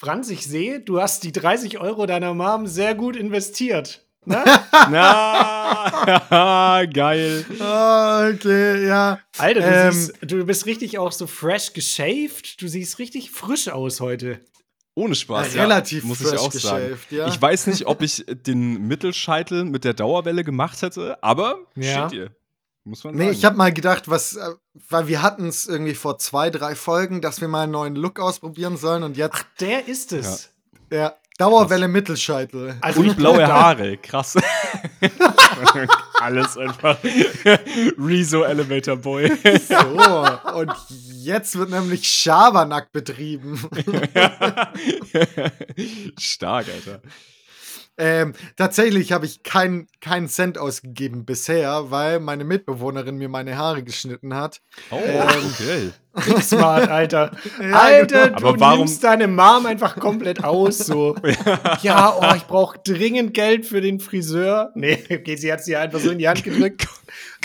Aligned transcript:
Franz, 0.00 0.30
ich 0.30 0.46
sehe, 0.46 0.78
du 0.78 1.00
hast 1.00 1.24
die 1.24 1.32
30 1.32 1.78
Euro 1.80 2.06
deiner 2.06 2.32
Mom 2.32 2.68
sehr 2.68 2.94
gut 2.94 3.16
investiert. 3.16 4.06
Ne? 4.24 4.44
Na, 4.90 6.84
geil. 6.94 7.44
Ah, 7.58 8.28
okay, 8.28 8.86
ja. 8.86 9.18
Alter, 9.38 9.60
du, 9.60 9.66
Ähm. 9.66 9.92
siehst, 9.92 10.14
du 10.22 10.46
bist 10.46 10.66
richtig 10.66 10.98
auch 10.98 11.10
so 11.10 11.26
fresh 11.26 11.72
geshaved. 11.72 12.62
Du 12.62 12.68
siehst 12.68 13.00
richtig 13.00 13.32
frisch 13.32 13.66
aus 13.68 14.00
heute. 14.00 14.38
Ohne 14.94 15.16
Spaß. 15.16 15.54
Ja, 15.54 15.62
relativ 15.62 16.04
muss 16.04 16.20
ich 16.20 16.38
auch 16.38 16.52
sagen. 16.52 16.96
ja. 17.10 17.26
Ich 17.26 17.42
weiß 17.42 17.66
nicht, 17.66 17.86
ob 17.86 18.00
ich 18.02 18.24
den 18.28 18.86
Mittelscheitel 18.86 19.64
mit 19.64 19.82
der 19.82 19.94
Dauerwelle 19.94 20.44
gemacht 20.44 20.80
hätte, 20.82 21.20
aber 21.24 21.56
Ja. 21.74 22.08
steht 22.08 22.18
ihr. 22.20 22.30
Muss 22.88 23.04
man 23.04 23.14
Nee, 23.14 23.24
sagen. 23.26 23.36
ich 23.36 23.44
habe 23.44 23.56
mal 23.56 23.72
gedacht, 23.72 24.08
was, 24.08 24.36
äh, 24.36 24.50
weil 24.88 25.08
wir 25.08 25.20
hatten 25.22 25.48
es 25.48 25.66
irgendwie 25.66 25.94
vor 25.94 26.18
zwei, 26.18 26.50
drei 26.50 26.74
Folgen, 26.74 27.20
dass 27.20 27.40
wir 27.40 27.48
mal 27.48 27.64
einen 27.64 27.72
neuen 27.72 27.96
Look 27.96 28.18
ausprobieren 28.18 28.76
sollen 28.76 29.02
und 29.02 29.16
jetzt 29.16 29.44
Der 29.60 29.86
ist 29.88 30.12
es. 30.12 30.50
ja, 30.90 31.14
Dauerwelle 31.38 31.86
Mittelscheitel. 31.86 32.76
Also 32.80 33.00
Und 33.00 33.16
blaue 33.16 33.46
Haare, 33.46 33.96
krass. 33.98 34.36
Alles 36.20 36.58
einfach. 36.58 36.98
Rezo 37.96 38.42
Elevator 38.42 38.96
Boy. 38.96 39.30
So, 39.68 40.26
und 40.58 40.72
jetzt 41.22 41.56
wird 41.56 41.70
nämlich 41.70 42.10
Schabernack 42.10 42.90
betrieben. 42.90 43.56
Stark, 46.18 46.66
Alter. 46.74 47.02
Ähm, 47.98 48.32
tatsächlich 48.56 49.12
habe 49.12 49.26
ich 49.26 49.42
keinen 49.42 49.86
keinen 50.00 50.28
Cent 50.28 50.56
ausgegeben 50.58 51.24
bisher, 51.24 51.90
weil 51.90 52.20
meine 52.20 52.44
Mitbewohnerin 52.44 53.16
mir 53.18 53.28
meine 53.28 53.56
Haare 53.58 53.82
geschnitten 53.82 54.34
hat. 54.34 54.60
Oh, 54.90 55.00
Ähm, 55.04 55.28
okay. 55.52 55.90
Smart, 56.42 56.88
Alter. 56.88 57.30
Ja, 57.60 57.72
Alter, 57.78 58.26
genau. 58.28 58.38
du 58.40 58.46
Aber 58.48 58.60
warum- 58.60 58.78
nimmst 58.80 59.04
deine 59.04 59.28
Mom 59.28 59.66
einfach 59.66 59.96
komplett 60.00 60.42
aus. 60.42 60.78
So. 60.78 61.14
ja, 61.82 62.12
oh, 62.18 62.34
ich 62.36 62.44
brauche 62.44 62.78
dringend 62.84 63.34
Geld 63.34 63.66
für 63.66 63.80
den 63.80 64.00
Friseur. 64.00 64.72
Nee, 64.74 64.98
okay, 65.10 65.36
sie 65.36 65.52
hat 65.52 65.62
sie 65.62 65.76
einfach 65.76 66.00
so 66.00 66.10
in 66.10 66.18
die 66.18 66.28
Hand 66.28 66.42
gedrückt. 66.42 66.88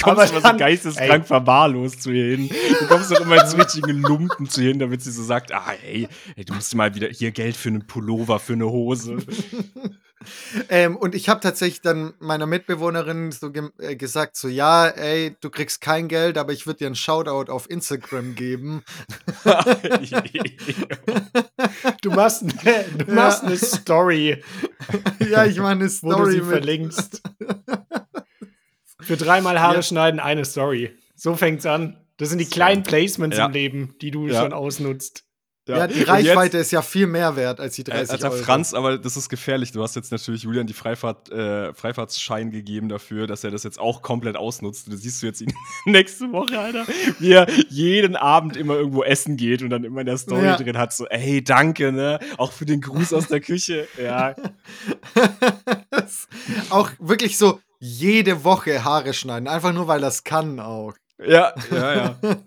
Kommst 0.01 0.19
Aber 0.21 0.25
du 0.25 0.39
dann- 0.41 0.53
so 0.53 0.57
geisteskrank 0.59 1.21
ey. 1.23 1.27
verwahrlost 1.27 2.01
zu 2.01 2.11
ihr 2.11 2.35
hin. 2.35 2.49
Du 2.79 2.87
kommst 2.87 3.11
doch 3.11 3.19
immer 3.21 3.41
ins 3.43 3.55
richtige 3.55 3.91
Lumpen 3.91 4.49
zu 4.49 4.61
ihr 4.61 4.69
hin, 4.69 4.79
damit 4.79 5.03
sie 5.03 5.11
so 5.11 5.23
sagt, 5.23 5.53
ah, 5.53 5.73
ey, 5.85 6.07
ey, 6.35 6.43
du 6.45 6.53
musst 6.55 6.73
mal 6.73 6.95
wieder 6.95 7.09
hier 7.09 7.31
Geld 7.31 7.55
für 7.55 7.69
einen 7.69 7.85
Pullover, 7.85 8.39
für 8.39 8.53
eine 8.53 8.65
Hose. 8.65 9.17
Ähm, 10.69 10.95
und 10.95 11.15
ich 11.15 11.29
habe 11.29 11.39
tatsächlich 11.39 11.81
dann 11.81 12.13
meiner 12.19 12.45
Mitbewohnerin 12.45 13.31
so 13.31 13.51
ge 13.51 13.69
äh, 13.79 13.95
gesagt, 13.95 14.35
so 14.35 14.47
ja, 14.47 14.87
ey, 14.87 15.35
du 15.41 15.49
kriegst 15.49 15.81
kein 15.81 16.07
Geld, 16.07 16.37
aber 16.37 16.53
ich 16.53 16.65
würde 16.67 16.79
dir 16.79 16.87
einen 16.87 16.95
Shoutout 16.95 17.51
auf 17.51 17.69
Instagram 17.69 18.35
geben. 18.35 18.83
Du 22.01 22.11
machst, 22.11 22.43
ne, 22.43 22.85
du 22.97 23.05
Ja. 23.07 23.13
machst 23.13 23.43
eine 23.43 23.57
Story, 23.57 24.43
ja, 25.19 25.45
ich 25.45 25.57
meine 25.57 25.81
eine 25.85 25.91
wo 26.01 26.09
du 26.09 26.15
Story 26.15 26.31
sie 26.31 26.37
mit. 26.41 26.49
verlinkst. 26.49 27.21
Für 29.01 29.17
dreimal 29.17 29.59
Haare 29.59 29.75
Ja. 29.75 29.81
schneiden, 29.81 30.19
eine 30.19 30.45
Story. 30.45 30.95
So 31.15 31.35
fängt's 31.35 31.65
an. 31.65 31.97
Das 32.17 32.29
sind 32.29 32.39
die 32.39 32.45
kleinen 32.45 32.83
Placements 32.83 33.37
Ja. 33.37 33.45
im 33.47 33.51
Leben, 33.51 33.95
die 34.01 34.11
du 34.11 34.27
Ja. 34.27 34.41
schon 34.41 34.53
ausnutzt. 34.53 35.23
Ja, 35.65 35.87
die 35.87 36.01
Und 36.01 36.09
Reichweite 36.09 36.57
ist 36.57 36.71
ja 36.71 36.81
viel 36.81 37.07
mehr 37.07 37.37
wert 37.37 37.61
als 37.61 37.75
die 37.75 37.83
Äh, 37.83 37.85
30 37.85 38.11
Alter 38.11 38.31
Euro. 38.31 38.43
Franz, 38.43 38.73
aber 38.73 38.97
das 38.97 39.15
ist 39.15 39.29
gefährlich. 39.29 39.71
Du 39.71 39.81
hast 39.81 39.95
jetzt 39.95 40.11
natürlich 40.11 40.43
Julian 40.43 40.67
die 40.67 40.73
Freifahrt, 40.73 41.31
äh, 41.31 41.73
Freifahrtsschein 41.73 42.51
gegeben 42.51 42.89
dafür, 42.89 43.27
dass 43.27 43.45
er 43.45 43.51
das 43.51 43.63
jetzt 43.63 43.79
auch 43.79 44.01
komplett 44.01 44.35
ausnutzt. 44.35 44.91
Das 44.91 45.01
siehst 45.01 45.21
du 45.21 45.27
jetzt 45.27 45.39
ihn 45.39 45.53
nächste 45.85 46.29
Woche, 46.33 46.59
Alter, 46.59 46.85
wie 47.19 47.31
er 47.31 47.47
jeden 47.69 48.17
Abend 48.17 48.57
immer 48.57 48.75
irgendwo 48.75 49.03
essen 49.03 49.37
geht 49.37 49.61
und 49.61 49.69
dann 49.69 49.85
immer 49.85 50.01
in 50.01 50.05
der 50.07 50.17
Story 50.17 50.43
Ja. 50.45 50.57
drin 50.57 50.77
hat, 50.77 50.91
so, 50.91 51.05
ey, 51.07 51.41
danke, 51.41 51.93
ne? 51.93 52.19
Auch 52.37 52.51
für 52.51 52.65
den 52.65 52.81
Gruß 52.81 53.13
aus 53.13 53.27
der 53.27 53.39
Küche. 53.39 53.87
Ja, 54.01 54.35
auch 56.71 56.89
wirklich 56.99 57.37
so 57.37 57.61
jede 57.79 58.43
Woche 58.43 58.83
Haare 58.83 59.13
schneiden, 59.13 59.47
einfach 59.47 59.73
nur 59.73 59.87
weil 59.87 60.01
das 60.01 60.23
kann 60.23 60.59
auch. 60.59 60.93
ja, 61.25 61.53
ja, 61.71 61.95
ja. 61.95 62.15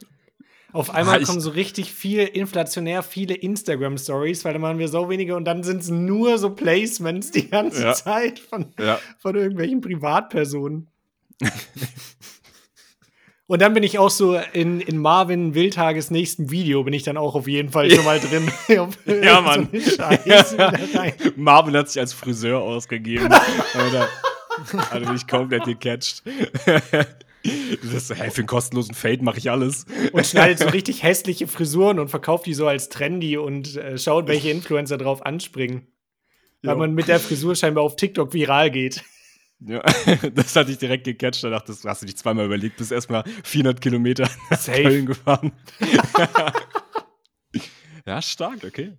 Auf 0.77 0.91
einmal 0.95 1.21
ich- 1.23 1.27
kommen 1.27 1.41
so 1.41 1.51
richtig 1.51 1.93
viel, 1.93 2.21
inflationär 2.21 3.03
viele 3.03 3.35
Instagram-Stories, 3.35 4.45
weil 4.45 4.53
dann 4.53 4.63
machen 4.63 4.79
wir 4.79 4.89
so 4.89 5.09
wenige 5.09 5.35
und 5.37 5.45
dann 5.45 5.63
sind 5.63 5.83
es 5.83 5.89
nur 5.89 6.39
so 6.39 6.51
Placements 6.51 7.31
die 7.31 7.49
ganze 7.49 7.83
Ja. 7.83 7.93
Zeit 7.95 8.39
von, 8.39 8.67
ja. 8.79 8.99
von 9.19 9.35
irgendwelchen 9.37 9.81
Privatpersonen. 9.81 10.89
und 13.47 13.63
dann 13.63 13.75
bin 13.75 13.83
ich 13.85 13.99
auch 13.99 14.11
so 14.11 14.37
in, 14.53 14.81
in 14.81 14.99
Marvin 14.99 15.55
Wildhages 15.55 16.11
nächsten 16.11 16.51
Video, 16.51 16.83
bin 16.85 16.93
ich 16.95 17.05
dann 17.05 17.17
auch 17.17 17.35
auf 17.35 17.47
jeden 17.47 17.71
Fall 17.71 17.91
schon 17.91 18.05
mal 18.05 18.19
drin. 18.21 18.51
Ja, 19.23 19.41
Mann. 19.41 19.69
So. 19.79 21.33
Marvin 21.37 21.77
hat 21.77 21.89
sich 21.91 22.01
als 22.01 22.13
Friseur 22.13 22.61
ausgegeben. 22.61 23.29
Alter, 23.33 24.09
Alter, 24.91 25.07
bin 25.07 25.17
ich 25.17 25.27
komplett 25.27 25.65
gecatcht. 25.65 26.23
Du 27.81 27.89
sagst 27.89 28.15
hey, 28.15 28.31
für 28.31 28.43
einen 28.43 28.47
kostenlosen 28.47 28.95
Fade 28.95 29.23
mache 29.23 29.39
ich 29.39 29.51
alles. 29.51 29.87
und 30.13 30.27
schneidet 30.27 30.59
so 30.59 30.69
richtig 30.69 31.03
hässliche 31.03 31.47
Frisuren 31.47 31.99
und 31.99 32.09
verkauft 32.09 32.47
die 32.47 32.55
so 32.55 32.67
als 32.67 32.89
trendy 32.89 33.37
und 33.37 33.77
äh, 33.77 33.99
schaut, 33.99 34.29
welche 34.29 34.51
Influencer 34.51 34.99
drauf 34.99 35.25
anspringen. 35.25 35.87
Weil 36.63 36.73
Jo. 36.73 36.79
man 36.79 36.95
mit 36.95 37.09
der 37.09 37.21
Frisur 37.21 37.55
scheinbar 37.55 37.85
auf 37.85 37.97
TikTok 37.97 38.33
viral 38.33 38.71
geht. 38.71 39.05
Ja, 39.61 39.81
das 40.35 40.55
hatte 40.57 40.71
ich 40.71 40.79
direkt 40.79 41.05
gecatcht. 41.05 41.43
Da 41.45 41.51
dachte 41.51 41.73
ich, 41.73 41.85
hast 41.85 42.03
du 42.03 42.07
dich 42.07 42.17
zweimal 42.17 42.47
überlegt, 42.47 42.77
bist 42.77 42.93
erstmal 42.93 43.25
400 43.45 43.81
Kilometer 43.81 44.29
nach 44.51 44.61
Safe. 44.61 44.83
Köln 44.83 45.07
gefahren. 45.07 45.53
ja, 48.07 48.23
stark, 48.23 48.65
okay. 48.65 48.93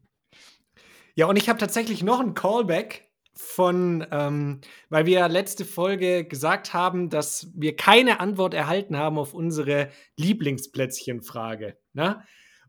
Ja, 1.16 1.26
und 1.28 1.36
ich 1.36 1.50
habe 1.50 1.60
tatsächlich 1.60 2.04
noch 2.04 2.20
einen 2.20 2.34
Callback 2.34 3.07
von, 3.38 4.06
ähm, 4.12 4.62
weil 4.90 5.06
wir 5.06 5.28
letzte 5.28 5.64
Folge 5.64 6.26
gesagt 6.26 6.74
haben, 6.74 7.10
dass 7.10 7.52
wir 7.56 7.76
keine 7.76 8.20
Antwort 8.20 8.54
erhalten 8.54 8.98
haben 8.98 9.18
auf 9.18 9.34
unsere 9.34 9.90
Lieblingsplätzchen-Frage. 10.18 11.78
Ne? 11.94 12.24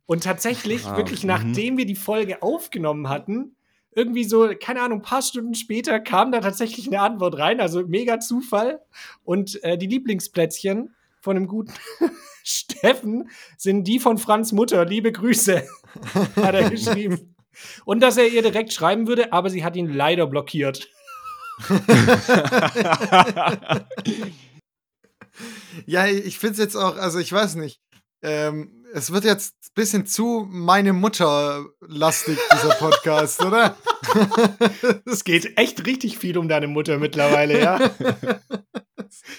Und 0.07 0.25
tatsächlich, 0.25 0.87
Ah, 0.87 0.97
wirklich 0.97 1.23
mhm. 1.23 1.29
nachdem 1.29 1.77
wir 1.77 1.87
die 1.87 1.97
Folge 1.97 2.43
aufgenommen 2.43 3.09
hatten, 3.09 3.57
irgendwie 3.93 4.25
so, 4.25 4.51
keine 4.61 4.83
Ahnung, 4.83 5.01
ein 5.01 5.03
paar 5.03 5.23
Stunden 5.23 5.55
später 5.55 5.99
kam 5.99 6.31
da 6.31 6.41
tatsächlich 6.41 6.87
eine 6.87 7.01
Antwort 7.01 7.39
rein, 7.39 7.61
also 7.61 7.87
mega 7.87 8.21
Zufall. 8.21 8.81
Und 9.25 9.63
äh, 9.65 9.77
die 9.77 9.87
Lieblingsplätzchen 9.87 10.95
von 11.21 11.35
dem 11.35 11.47
guten 11.47 11.73
Steffen 12.45 13.29
sind 13.57 13.85
die 13.85 13.99
von 13.99 14.19
Franz 14.19 14.53
Mutter. 14.53 14.85
Liebe 14.85 15.11
Grüße, 15.13 15.67
hat 16.37 16.55
er 16.55 16.71
geschrieben. 16.71 17.35
Und 17.85 18.01
dass 18.01 18.17
er 18.17 18.29
ihr 18.29 18.43
direkt 18.43 18.73
schreiben 18.73 19.07
würde, 19.07 19.33
aber 19.33 19.51
sie 19.51 19.65
hat 19.65 19.77
ihn 19.77 19.93
leider 19.93 20.27
blockiert. 20.27 20.89
Ja, 25.87 26.07
ich 26.07 26.39
finde 26.39 26.53
es 26.53 26.59
jetzt 26.59 26.77
auch, 26.77 26.97
also 26.97 27.19
ich 27.19 27.33
weiß 27.33 27.57
nicht. 27.57 27.81
Ähm, 28.23 28.85
es 28.93 29.13
wird 29.13 29.25
jetzt 29.25 29.55
ein 29.55 29.75
bisschen 29.75 30.07
zu 30.07 30.47
meine 30.51 30.93
Mutter 30.93 31.67
lastig, 31.81 32.39
dieser 32.53 32.75
Podcast, 32.75 33.45
oder? 33.45 33.77
Es 35.05 35.25
geht 35.25 35.59
echt 35.59 35.87
richtig 35.87 36.19
viel 36.19 36.39
um 36.39 36.49
deine 36.49 36.67
Mutter 36.67 36.99
mittlerweile, 36.99 37.61
ja. 37.61 37.79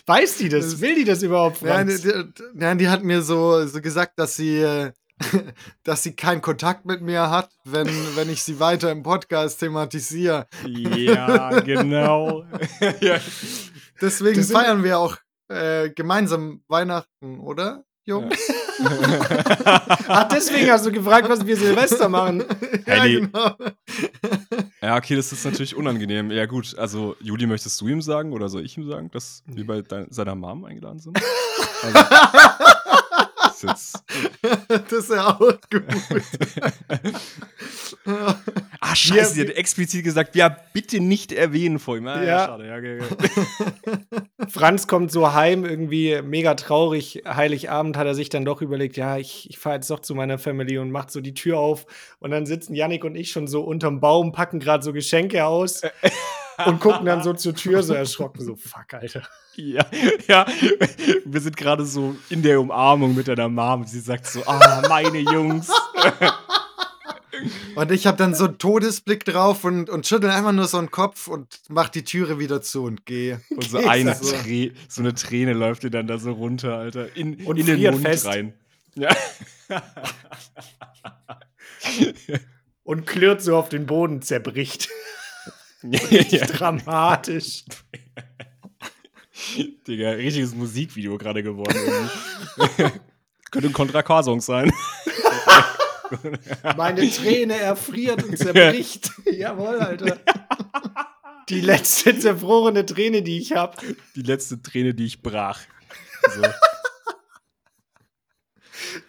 Weiß 0.06 0.38
die 0.38 0.50
das? 0.50 0.80
Will 0.82 0.96
die 0.96 1.04
das 1.04 1.24
überhaupt, 1.24 1.58
Franz? 1.58 2.02
die, 2.02 2.12
ja, 2.60 2.76
die 2.76 2.88
hat 2.88 3.04
mir 3.04 3.22
so, 3.22 3.66
so 3.66 3.82
gesagt, 3.82 4.20
dass 4.20 4.36
sie, 4.36 4.60
äh, 4.60 4.92
dass 5.84 6.04
sie 6.04 6.16
keinen 6.16 6.42
Kontakt 6.42 6.86
mit 6.86 7.02
mir 7.02 7.30
hat, 7.30 7.50
wenn, 7.64 7.88
wenn 8.16 8.30
ich 8.30 8.44
sie 8.44 8.60
weiter 8.60 8.92
im 8.92 9.04
Podcast 9.04 9.60
thematisiere. 9.60 10.48
Ja, 10.66 11.60
genau. 11.60 12.46
ja. 13.02 13.20
Deswegen 14.02 14.38
Das 14.38 14.52
feiern 14.52 14.84
wir 14.84 15.00
auch 15.00 15.18
äh, 15.50 15.90
gemeinsam 15.90 16.62
Weihnachten, 16.68 17.40
oder, 17.40 17.84
Jungs? 18.06 18.36
Ach, 20.08 20.28
deswegen 20.30 20.72
hast 20.72 20.86
du 20.86 20.92
gefragt, 20.92 21.28
was 21.30 21.46
wir 21.46 21.58
Silvester 21.58 22.08
machen. 22.08 22.44
ja, 22.86 22.94
Hey, 22.94 23.22
genau. 23.22 23.56
ja, 24.82 24.98
okay, 24.98 25.16
das 25.16 25.32
ist 25.32 25.44
natürlich 25.44 25.76
unangenehm. 25.76 26.32
Ja, 26.32 26.46
gut, 26.46 26.76
also, 26.78 27.16
Juli, 27.20 27.46
möchtest 27.46 27.80
du 27.82 27.88
ihm 27.88 28.02
sagen 28.02 28.32
oder 28.32 28.48
soll 28.48 28.64
ich 28.64 28.78
ihm 28.78 28.90
sagen, 28.90 29.12
dass 29.12 29.44
wir 29.46 29.66
bei 29.68 29.82
dein, 29.82 30.08
seiner 30.12 30.36
Mom 30.36 30.66
eingeladen 30.66 31.00
sind? 31.00 31.20
Also, 31.84 32.00
ist 33.64 33.70
jetzt, 33.70 34.04
Das 34.92 34.92
ist 34.92 35.12
ja 35.12 35.28
auch 35.28 35.40
gut. 35.40 35.84
ah, 38.80 38.96
scheiße, 38.96 39.36
die 39.36 39.42
hat 39.42 39.56
explizit 39.56 40.04
gesagt, 40.04 40.36
ja, 40.36 40.56
bitte 40.74 41.00
nicht 41.00 41.32
erwähnen 41.32 41.80
vor 41.80 41.98
ihm. 41.98 42.08
Ah, 42.08 42.22
ja. 42.22 42.28
Ja. 42.28 42.46
schade, 42.46 42.68
ja, 42.68 42.78
okay, 42.78 43.00
okay. 43.02 44.00
Franz 44.50 44.88
kommt 44.88 45.12
so 45.12 45.34
heim, 45.34 45.66
irgendwie 45.66 46.22
mega 46.22 46.56
traurig. 46.56 47.24
Heiligabend 47.28 47.98
hat 47.98 48.08
er 48.08 48.16
sich 48.16 48.30
dann 48.30 48.46
doch 48.46 48.62
überlegt, 48.62 48.98
ja, 48.98 49.18
ich, 49.18 49.50
ich 49.50 49.58
fahre 49.58 49.76
jetzt 49.76 49.90
doch 49.90 50.00
zu 50.00 50.16
meiner 50.16 50.38
Family 50.38 50.78
und 50.78 50.92
macht 50.92 51.12
so 51.12 51.22
die 51.22 51.34
Tür 51.34 51.60
auf. 51.60 51.86
Und 52.20 52.32
dann 52.32 52.46
sitzen 52.46 52.74
Yannick 52.74 53.04
und 53.04 53.16
ich 53.16 53.32
schon 53.32 53.48
so 53.48 53.62
unterm 53.62 54.00
Baum, 54.00 54.32
packen 54.32 54.60
gerade 54.60 54.84
so 54.84 54.94
Geschenke 54.94 55.46
aus 55.46 55.82
und 56.66 56.80
gucken 56.80 57.06
dann 57.06 57.24
so 57.24 57.34
zur 57.34 57.56
Tür 57.56 57.84
so 57.84 57.94
erschrocken, 57.94 58.44
so 58.44 58.56
fuck, 58.56 58.94
Alter. 58.94 59.24
Ja, 59.56 59.86
ja, 60.28 60.46
wir 61.26 61.42
sind 61.42 61.58
gerade 61.58 61.86
so 61.86 62.16
in 62.30 62.42
der 62.42 62.62
Umarmung 62.62 63.16
mit 63.16 63.28
deiner 63.28 63.50
Mom. 63.50 63.86
Sie 63.86 64.00
sagt 64.00 64.26
so, 64.28 64.42
ah, 64.46 64.84
meine 64.88 65.20
Jungs. 65.20 65.70
Und 67.76 67.92
ich 67.92 68.06
habe 68.08 68.18
dann 68.18 68.34
so 68.36 68.46
einen 68.46 68.58
Todesblick 68.58 69.24
drauf 69.26 69.64
und, 69.64 69.90
und 69.90 70.06
schüttel 70.08 70.30
einfach 70.30 70.52
nur 70.52 70.68
so 70.68 70.78
einen 70.78 70.92
Kopf 70.92 71.28
und 71.28 71.48
mach 71.70 71.90
die 71.90 72.04
Türe 72.04 72.40
wieder 72.40 72.62
zu 72.62 72.84
und 72.84 73.06
gehe. 73.06 73.42
Und 73.50 73.70
so, 73.70 73.78
eine? 73.78 74.20
Trä 74.20 74.72
so 74.88 75.02
eine 75.02 75.14
Träne 75.14 75.54
läuft 75.54 75.84
dir 75.84 75.90
dann 75.90 76.08
da 76.08 76.18
so 76.18 76.32
runter, 76.32 76.76
Alter. 76.78 77.16
In, 77.16 77.46
Und 77.46 77.58
in 77.58 77.66
den 77.66 77.82
Mund 77.92 78.06
fest. 78.06 78.26
rein. 78.26 78.54
Ja. 78.96 79.10
Und 82.84 83.06
klirrt 83.06 83.42
so 83.42 83.56
auf 83.56 83.70
den 83.70 83.86
Boden, 83.86 84.22
zerbricht. 84.22 84.90
Ja. 85.84 86.46
Dramatisch. 86.46 87.64
Digga, 89.88 90.12
richtiges 90.12 90.54
Musikvideo 90.54 91.18
gerade 91.18 91.44
geworden. 91.44 92.10
Könnte 93.52 93.70
ein 93.70 93.74
Contra 93.74 94.04
K-Song 94.04 94.42
sein. 94.42 94.72
Meine 96.78 97.10
Träne 97.10 97.58
erfriert 97.58 98.24
und 98.24 98.38
zerbricht. 98.38 99.12
Jawohl, 99.26 99.80
Alter. 99.80 100.20
Die 101.50 101.62
letzte 101.62 102.18
zerfrorene 102.20 102.86
Träne, 102.86 103.22
die 103.22 103.40
ich 103.40 103.54
habe. 103.54 103.78
Die 104.16 104.22
letzte 104.22 104.62
Träne, 104.62 104.94
die 104.94 105.06
ich 105.06 105.22
brach. 105.22 105.62
So. 106.36 106.42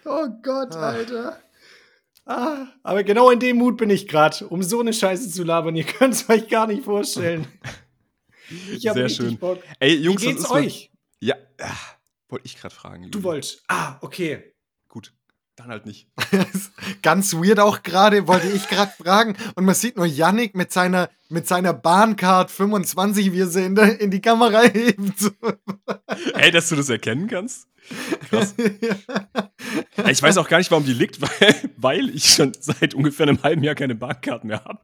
Oh 0.05 0.29
Gott, 0.43 0.75
Ah. 0.75 0.91
Alter. 0.91 1.39
Ah, 2.31 2.69
aber 2.85 3.03
genau 3.03 3.31
in 3.31 3.41
dem 3.41 3.57
Mut 3.57 3.77
bin 3.77 3.91
ich 3.91 4.07
gerade, 4.07 4.47
um 4.49 4.63
so 4.63 4.79
eine 4.81 4.93
Scheiße 4.93 5.31
zu 5.31 5.43
labern. 5.43 5.75
Ihr 5.75 5.85
könnt 5.85 6.15
es 6.15 6.29
euch 6.29 6.49
gar 6.49 6.67
nicht 6.69 6.85
vorstellen. 6.85 7.47
Ich 8.73 8.87
hab 8.87 8.95
Sehr 8.95 9.05
richtig 9.07 9.27
schön. 9.27 9.39
Bock. 9.39 9.59
Ey, 9.81 9.99
Wie 9.99 10.05
Jungs, 10.05 10.23
geht's 10.23 10.43
ist 10.43 10.53
mit- 10.55 10.65
euch? 10.67 10.91
Ja, 11.21 11.35
ah, 11.61 11.67
wollte 12.29 12.47
ich 12.47 12.57
gerade 12.57 12.75
fragen. 12.75 13.03
Du 13.11 13.19
Juli. 13.19 13.25
wolltest. 13.25 13.63
Ah, 13.69 13.97
okay. 14.01 14.55
Gut, 14.89 15.13
dann 15.57 15.69
halt 15.69 15.87
nicht. 15.87 16.09
Ganz 17.03 17.35
weird 17.35 17.59
auch 17.61 17.83
gerade, 17.83 18.27
wollte 18.29 18.49
ich 18.49 18.69
gerade 18.69 18.93
fragen. 18.97 19.37
Und 19.57 19.65
man 19.65 19.75
sieht 19.75 19.97
nur 19.97 20.07
Yannick 20.07 20.55
mit 20.55 20.73
seiner, 20.73 21.11
mit 21.29 21.47
seiner 21.49 21.73
Bahncard 21.75 22.51
25, 22.51 23.33
wie 23.33 23.41
er 23.41 23.47
sie 23.49 23.65
in, 23.65 23.75
der, 23.75 24.01
in 24.01 24.11
die 24.11 24.21
Kamera 24.21 24.63
hebt. 24.63 25.19
So. 25.19 25.31
Ey, 26.35 26.51
dass 26.51 26.69
du 26.69 26.77
das 26.77 26.89
erkennen 26.91 27.27
kannst? 27.29 27.67
Krass. 28.29 28.55
Ey, 29.97 30.13
Ich 30.13 30.23
weiß 30.23 30.39
auch 30.39 30.49
gar 30.49 30.59
nicht, 30.59 30.71
warum 30.71 30.85
die 30.85 30.93
liegt, 30.93 31.21
weil, 31.41 31.55
weil 31.77 32.09
ich 32.11 32.27
schon 32.35 32.53
seit 32.59 32.95
ungefähr 32.95 33.29
einem 33.29 33.43
halben 33.43 33.63
Jahr 33.63 33.75
keine 33.75 33.95
Bahncard 33.95 34.45
mehr 34.45 34.65
habe. 34.65 34.81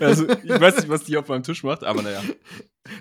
Also, 0.00 0.28
ich 0.28 0.60
weiß 0.60 0.76
nicht, 0.76 0.88
was 0.88 1.04
die 1.04 1.16
auf 1.16 1.28
meinem 1.28 1.42
Tisch 1.42 1.62
macht, 1.62 1.84
aber 1.84 2.02
naja. 2.02 2.22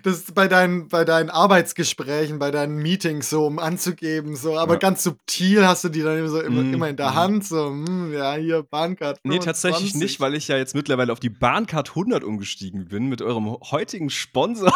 Das 0.03 0.15
ist 0.15 0.33
bei 0.33 0.47
deinen, 0.47 0.88
bei 0.88 1.03
deinen 1.03 1.30
Arbeitsgesprächen, 1.30 2.39
bei 2.39 2.51
deinen 2.51 2.77
Meetings 2.77 3.30
so, 3.30 3.45
um 3.45 3.59
anzugeben, 3.59 4.35
so, 4.38 4.57
aber 4.57 4.74
Ja. 4.74 4.80
ganz 4.80 5.03
subtil 5.03 5.68
hast 5.68 5.83
du 5.83 5.89
die 5.89 6.01
dann 6.01 6.18
immer, 6.18 6.30
so 6.30 6.39
immer, 6.39 6.62
Mm, 6.62 6.74
immer 6.74 6.89
in 6.89 6.95
der 6.95 7.12
mm. 7.12 7.15
Hand, 7.15 7.45
so, 7.45 7.68
hm, 7.68 8.13
ja, 8.13 8.33
hier, 8.35 8.63
Bahncard. 8.63 9.19
Nee, 9.24 9.39
tatsächlich 9.39 9.91
25. 9.91 10.01
nicht, 10.01 10.19
weil 10.21 10.35
ich 10.35 10.47
ja 10.47 10.56
jetzt 10.57 10.74
mittlerweile 10.74 11.12
auf 11.12 11.19
die 11.19 11.30
Bahncard 11.30 11.89
100 11.89 12.24
umgestiegen 12.24 12.85
bin 12.88 13.07
mit 13.09 13.21
eurem 13.21 13.57
heutigen 13.71 14.09
Sponsor. 14.09 14.71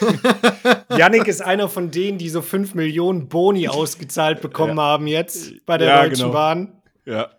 Yannick 0.96 1.26
ist 1.26 1.42
einer 1.42 1.68
von 1.68 1.90
denen, 1.90 2.18
die 2.18 2.28
so 2.28 2.42
5 2.42 2.74
Millionen 2.74 3.28
Boni 3.28 3.68
ausgezahlt 3.68 4.40
bekommen 4.40 4.78
haben 4.78 5.06
jetzt 5.06 5.64
bei 5.66 5.78
der 5.78 5.88
Ja, 5.88 6.02
Deutschen 6.02 6.22
genau. 6.26 6.32
Bahn. 6.32 6.72
Ja. 7.04 7.30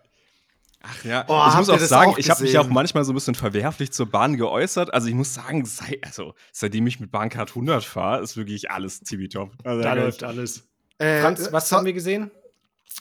Ach 0.86 1.04
ja, 1.04 1.24
Oh, 1.28 1.46
ich 1.48 1.54
muss 1.56 1.70
auch 1.70 1.78
sagen, 1.78 2.12
auch 2.12 2.18
ich 2.18 2.28
habe 2.30 2.42
mich 2.42 2.58
auch 2.58 2.68
manchmal 2.68 3.04
so 3.04 3.12
ein 3.12 3.14
bisschen 3.14 3.34
verwerflich 3.34 3.90
zur 3.92 4.06
Bahn 4.06 4.36
geäußert. 4.36 4.92
Also 4.92 5.08
ich 5.08 5.14
muss 5.14 5.32
sagen, 5.32 5.64
sei, 5.64 5.98
also, 6.02 6.34
seitdem 6.52 6.86
ich 6.86 7.00
mit 7.00 7.10
Bahncard 7.10 7.50
100 7.50 7.82
fahre, 7.84 8.22
ist 8.22 8.36
wirklich 8.36 8.70
alles 8.70 9.00
tippitopp. 9.00 9.52
Also, 9.64 9.82
Da 9.82 9.94
läuft 9.94 10.22
alles. 10.22 10.66
Äh, 10.98 11.22
Franz, 11.22 11.48
was 11.52 11.68
so- 11.70 11.76
haben 11.76 11.86
wir 11.86 11.92
gesehen? 11.94 12.30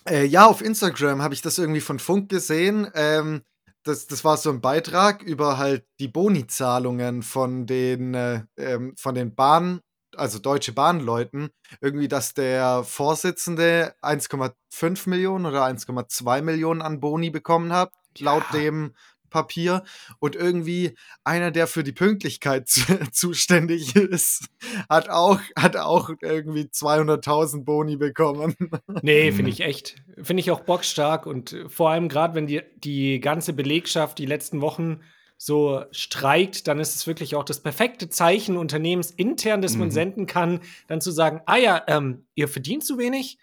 Äh, 0.10 0.26
ja, 0.26 0.46
auf 0.46 0.62
Instagram 0.62 1.22
habe 1.22 1.34
ich 1.34 1.42
das 1.42 1.58
irgendwie 1.58 1.82
von 1.82 2.00
Funk 2.00 2.30
gesehen. 2.30 2.88
Ähm, 2.96 3.42
das, 3.84 4.08
das 4.08 4.24
war 4.24 4.38
so 4.38 4.50
ein 4.50 4.62
Beitrag 4.62 5.22
über 5.22 5.58
halt 5.58 5.84
die 6.00 6.08
Boni-Zahlungen 6.08 7.22
von 7.22 7.66
den, 7.66 8.14
äh, 8.14 8.44
ähm, 8.58 8.94
von 8.98 9.14
den 9.14 9.36
Bahn, 9.36 9.82
also 10.18 10.40
Deutsche 10.40 10.72
Bahnleuten. 10.74 11.50
Irgendwie, 11.82 12.08
dass 12.08 12.34
der 12.34 12.84
Vorsitzende 12.84 13.94
1,5 14.02 15.08
Millionen 15.10 15.46
oder 15.46 15.64
1,2 15.66 16.42
Millionen 16.42 16.82
an 16.82 17.00
Boni 17.00 17.30
bekommen 17.30 17.74
hat, 17.74 17.92
laut 18.20 18.44
Ja. 18.54 18.60
dem 18.60 18.94
Papier. 19.30 19.84
Und 20.20 20.36
irgendwie 20.36 20.96
einer, 21.24 21.50
der 21.50 21.66
für 21.66 21.84
die 21.84 21.92
Pünktlichkeit 21.92 22.68
zu- 22.70 22.84
zuständig 23.12 23.96
ist, 23.96 24.46
hat 24.90 25.10
auch, 25.10 25.40
hat 25.58 25.76
auch 25.76 26.12
irgendwie 26.22 26.66
200.000 26.72 27.64
Boni 27.66 27.98
bekommen. 27.98 28.56
Nee, 29.02 29.32
Mhm. 29.32 29.36
finde 29.36 29.52
ich 29.52 29.62
echt. 29.62 29.96
Finde 30.22 30.42
ich 30.42 30.52
auch 30.52 30.60
bockstark 30.62 31.26
und 31.26 31.56
vor 31.68 31.90
allem 31.90 32.10
gerade, 32.10 32.36
wenn 32.36 32.46
die, 32.48 32.62
die 32.78 33.20
ganze 33.20 33.54
Belegschaft 33.54 34.20
die 34.20 34.28
letzten 34.28 34.62
Wochen 34.62 35.02
so 35.46 35.84
streikt, 35.92 36.68
dann 36.68 36.80
ist 36.80 36.96
es 36.96 37.06
wirklich 37.08 37.36
auch 37.36 37.44
das 37.44 37.62
perfekte 37.62 38.10
Zeichen 38.10 38.58
unternehmensintern, 38.58 39.62
das 39.62 39.76
man 39.76 39.88
Mhm. 39.90 39.92
senden 39.92 40.26
kann, 40.26 40.60
dann 40.88 41.02
zu 41.02 41.12
sagen, 41.12 41.42
ah 41.46 41.58
ja, 41.58 41.82
ähm, 41.88 42.26
ihr 42.36 42.48
verdient 42.48 42.86
zu 42.86 42.98
wenig? 42.98 43.38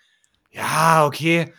Ja, 0.50 1.06
okay. 1.06 1.52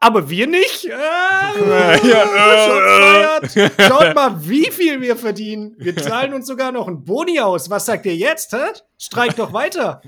Aber 0.00 0.30
wir 0.30 0.46
nicht? 0.46 0.84
Äh, 0.84 0.88
Ja, 2.08 2.26
Shots 3.42 3.54
fired. 3.54 3.72
Schaut 3.88 4.14
mal, 4.14 4.48
wie 4.48 4.70
viel 4.70 5.00
wir 5.00 5.16
verdienen. 5.16 5.74
Wir 5.78 5.96
zahlen 5.96 6.32
uns 6.34 6.46
sogar 6.46 6.70
noch 6.72 6.86
einen 6.86 7.04
Boni 7.04 7.40
aus. 7.40 7.68
Was 7.68 7.86
sagt 7.86 8.06
ihr 8.06 8.14
jetzt? 8.16 8.52
Hä? 8.52 8.58
Streikt 8.98 9.38
doch 9.38 9.52
weiter. 9.52 10.00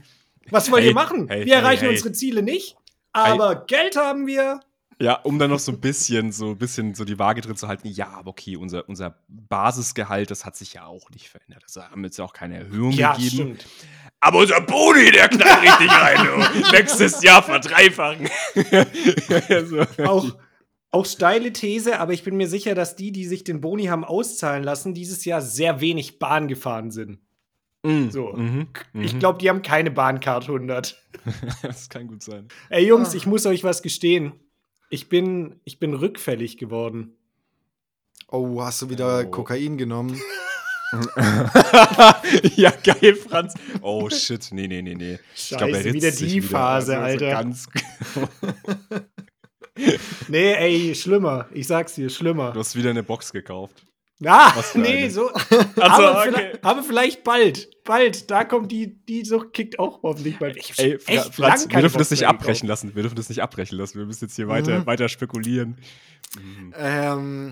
Was 0.51 0.71
wollt 0.71 0.83
Hey, 0.83 0.91
ihr 0.91 0.95
machen? 0.95 1.27
hey, 1.29 1.45
wir 1.45 1.55
erreichen 1.57 1.85
hey. 1.87 1.91
unsere 1.91 2.13
Ziele 2.13 2.43
nicht, 2.43 2.77
aber 3.13 3.65
Geld 3.67 3.97
haben 3.97 4.27
wir. 4.27 4.61
Ja, 5.01 5.15
um 5.15 5.39
dann 5.39 5.49
noch 5.51 5.59
so 5.59 5.73
ein 5.73 5.81
bisschen, 5.81 6.31
so 6.31 6.51
ein 6.51 6.59
bisschen 6.59 6.95
so 6.95 7.05
die 7.07 7.19
Waage 7.19 7.41
drin 7.41 7.57
zu 7.57 7.69
halten. 7.69 7.89
Ja, 7.89 8.09
aber 8.09 8.31
okay, 8.31 8.57
unser, 8.57 8.87
unser 8.89 9.17
Basisgehalt, 9.29 10.31
das 10.31 10.45
hat 10.45 10.57
sich 10.57 10.75
ja 10.75 10.85
auch 10.87 11.09
nicht 11.11 11.29
verändert. 11.31 11.63
Das 11.67 11.77
haben 11.91 12.05
jetzt 12.05 12.19
ja 12.19 12.25
auch 12.25 12.33
keine 12.35 12.59
Erhöhung 12.59 12.93
Ja, 12.93 13.15
gegeben. 13.15 13.31
stimmt. 13.33 13.67
Aber 14.21 14.41
unser 14.41 14.61
Boni, 14.61 15.11
der 15.11 15.29
knallt 15.29 15.63
richtig 15.63 15.91
rein, 15.91 16.27
du. 16.27 16.71
Nächstes 16.77 17.23
Jahr 17.23 17.43
verdreifachen. 17.43 18.29
so. 19.67 20.05
Auch, 20.05 20.37
auch 20.91 21.07
steile 21.07 21.53
These, 21.53 21.99
aber 21.99 22.13
ich 22.13 22.23
bin 22.25 22.37
mir 22.37 22.49
sicher, 22.49 22.75
dass 22.75 22.97
die, 22.97 23.13
die 23.13 23.25
sich 23.27 23.45
den 23.45 23.61
Boni 23.61 23.87
haben 23.87 24.05
auszahlen 24.05 24.63
lassen, 24.65 24.93
dieses 24.93 25.25
Jahr 25.25 25.41
sehr 25.41 25.81
wenig 25.81 26.19
Bahn 26.19 26.49
gefahren 26.49 26.91
sind. 26.91 27.19
Mm, 27.83 28.11
So. 28.11 28.35
Mhm, 28.35 28.67
Ich 28.93 29.19
glaube, 29.19 29.39
die 29.39 29.49
haben 29.49 29.63
keine 29.63 29.91
Bahncard 29.91 30.43
100. 30.49 31.03
das 31.63 31.89
kann 31.89 32.07
gut 32.09 32.23
sein. 32.23 32.49
Ey, 32.69 32.87
Jungs, 32.87 33.13
Ah. 33.13 33.17
ich 33.17 33.25
muss 33.27 33.47
euch 33.47 33.65
was 33.65 33.81
gestehen. 33.83 34.33
Ich 34.91 35.09
bin, 35.09 35.61
ich 35.65 35.79
bin 35.79 35.95
rückfällig 35.95 36.59
geworden. 36.59 37.17
Oh, 38.29 38.61
hast 38.63 38.83
du 38.83 38.91
wieder 38.91 39.25
Oh. 39.27 39.31
Kokain 39.31 39.79
genommen? 39.79 40.21
ja, 42.57 42.73
geil, 42.83 43.15
Franz. 43.15 43.55
Oh, 43.81 44.11
shit. 44.11 44.49
Nee, 44.51 44.67
nee, 44.67 44.83
nee, 44.83 44.97
nee. 44.97 45.19
Ich 45.37 45.51
glaub, 45.51 45.69
er 45.69 45.77
Scheiße, 45.77 45.93
wieder 45.93 46.11
die 46.11 46.41
Phase, 46.43 46.99
Also, 46.99 47.19
so 47.19 47.25
Alter. 47.27 47.43
ganz, 47.43 47.69
Nee, 50.29 50.53
ey, 50.55 50.95
schlimmer. 50.97 51.47
Ich 51.53 51.69
sag's 51.69 51.95
dir, 51.95 52.11
schlimmer. 52.11 52.51
du 52.53 52.59
hast 52.59 52.75
wieder 52.75 52.91
eine 52.91 53.05
Box 53.05 53.33
gekauft. 53.33 53.85
Ah, 54.25 54.53
nee, 54.75 55.05
eine? 55.05 55.11
so. 55.11 55.29
Also, 55.31 55.57
aber, 55.81 56.19
okay. 56.19 56.29
vielleicht, 56.31 56.65
aber 56.65 56.83
vielleicht 56.83 57.25
bald. 57.25 57.85
Bald. 57.85 58.31
Da 58.31 58.45
kommt 58.45 58.71
die, 58.71 58.97
die 59.07 59.25
Sucht 59.25 59.53
kickt 59.53 59.79
auch 59.79 60.03
hoffentlich 60.03 60.39
bald. 60.39 60.57
Ich 60.59 60.79
Ey, 60.79 60.99
Fra 60.99 61.13
echt 61.13 61.35
Franz, 61.35 61.65
lang 61.65 61.75
wir 61.75 61.81
dürfen 61.81 61.99
das 61.99 62.11
nicht 62.11 62.27
abbrechen 62.27 62.69
lassen. 62.69 62.95
Wir 62.95 63.03
dürfen 63.03 63.17
das 63.17 63.29
nicht 63.31 63.43
abbrechen 63.43 63.79
lassen. 63.79 63.99
Wir 63.99 64.07
müssen 64.07 64.25
jetzt 64.27 64.37
hier 64.37 64.49
weiter, 64.49 64.81
Mhm. 64.81 64.87
weiter 64.87 65.09
spekulieren. 65.09 65.79
Mhm. 66.39 66.75
Ähm, 66.77 67.51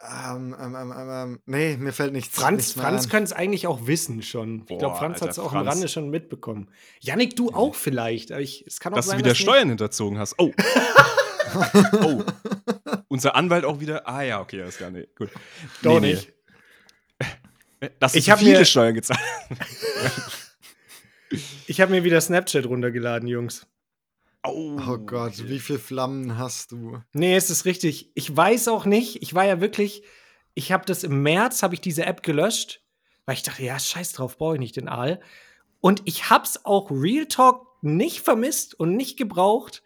ähm, 0.00 0.54
ähm, 0.62 0.76
ähm, 0.76 0.92
ähm, 1.10 1.38
nee, 1.46 1.76
mir 1.76 1.92
fällt 1.92 2.12
nichts. 2.12 2.38
Franz, 2.38 2.68
nichts 2.68 2.80
Franz 2.80 3.08
könnte 3.08 3.24
es 3.24 3.32
eigentlich 3.32 3.66
auch 3.66 3.86
wissen 3.86 4.22
schon. 4.22 4.64
Ich 4.68 4.78
glaube, 4.78 4.96
Franz 4.96 5.20
hat 5.22 5.30
es 5.30 5.38
auch 5.40 5.52
am 5.52 5.64
Franz. 5.64 5.74
Rande 5.76 5.88
schon 5.88 6.08
mitbekommen. 6.10 6.68
Yannick, 7.00 7.34
du 7.34 7.50
auch 7.50 7.74
vielleicht. 7.74 8.30
Aber 8.30 8.40
ich, 8.40 8.64
es 8.66 8.78
kann 8.78 8.92
auch 8.92 8.96
Dass 8.96 9.06
sein, 9.06 9.16
du 9.18 9.24
wieder 9.24 9.30
dass 9.30 9.38
Steuern 9.38 9.68
hinterzogen 9.70 10.18
hast. 10.18 10.34
Oh. 10.38 10.52
oh. 12.02 12.22
Unser 13.08 13.34
Anwalt 13.34 13.64
auch 13.64 13.80
wieder. 13.80 14.06
Ah 14.08 14.22
ja, 14.22 14.40
okay, 14.40 14.62
alles 14.62 14.76
klar. 14.76 14.90
Nee, 14.90 15.08
gut. 15.16 15.30
Doch 15.82 16.00
nicht. 16.00 16.32
Dass 18.00 18.12
du 18.12 18.18
Ich 18.18 18.24
zu 18.26 18.32
hab 18.32 18.38
viele 18.40 18.58
mir- 18.58 18.64
Steuern 18.64 18.94
gezahlt 18.94 19.20
Ich 21.66 21.80
habe 21.80 21.90
mir 21.92 22.04
wieder 22.04 22.20
Snapchat 22.20 22.66
runtergeladen, 22.66 23.28
Jungs. 23.28 23.66
Oh, 24.44 24.80
Oh 24.86 24.98
Gott, 24.98 25.48
wie 25.48 25.58
viele 25.58 25.78
Flammen 25.78 26.38
hast 26.38 26.72
du? 26.72 27.02
Nee, 27.12 27.36
es 27.36 27.50
ist 27.50 27.64
richtig. 27.64 28.10
Ich 28.14 28.34
weiß 28.34 28.68
auch 28.68 28.84
nicht. 28.84 29.22
Ich 29.22 29.34
war 29.34 29.44
ja 29.44 29.60
wirklich. 29.60 30.02
Ich 30.54 30.72
habe 30.72 30.84
das 30.86 31.04
im 31.04 31.22
März, 31.22 31.62
habe 31.62 31.74
ich 31.74 31.80
diese 31.80 32.04
App 32.06 32.22
gelöscht, 32.22 32.80
weil 33.26 33.34
ich 33.36 33.42
dachte, 33.42 33.62
ja, 33.62 33.78
scheiß 33.78 34.12
drauf, 34.12 34.38
brauche 34.38 34.54
ich 34.54 34.60
nicht 34.60 34.76
den 34.76 34.88
Aal. 34.88 35.20
Und 35.80 36.02
ich 36.04 36.30
hab's 36.30 36.64
auch 36.64 36.90
Real 36.90 37.26
Talk 37.26 37.66
nicht 37.82 38.20
vermisst 38.22 38.74
und 38.74 38.96
nicht 38.96 39.16
gebraucht. 39.16 39.82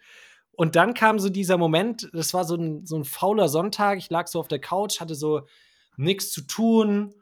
Und 0.55 0.75
dann 0.75 0.93
kam 0.93 1.19
so 1.19 1.29
dieser 1.29 1.57
Moment, 1.57 2.09
das 2.13 2.33
war 2.33 2.45
so 2.45 2.55
ein, 2.55 2.85
so 2.85 2.95
ein 2.95 3.05
fauler 3.05 3.49
Sonntag. 3.49 3.97
Ich 3.97 4.09
lag 4.09 4.27
so 4.27 4.39
auf 4.39 4.47
der 4.47 4.59
Couch, 4.59 4.99
hatte 4.99 5.15
so 5.15 5.47
nichts 5.97 6.31
zu 6.31 6.41
tun 6.41 7.13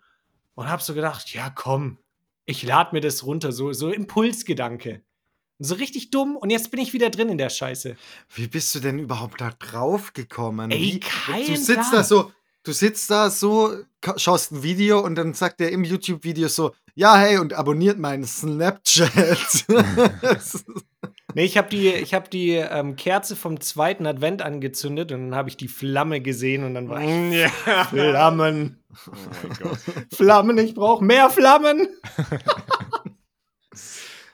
und 0.56 0.70
hab 0.70 0.82
so 0.82 0.94
gedacht, 0.94 1.34
ja, 1.34 1.50
komm, 1.50 1.98
ich 2.46 2.64
lad 2.64 2.94
mir 2.94 3.02
das 3.02 3.26
runter, 3.26 3.52
so, 3.52 3.72
so 3.74 3.90
Impulsgedanke. 3.90 5.02
So 5.60 5.76
richtig 5.76 6.10
dumm 6.10 6.36
und 6.36 6.50
jetzt 6.50 6.72
bin 6.72 6.80
ich 6.80 6.92
wieder 6.92 7.10
drin 7.12 7.30
in 7.30 7.38
der 7.38 7.50
Scheiße. 7.50 7.96
Wie 8.34 8.48
bist 8.48 8.74
du 8.74 8.80
denn 8.80 8.98
überhaupt 8.98 9.40
da 9.42 9.52
drauf 9.52 10.14
gekommen? 10.14 10.72
Ey, 10.72 10.80
Wie, 10.80 11.00
kein 11.00 11.46
du 11.46 11.56
sitzt 11.56 11.68
Plan. 11.68 11.92
da 11.92 12.04
so, 12.04 12.32
du 12.64 12.72
sitzt 12.74 13.12
da 13.12 13.30
so, 13.30 13.78
schaust 14.18 14.52
ein 14.52 14.64
Video 14.64 15.00
und 15.00 15.16
dann 15.16 15.36
sagt 15.36 15.62
er 15.62 15.72
im 15.72 15.84
YouTube-Video 15.84 16.48
so, 16.48 16.74
ja, 16.96 17.16
hey, 17.16 17.38
und 17.38 17.54
abonniert 17.54 18.00
meinen 18.00 18.26
Snapchat. 18.26 19.66
Nee, 21.34 21.46
ich 21.46 21.58
habe 21.58 21.70
die, 21.70 21.90
ich 21.90 22.14
hab 22.14 22.30
die 22.32 22.52
ähm, 22.56 22.96
Kerze 22.96 23.36
vom 23.36 23.60
zweiten 23.62 24.06
Advent 24.06 24.42
angezündet 24.42 25.12
und 25.12 25.30
dann 25.30 25.36
habe 25.36 25.50
ich 25.50 25.58
die 25.58 25.68
Flamme 25.68 26.22
gesehen 26.22 26.64
und 26.64 26.74
dann 26.74 26.90
war 26.90 27.02
ich 27.02 27.34
Ja. 27.68 27.84
Flammen. 27.86 28.84
Oh 29.08 29.12
mein 29.44 29.58
Gott. 29.62 29.78
Flammen, 30.14 30.58
ich 30.58 30.74
brauche 30.74 31.04
mehr 31.04 31.30
Flammen. 31.30 31.88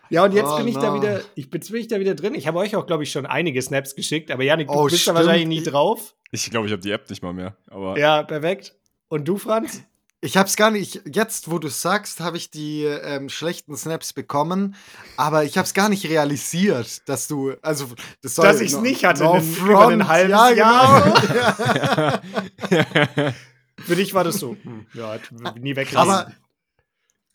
ja, 0.09 0.23
und 0.23 0.33
jetzt 0.33 0.47
Oh, 0.49 0.57
bin 0.57 0.67
ich 0.67 0.75
da 0.75 0.91
no. 0.91 1.01
wieder, 1.01 1.21
ich 1.35 1.49
bin, 1.49 1.61
bin 1.61 1.75
ich 1.81 1.87
da 1.87 1.99
wieder 1.99 2.15
drin. 2.15 2.33
Ich 2.35 2.47
habe 2.47 2.57
euch 2.59 2.75
auch, 2.75 2.85
glaube 2.87 3.03
ich, 3.03 3.11
schon 3.11 3.25
einige 3.25 3.61
Snaps 3.61 3.95
geschickt, 3.95 4.31
aber 4.31 4.43
Janik, 4.43 4.67
du 4.67 4.73
Oh, 4.73 4.83
bist 4.85 4.95
da 4.95 4.99
stimmt. 4.99 5.17
wahrscheinlich 5.17 5.47
nicht 5.47 5.71
drauf. 5.71 6.15
Ich 6.31 6.49
glaube, 6.49 6.67
ich 6.67 6.73
habe 6.73 6.81
die 6.81 6.91
App 6.91 7.09
nicht 7.09 7.21
mal 7.21 7.33
mehr. 7.33 7.57
Aber 7.69 7.97
Ja, 7.97 8.23
perfekt. 8.23 8.75
Und 9.09 9.27
du, 9.27 9.37
Franz? 9.37 9.83
Ich 10.19 10.35
hab's 10.35 10.55
gar 10.55 10.71
nicht, 10.71 11.01
jetzt 11.13 11.51
wo 11.51 11.59
du 11.59 11.67
sagst, 11.67 12.21
habe 12.21 12.37
ich 12.37 12.49
die 12.49 12.83
ähm, 12.85 13.29
schlechten 13.29 13.77
Snaps 13.77 14.13
bekommen, 14.13 14.75
aber 15.15 15.43
ich 15.43 15.59
hab's 15.59 15.75
gar 15.75 15.89
nicht 15.89 16.05
realisiert, 16.09 17.07
dass 17.07 17.27
du, 17.27 17.53
also 17.61 17.89
das 18.23 18.33
soll 18.33 18.47
Dass 18.47 18.59
ich's 18.59 18.73
no- 18.73 18.81
nicht 18.81 19.05
hatte, 19.05 19.23
no 19.23 19.33
einen- 19.33 19.55
über 19.55 19.65
front, 19.77 19.93
einen 19.93 20.07
halben 20.07 20.31
ja, 20.31 20.49
Jahr. 20.49 22.19
Genau. 22.67 23.29
Für 23.79 23.95
dich 23.95 24.13
war 24.15 24.23
das 24.23 24.37
so. 24.39 24.57
Hm, 24.63 24.87
ja, 24.95 25.19
nie 25.59 25.75
weg. 25.75 25.95
aber, 25.95 26.31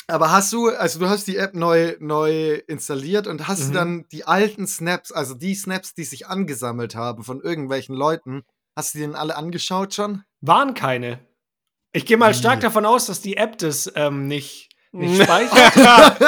aber 0.09 0.33
hast 0.33 0.53
du, 0.53 0.69
also 0.71 0.99
du 0.99 1.09
hast 1.09 1.29
die 1.29 1.37
App 1.37 1.55
neu, 1.55 1.95
neu 2.01 2.55
installiert 2.67 3.29
und 3.29 3.47
hast 3.47 3.69
Mhm. 3.69 3.73
dann 3.75 4.05
die 4.11 4.25
alten 4.25 4.67
Snaps, 4.67 5.12
also 5.12 5.35
die 5.35 5.55
Snaps, 5.55 5.95
die 5.95 6.03
sich 6.05 6.27
angesammelt 6.27 6.97
haben 6.97 7.23
von 7.23 7.41
irgendwelchen 7.41 7.95
Leuten, 7.95 8.43
hast 8.75 8.95
du 8.95 8.99
die 8.99 9.05
denn 9.05 9.15
alle 9.15 9.37
angeschaut 9.37 9.95
schon? 9.95 10.25
waren 10.41 10.75
keine. 10.75 11.21
Ich 11.93 12.07
gehe 12.07 12.17
mal 12.17 12.33
stark 12.33 12.61
davon 12.61 12.87
aus, 12.87 13.07
dass 13.07 13.21
die 13.21 13.37
App 13.37 13.59
das 13.59 13.93
ähm, 13.97 14.27
nicht, 14.27 14.71
nicht 14.93 15.23
speichert. 15.23 16.21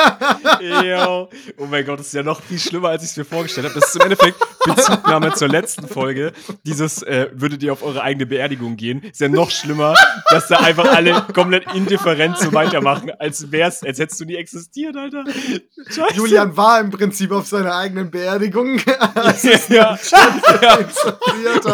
Yo. 0.84 1.28
Oh 1.58 1.66
mein 1.66 1.84
Gott, 1.84 2.00
das 2.00 2.08
ist 2.08 2.14
ja 2.14 2.22
noch 2.22 2.42
viel 2.42 2.58
schlimmer, 2.58 2.88
als 2.88 3.04
ich 3.04 3.10
es 3.10 3.16
mir 3.16 3.24
vorgestellt 3.24 3.68
habe. 3.68 3.78
Das 3.78 3.88
ist 3.88 3.96
im 3.96 4.02
Endeffekt 4.02 4.38
Bezugnahme 4.64 5.32
zur 5.34 5.48
letzten 5.48 5.86
Folge. 5.86 6.32
Dieses, 6.64 7.02
äh, 7.02 7.28
würdet 7.32 7.62
ihr 7.62 7.72
auf 7.72 7.82
eure 7.82 8.02
eigene 8.02 8.26
Beerdigung 8.26 8.76
gehen, 8.76 9.02
ist 9.02 9.20
ja 9.20 9.28
noch 9.28 9.50
schlimmer, 9.50 9.94
dass 10.30 10.48
da 10.48 10.56
einfach 10.58 10.92
alle 10.94 11.22
komplett 11.32 11.72
indifferent 11.74 12.38
so 12.38 12.52
weitermachen, 12.52 13.10
als 13.18 13.52
wär's, 13.52 13.82
als 13.82 13.98
hättest 13.98 14.20
du 14.20 14.24
nie 14.24 14.36
existiert, 14.36 14.96
Alter. 14.96 15.24
Scheiße. 15.86 16.14
Julian 16.14 16.56
war 16.56 16.80
im 16.80 16.90
Prinzip 16.90 17.30
auf 17.30 17.46
seiner 17.46 17.74
eigenen 17.74 18.10
Beerdigung, 18.10 18.80
als 19.14 19.44
er 19.44 19.60
ja. 19.68 19.98
ja. 20.62 20.76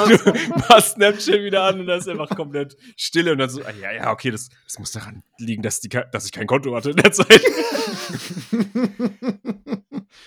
Du 0.07 0.33
machst 0.69 0.95
Snapchat 0.95 1.41
wieder 1.41 1.65
an 1.65 1.81
und 1.81 1.87
da 1.87 1.97
ist 1.97 2.09
einfach 2.09 2.29
komplett 2.31 2.77
Stille 2.97 3.33
und 3.33 3.39
dann 3.39 3.51
so, 3.51 3.63
ah, 3.63 3.73
ja, 3.81 3.93
ja, 3.93 4.13
okay, 4.13 4.31
das, 4.31 4.49
das 4.65 4.79
muss 4.79 4.93
daran 4.93 5.23
liegen, 5.41 5.63
dass, 5.63 5.81
die, 5.81 5.89
dass 5.89 6.27
ich 6.27 6.33
kein 6.33 6.47
Konto 6.47 6.75
hatte 6.75 6.91
in 6.91 6.97
der 6.97 7.13
Zeit. 7.13 7.41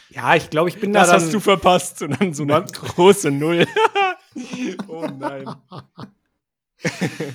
ja, 0.09 0.35
ich 0.35 0.49
glaube, 0.49 0.69
ich 0.69 0.79
bin 0.79 0.93
da 0.93 1.01
Das 1.01 1.11
hast 1.13 1.33
du 1.33 1.39
verpasst 1.39 2.01
und 2.01 2.19
dann 2.19 2.33
so 2.33 2.43
eine 2.43 2.63
große 2.71 3.31
Null. 3.31 3.65
oh 4.87 5.07
nein. 5.19 5.45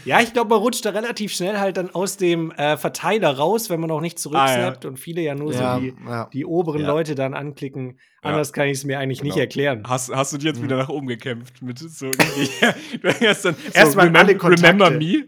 Ja, 0.04 0.20
ich 0.20 0.35
glaube, 0.35 0.50
man 0.50 0.58
rutscht 0.58 0.85
da 0.85 0.90
relativ 0.90 1.32
schnell 1.32 1.58
halt 1.58 1.78
dann 1.78 1.88
aus 1.94 2.18
dem 2.18 2.50
äh, 2.52 2.76
Verteiler 2.76 3.30
raus, 3.38 3.70
wenn 3.70 3.80
man 3.80 3.90
auch 3.90 4.02
nicht 4.02 4.18
zurücksnappt 4.18 4.85
und 4.85 4.99
viele 4.99 5.23
ja 5.23 5.35
nur 5.35 5.54
Ja, 5.54 5.76
so 5.76 5.80
die, 5.80 5.94
ja. 6.06 6.28
die 6.35 6.44
oberen 6.44 6.82
Ja. 6.82 6.88
Leute 6.88 7.14
dann 7.14 7.32
anklicken. 7.32 7.99
Ja. 8.23 8.30
Anders 8.30 8.52
kann 8.52 8.66
ich 8.66 8.78
es 8.78 8.85
mir 8.85 8.99
eigentlich 8.99 9.23
nicht 9.23 9.35
Genau. 9.35 9.42
erklären. 9.44 9.85
Hast, 9.88 10.14
hast 10.14 10.35
du 10.35 10.37
dich 10.37 10.44
jetzt 10.44 10.62
wieder 10.62 10.76
nach 10.76 10.90
oben 10.90 11.06
gekämpft 11.06 11.62
mit 11.62 11.78
so 11.78 12.11
Du 12.11 13.08
hast 13.26 13.44
dann 13.47 13.54
so, 13.54 13.73
Erstmal 13.73 14.14
alle 14.14 14.37
Kontakte. 14.37 14.66
Remember 14.66 14.90
me? 14.90 15.25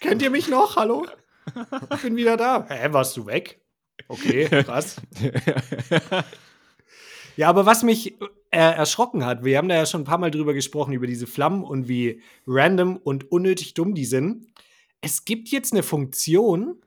Kennt 0.00 0.22
ihr 0.22 0.30
mich 0.30 0.48
noch? 0.48 0.74
Hallo? 0.74 1.06
Ich 1.94 2.02
bin 2.02 2.16
wieder 2.16 2.36
da. 2.36 2.66
Hä, 2.68 2.88
warst 2.92 3.16
du 3.16 3.26
weg? 3.26 3.60
Okay, 4.08 4.46
krass. 4.64 5.00
Ja, 7.36 7.50
aber 7.50 7.66
was 7.66 7.82
mich 7.82 8.14
äh, 8.50 8.58
erschrocken 8.58 9.24
hat, 9.26 9.44
wir 9.44 9.58
haben 9.58 9.68
da 9.68 9.74
ja 9.74 9.84
schon 9.84 10.00
ein 10.02 10.04
paar 10.06 10.16
Mal 10.16 10.30
drüber 10.30 10.54
gesprochen, 10.54 10.94
über 10.94 11.06
diese 11.06 11.26
Flammen 11.26 11.64
und 11.64 11.86
wie 11.86 12.22
random 12.46 12.96
und 12.96 13.30
unnötig 13.30 13.74
dumm 13.74 13.94
die 13.94 14.06
sind. 14.06 14.46
Es 15.02 15.26
gibt 15.26 15.48
jetzt 15.50 15.72
eine 15.74 15.82
Funktion, 15.82 16.80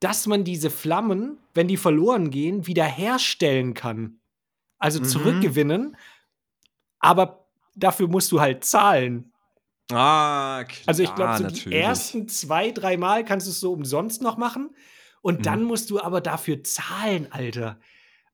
dass 0.00 0.26
man 0.26 0.42
diese 0.42 0.70
Flammen, 0.70 1.38
wenn 1.54 1.68
die 1.68 1.76
verloren 1.76 2.30
gehen, 2.30 2.66
wiederherstellen 2.66 3.74
kann. 3.74 4.18
Also 4.78 4.98
Mhm. 4.98 5.04
zurückgewinnen. 5.04 5.96
Aber 6.98 7.46
dafür 7.76 8.08
musst 8.08 8.32
du 8.32 8.40
halt 8.40 8.64
zahlen. 8.64 9.31
Ah, 9.90 10.64
klar, 10.64 10.82
Also 10.86 11.02
ich 11.02 11.14
glaube, 11.14 11.38
so 11.38 11.46
die 11.48 11.74
ersten 11.74 12.28
zwei, 12.28 12.70
drei 12.70 12.96
Mal 12.96 13.24
kannst 13.24 13.46
du 13.46 13.50
es 13.50 13.60
so 13.60 13.72
umsonst 13.72 14.22
noch 14.22 14.36
machen. 14.36 14.74
Und 15.20 15.40
Mhm. 15.40 15.42
dann 15.44 15.62
musst 15.64 15.90
du 15.90 16.00
aber 16.00 16.20
dafür 16.20 16.62
zahlen, 16.64 17.28
Alter. 17.30 17.78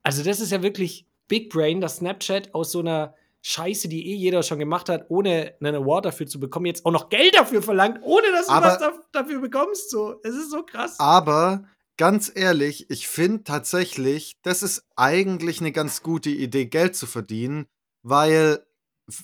Also 0.02 0.22
das 0.22 0.40
ist 0.40 0.52
ja 0.52 0.62
wirklich 0.62 1.06
Big 1.28 1.50
Brain, 1.50 1.80
dass 1.80 1.96
Snapchat 1.96 2.54
aus 2.54 2.72
so 2.72 2.80
einer 2.80 3.14
Scheiße, 3.42 3.88
die 3.88 4.10
eh 4.10 4.14
jeder 4.16 4.42
schon 4.42 4.58
gemacht 4.58 4.88
hat, 4.88 5.06
ohne 5.10 5.54
einen 5.60 5.74
Award 5.76 6.06
dafür 6.06 6.26
zu 6.26 6.40
bekommen, 6.40 6.66
jetzt 6.66 6.84
auch 6.86 6.90
noch 6.90 7.08
Geld 7.08 7.36
dafür 7.36 7.62
verlangt, 7.62 8.00
ohne 8.02 8.30
dass 8.32 8.46
du 8.46 8.52
Aber- 8.52 8.66
was 8.66 8.78
da, 8.78 8.92
dafür 9.12 9.40
bekommst. 9.40 9.90
So, 9.90 10.16
es 10.24 10.34
ist 10.34 10.50
so 10.50 10.62
krass. 10.64 10.98
Aber 10.98 11.64
ganz 11.98 12.32
ehrlich, 12.34 12.90
ich 12.90 13.06
finde 13.06 13.44
tatsächlich, 13.44 14.38
das 14.42 14.62
ist 14.62 14.86
eigentlich 14.96 15.60
eine 15.60 15.72
ganz 15.72 16.02
gute 16.02 16.30
Idee, 16.30 16.66
Geld 16.66 16.96
zu 16.96 17.06
verdienen, 17.06 17.66
weil 18.02 18.64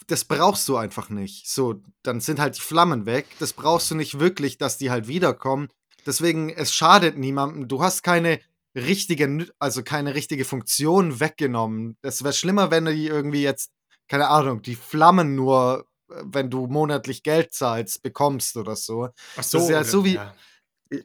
das 0.06 0.24
brauchst 0.24 0.66
du 0.68 0.76
einfach 0.76 1.10
nicht. 1.10 1.48
So, 1.48 1.82
dann 2.02 2.20
sind 2.20 2.38
halt 2.40 2.56
die 2.56 2.60
Flammen 2.62 3.06
weg. 3.06 3.26
Das 3.38 3.52
brauchst 3.52 3.90
du 3.90 3.94
nicht 3.94 4.18
wirklich, 4.18 4.56
dass 4.58 4.78
die 4.78 4.90
halt 4.90 5.08
wiederkommen. 5.08 5.68
Deswegen, 6.06 6.50
es 6.50 6.72
schadet 6.74 7.16
niemandem. 7.18 7.68
Du 7.68 7.82
hast 7.82 8.02
keine 8.02 8.40
richtige, 8.74 9.46
also 9.58 9.82
keine 9.82 10.14
richtige 10.14 10.44
Funktion 10.44 11.20
weggenommen. 11.20 11.96
Es 12.02 12.24
wäre 12.24 12.32
schlimmer, 12.34 12.70
wenn 12.70 12.86
die 12.86 13.06
irgendwie 13.06 13.42
jetzt, 13.42 13.70
keine 14.08 14.28
Ahnung, 14.28 14.62
die 14.62 14.74
Flammen 14.74 15.34
nur, 15.34 15.86
äh, 16.10 16.22
wenn 16.24 16.50
du 16.50 16.66
monatlich 16.66 17.22
Geld 17.22 17.52
zahlst, 17.54 18.02
bekommst 18.02 18.56
oder 18.56 18.76
so. 18.76 19.04
Ach 19.04 19.12
das 19.36 19.54
ist 19.54 19.68
ja 19.70 19.84
so 19.84 20.04
wie- 20.04 20.18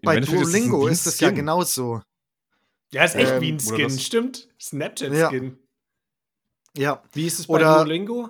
Bei 0.04 0.18
ist 0.20 0.28
es 0.28 0.34
Duolingo 0.34 0.88
ist 0.88 1.08
es 1.08 1.20
ja 1.20 1.30
genauso. 1.32 2.02
Ja, 2.92 3.04
ist 3.04 3.16
echt 3.16 3.32
Ähm, 3.32 3.42
wie 3.42 3.52
ein 3.54 3.60
oder 3.68 3.76
Skin, 3.90 4.00
stimmt. 4.00 4.50
Snapchat-Skin. 4.60 5.58
Ja. 6.78 7.04
Wie 7.14 7.26
ist 7.28 7.40
es 7.40 7.48
bei 7.48 7.56
Oder- 7.56 7.76
Duolingo? 7.78 8.30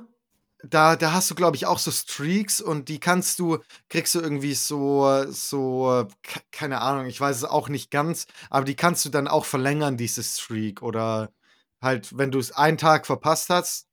Da, 0.63 0.97
da 0.97 1.13
hast 1.13 1.31
du, 1.31 1.35
glaube 1.35 1.55
ich, 1.55 1.65
auch 1.65 1.79
so 1.79 1.89
Streaks 1.89 2.59
und 2.59 2.89
die 2.89 2.99
kannst 2.99 3.39
du, 3.39 3.59
kriegst 3.87 4.13
du 4.13 4.19
irgendwie 4.19 4.53
so, 4.53 5.23
so, 5.31 6.05
ke- 6.21 6.41
keine 6.51 6.81
Ahnung, 6.81 7.05
ich 7.05 7.19
weiß 7.21 7.37
es 7.37 7.43
auch 7.45 7.69
nicht 7.69 7.91
ganz, 7.91 8.25
aber 8.49 8.65
die 8.65 8.75
kannst 8.75 9.05
du 9.05 9.09
dann 9.09 9.29
auch 9.29 9.45
verlängern, 9.45 9.95
diese 9.95 10.21
Streak. 10.21 10.81
Oder 10.81 11.31
halt, 11.81 12.17
wenn 12.17 12.29
du 12.31 12.39
es 12.39 12.51
einen 12.51 12.77
Tag 12.77 13.05
verpasst 13.05 13.49
hast, 13.49 13.87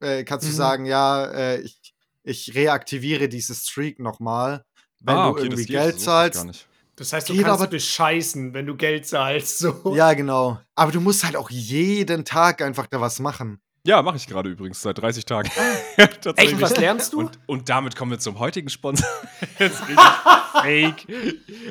äh, 0.00 0.24
kannst 0.24 0.46
du 0.46 0.50
Mhm. 0.52 0.56
sagen, 0.56 0.84
ja, 0.84 1.24
äh, 1.24 1.60
ich, 1.62 1.80
ich 2.22 2.54
reaktiviere 2.54 3.30
diese 3.30 3.54
Streak 3.54 3.98
nochmal, 3.98 4.62
wenn 5.00 5.16
Ah, 5.16 5.24
du 5.24 5.30
okay, 5.30 5.48
das 5.48 5.58
irgendwie 5.60 5.72
Geld 5.72 6.00
zahlst. 6.00 6.66
Das 6.96 7.14
heißt, 7.14 7.30
du 7.30 7.32
Geht 7.32 7.44
kannst 7.44 7.62
aber- 7.62 7.70
bescheißen, 7.70 8.52
wenn 8.52 8.66
du 8.66 8.76
Geld 8.76 9.06
zahlst. 9.08 9.58
So. 9.60 9.94
Ja, 9.96 10.12
genau. 10.12 10.60
Aber 10.74 10.92
du 10.92 11.00
musst 11.00 11.24
halt 11.24 11.34
auch 11.36 11.48
jeden 11.48 12.26
Tag 12.26 12.60
einfach 12.60 12.86
da 12.88 13.00
was 13.00 13.20
machen. 13.20 13.62
Ja, 13.90 14.02
mache 14.02 14.18
ich 14.18 14.28
gerade 14.28 14.48
übrigens 14.48 14.80
seit 14.82 14.98
30 14.98 15.24
Tagen. 15.24 15.50
Echt, 15.96 16.22
Tatsächlich. 16.22 16.60
was 16.60 16.76
lernst 16.76 17.12
du? 17.12 17.18
Und, 17.22 17.40
und 17.46 17.68
damit 17.68 17.96
kommen 17.96 18.12
wir 18.12 18.20
zum 18.20 18.38
heutigen 18.38 18.68
Sponsor. 18.68 19.08
Jetzt 19.58 19.80
richtig 19.80 19.98
fake. 20.52 21.08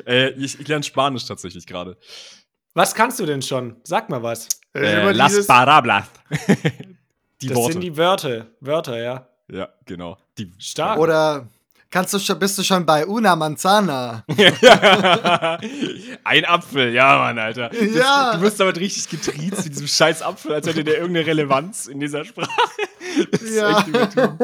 Äh, 0.06 0.28
ich 0.32 0.60
ich 0.60 0.68
lerne 0.68 0.82
Spanisch 0.82 1.24
tatsächlich 1.24 1.66
gerade. 1.66 1.96
Was 2.74 2.94
kannst 2.94 3.20
du 3.20 3.24
denn 3.24 3.40
schon? 3.40 3.76
Sag 3.84 4.10
mal 4.10 4.22
was. 4.22 4.48
Äh, 4.74 5.00
Immer 5.00 5.14
las 5.14 5.46
Parablas. 5.46 6.10
die 7.40 7.46
das 7.46 7.56
Worte. 7.56 7.72
sind 7.72 7.80
die 7.80 7.96
Wörter. 7.96 8.48
Wörter, 8.60 9.02
ja. 9.02 9.26
ja, 9.50 9.70
genau. 9.86 10.18
Die 10.36 10.52
Stark. 10.58 10.98
Oder 10.98 11.48
kannst 11.90 12.14
du 12.14 12.18
schon, 12.18 12.38
bist 12.38 12.56
du 12.58 12.62
schon 12.62 12.86
bei 12.86 13.06
Una 13.06 13.34
Manzana? 13.36 14.24
Ein 16.24 16.44
Apfel, 16.44 16.92
ja, 16.94 17.18
Mann, 17.18 17.38
Alter. 17.38 17.68
Das, 17.70 17.94
Ja. 17.94 18.34
Du 18.36 18.42
wirst 18.42 18.60
damit 18.60 18.78
richtig 18.78 19.08
getriezt 19.08 19.64
mit 19.64 19.72
diesem 19.74 19.86
scheiß 19.88 20.22
Apfel, 20.22 20.54
als 20.54 20.66
hätte 20.66 20.84
der 20.84 20.98
irgendeine 20.98 21.26
Relevanz 21.26 21.86
in 21.86 22.00
dieser 22.00 22.24
Sprache. 22.24 22.48
Das 23.32 23.42
ist 23.42 23.56
echt 23.60 23.88
übertrieben. 23.88 24.38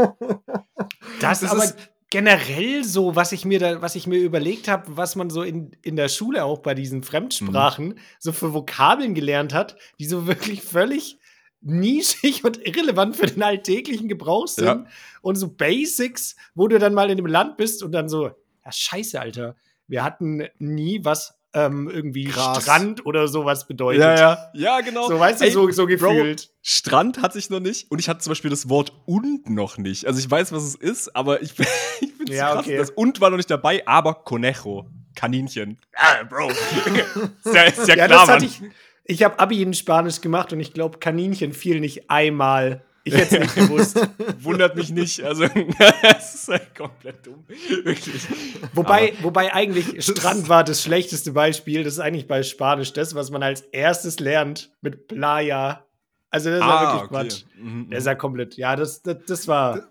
Das, 1.21 1.41
Das 1.41 1.51
aber 1.53 1.65
ist- 1.65 1.77
generell 2.11 2.83
so, 2.85 3.15
was 3.15 3.31
ich 3.33 3.45
mir 3.45 3.59
da, 3.61 3.81
was 3.81 3.95
ich 3.95 4.07
mir 4.09 4.19
überlegt 4.19 4.67
habe, 4.69 4.97
was 4.97 5.15
man 5.15 5.31
so 5.31 5.43
in, 5.43 5.71
in 5.83 5.95
der 5.97 6.09
Schule 6.09 6.45
auch 6.45 6.59
bei 6.59 6.75
diesen 6.75 7.03
Fremdsprachen 7.05 7.89
Mhm. 7.91 7.99
so 8.19 8.33
für 8.33 8.53
Vokabeln 8.55 9.15
gelernt 9.15 9.55
hat, 9.55 9.77
die 10.01 10.07
so 10.07 10.27
wirklich 10.27 10.63
völlig 10.63 11.19
nischig 11.67 12.45
und 12.45 12.65
irrelevant 12.67 13.17
für 13.17 13.27
den 13.27 13.43
alltäglichen 13.43 14.09
Gebrauch 14.09 14.47
sind. 14.49 14.65
Ja. 14.67 14.85
Und 15.21 15.37
so 15.37 15.49
Basics, 15.49 16.37
wo 16.55 16.69
du 16.69 16.79
dann 16.79 16.95
mal 16.95 17.11
in 17.11 17.19
einem 17.19 17.27
Land 17.27 17.57
bist 17.57 17.83
und 17.83 17.93
dann 17.93 18.09
so, 18.09 18.27
ja, 18.27 18.73
scheiße, 18.73 19.21
Alter, 19.21 19.57
wir 19.89 20.03
hatten 20.05 20.45
nie 20.59 21.05
was 21.05 21.35
ähm, 21.55 21.89
irgendwie 21.89 22.25
Krass. 22.25 22.63
Strand 22.63 23.07
oder 23.07 23.29
sowas 23.29 23.67
bedeutet. 23.67 24.03
Ja, 24.03 24.15
ja. 24.15 24.51
Ja, 24.55 24.81
genau. 24.83 25.09
So, 25.09 25.19
weißt 25.19 25.41
du, 25.41 25.47
Ey, 25.47 25.51
so, 25.51 25.71
so 25.71 25.87
Bro, 25.87 25.93
gefühlt. 25.95 26.51
Strand 26.61 27.23
hatte 27.23 27.39
ich 27.39 27.49
noch 27.51 27.61
nicht 27.61 27.91
und 27.91 27.99
ich 27.99 28.09
hatte 28.09 28.21
zum 28.21 28.33
Beispiel 28.33 28.51
das 28.51 28.69
Wort 28.69 28.93
und 29.07 29.49
noch 29.49 29.79
nicht. 29.79 30.07
Also 30.07 30.19
ich 30.19 30.31
weiß, 30.31 30.53
was 30.53 30.63
es 30.65 30.75
ist, 30.75 31.17
aber 31.17 31.41
ich, 31.43 31.53
ich 32.01 32.13
finde 32.13 32.33
es 32.33 32.39
Ja, 32.39 32.53
krass. 32.53 32.67
okay. 32.67 32.77
Das 32.77 32.91
und 32.91 33.21
war 33.21 33.31
noch 33.31 33.39
nicht 33.39 33.51
dabei, 33.51 33.87
aber 33.87 34.15
Conejo, 34.15 34.87
Kaninchen. 35.15 35.79
Ah, 35.95 36.25
Bro. 36.25 36.51
ist 36.51 37.55
ja, 37.55 37.63
ist 37.63 37.89
ja, 37.89 37.95
Ja, 37.95 38.07
klar, 38.07 38.09
das 38.09 38.29
hatte 38.29 38.45
ich. 38.45 38.61
Ich 39.09 39.23
habe 39.23 39.39
Abi 39.39 39.63
in 39.63 39.73
Spanisch 39.75 40.21
gemacht 40.21 40.53
und 40.53 40.61
ich 40.61 40.73
glaube, 40.73 40.99
Kaninchen 40.99 41.53
fiel 41.53 41.81
nicht 41.81 42.11
einmal. 42.11 42.83
Ich 43.05 43.15
hätte 43.15 43.37
es 43.39 43.43
nicht 43.43 43.55
gewusst. 43.55 44.01
Wundert 44.41 44.75
mich 44.75 44.91
nicht. 44.91 45.23
Also, 45.23 45.47
das 46.03 46.35
ist 46.35 46.49
halt 46.49 46.75
komplett 46.75 47.25
dumm. 47.25 47.45
Wirklich. 47.85 48.27
Wobei, 48.75 49.13
wobei 49.23 49.55
eigentlich 49.55 50.05
Strand 50.05 50.49
war 50.49 50.65
das 50.65 50.83
schlechteste 50.83 51.31
Beispiel. 51.31 51.85
Das 51.85 51.93
ist 51.95 52.01
eigentlich 52.01 52.27
bei 52.27 52.43
Spanisch 52.43 52.93
das, 52.95 53.15
was 53.15 53.31
man 53.31 53.45
als 53.45 53.61
erstes 53.61 54.19
lernt 54.19 54.73
mit 54.81 55.07
Playa. 55.07 55.85
Also 56.31 56.51
das 56.51 56.61
Ah, 56.63 56.83
wirklich 56.83 57.03
okay. 57.03 57.09
Quatsch. 57.09 57.45
Mhm, 57.57 57.91
Der 57.91 57.99
ist 57.99 58.07
ja 58.07 58.15
komplett. 58.17 58.57
Ja, 58.57 58.75
das, 58.75 59.03
das, 59.03 59.19
das 59.27 59.47
war, 59.47 59.77
war 59.77 59.83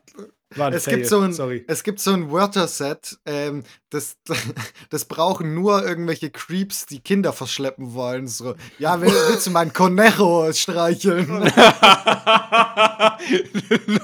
Es 0.71 0.85
Fail. 0.85 0.95
gibt, 0.97 1.07
so 1.07 1.19
ein, 1.19 1.33
Sorry. 1.33 1.65
es 1.67 1.83
gibt 1.83 1.99
so 1.99 2.13
ein 2.13 2.31
Wörterset, 2.31 3.17
ähm, 3.25 3.63
das, 3.89 4.17
das 4.89 5.05
brauchen 5.05 5.53
nur 5.53 5.85
irgendwelche 5.85 6.29
Creeps, 6.29 6.85
die 6.85 7.01
Kinder 7.01 7.33
verschleppen 7.33 7.93
wollen. 7.93 8.27
So, 8.27 8.55
ja, 8.79 9.01
will, 9.01 9.11
willst 9.27 9.47
du 9.47 9.51
mein 9.51 9.73
Conejo 9.73 10.51
streicheln? 10.53 11.27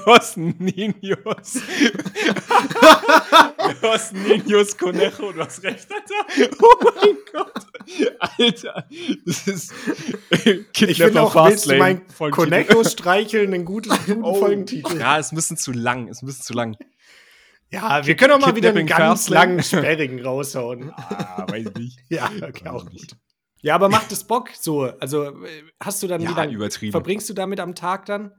Los 0.06 0.36
Niños. 0.36 1.60
Los 3.82 4.12
Niños 4.12 4.76
Conejo, 4.76 5.32
du 5.32 5.40
hast 5.40 5.62
recht, 5.62 5.86
Alter. 5.92 6.50
Oh 6.60 6.74
mein 6.84 7.16
Gott. 7.32 7.66
Alter, 8.38 8.86
das 9.26 9.46
ist 9.48 9.72
Ich 10.30 10.40
finde 10.40 10.64
Kidnapper 10.72 11.22
auch, 11.22 11.48
willst 11.48 11.70
du 11.70 11.76
mein. 11.76 12.02
Conejo 12.30 12.84
streicheln, 12.84 13.52
einen 13.54 13.64
guten, 13.64 13.90
guten 14.06 14.22
Oh. 14.24 14.34
Folgentitel. 14.34 14.98
Ja, 14.98 15.18
ist 15.18 15.32
ein 15.32 15.36
bisschen 15.36 15.56
zu 15.56 15.72
lang, 15.72 16.08
ist 16.08 16.22
ein 16.22 16.26
bisschen 16.26 16.44
zu 16.44 16.52
lang. 16.52 16.76
Ja, 17.70 18.04
wir 18.06 18.16
können 18.16 18.34
auch 18.34 18.40
mal 18.40 18.54
wieder 18.54 18.68
einen 18.70 18.86
ganz 18.86 19.22
Fastlane. 19.22 19.46
langen, 19.52 19.62
sperrigen 19.62 20.20
raushauen. 20.24 20.92
Ah, 20.98 21.46
weiß 21.48 21.72
nicht. 21.76 21.98
Ja, 22.10 22.30
okay, 22.46 22.68
auch 22.68 22.84
nicht. 22.84 23.10
gut. 23.10 23.18
Ja, 23.62 23.76
aber 23.76 23.88
macht 23.88 24.10
es 24.12 24.24
Bock 24.24 24.50
so? 24.60 24.82
Also 25.00 25.24
äh, 25.44 25.62
hast 25.82 26.02
du 26.02 26.06
dann 26.08 26.20
Ja, 26.20 26.30
wieder 26.30 26.48
übertrieben. 26.50 26.92
verbringst 26.92 27.28
du 27.30 27.32
damit 27.34 27.60
am 27.60 27.74
Tag 27.74 28.06
dann? 28.06 28.32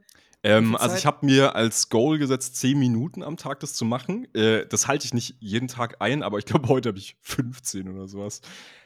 Ähm, 0.46 0.76
also 0.76 0.98
ich 0.98 1.06
habe 1.06 1.26
mir 1.26 1.56
als 1.56 1.88
Goal 1.90 2.18
gesetzt, 2.18 2.58
10 2.58 2.78
Minuten 2.78 3.24
am 3.24 3.38
Tag 3.38 3.62
das 3.62 3.74
zu 3.74 3.86
machen. 3.86 4.28
Äh, 4.36 4.66
das 4.68 4.88
halte 4.88 5.06
ich 5.06 5.14
nicht 5.14 5.36
jeden 5.40 5.70
Tag 5.70 5.96
ein, 6.00 6.22
aber 6.22 6.38
ich 6.38 6.46
glaube, 6.46 6.68
heute 6.68 6.90
habe 6.90 6.98
ich 6.98 7.16
15 7.22 7.88
oder 7.88 8.08
sowas. 8.10 8.42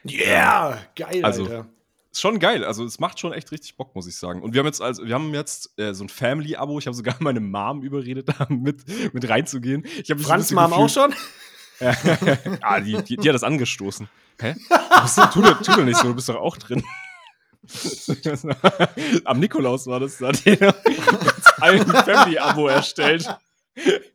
Yeah, 0.08 0.78
geil, 0.94 1.24
Also, 1.24 1.44
Alter. 1.44 1.66
Ist 2.12 2.20
schon 2.22 2.38
geil. 2.38 2.64
Also 2.64 2.84
es 2.84 3.00
macht 3.00 3.20
schon 3.20 3.32
echt 3.32 3.50
richtig 3.52 3.76
Bock, 3.76 3.94
muss 3.94 4.06
ich 4.06 4.16
sagen. 4.16 4.42
Und 4.42 4.54
wir 4.54 4.60
haben 4.60 4.66
jetzt 4.66 4.80
also, 4.80 5.04
wir 5.04 5.14
haben 5.14 5.34
jetzt 5.34 5.78
äh, 5.78 5.92
so 5.94 6.04
ein 6.04 6.08
Family-Abo. 6.08 6.78
Ich 6.78 6.86
habe 6.86 6.96
sogar 6.96 7.16
meine 7.20 7.40
Mom 7.40 7.82
überredet, 7.82 8.28
da 8.28 8.46
mit, 8.48 8.84
mit 9.12 9.28
reinzugehen. 9.28 9.84
Ich 10.02 10.14
Franz 10.24 10.50
Mom 10.52 10.72
auch 10.72 10.88
schon? 10.88 11.12
ah, 12.60 12.80
die, 12.80 13.02
die, 13.02 13.16
die 13.16 13.28
hat 13.28 13.34
das 13.34 13.42
angestoßen. 13.44 14.08
Hä? 14.40 14.54
Du 14.98 15.02
bist, 15.02 15.32
tu, 15.32 15.42
doch- 15.42 15.62
tu 15.62 15.72
doch 15.72 15.84
nicht 15.84 15.96
so, 15.98 16.08
du 16.08 16.14
bist 16.14 16.28
doch 16.28 16.36
auch 16.36 16.56
drin. 16.56 16.82
Am 19.24 19.38
Nikolaus 19.38 19.86
war 19.86 20.00
das 20.00 20.18
da, 20.18 20.32
ein 21.60 21.86
Family-Abo 21.86 22.68
erstellt. 22.68 23.28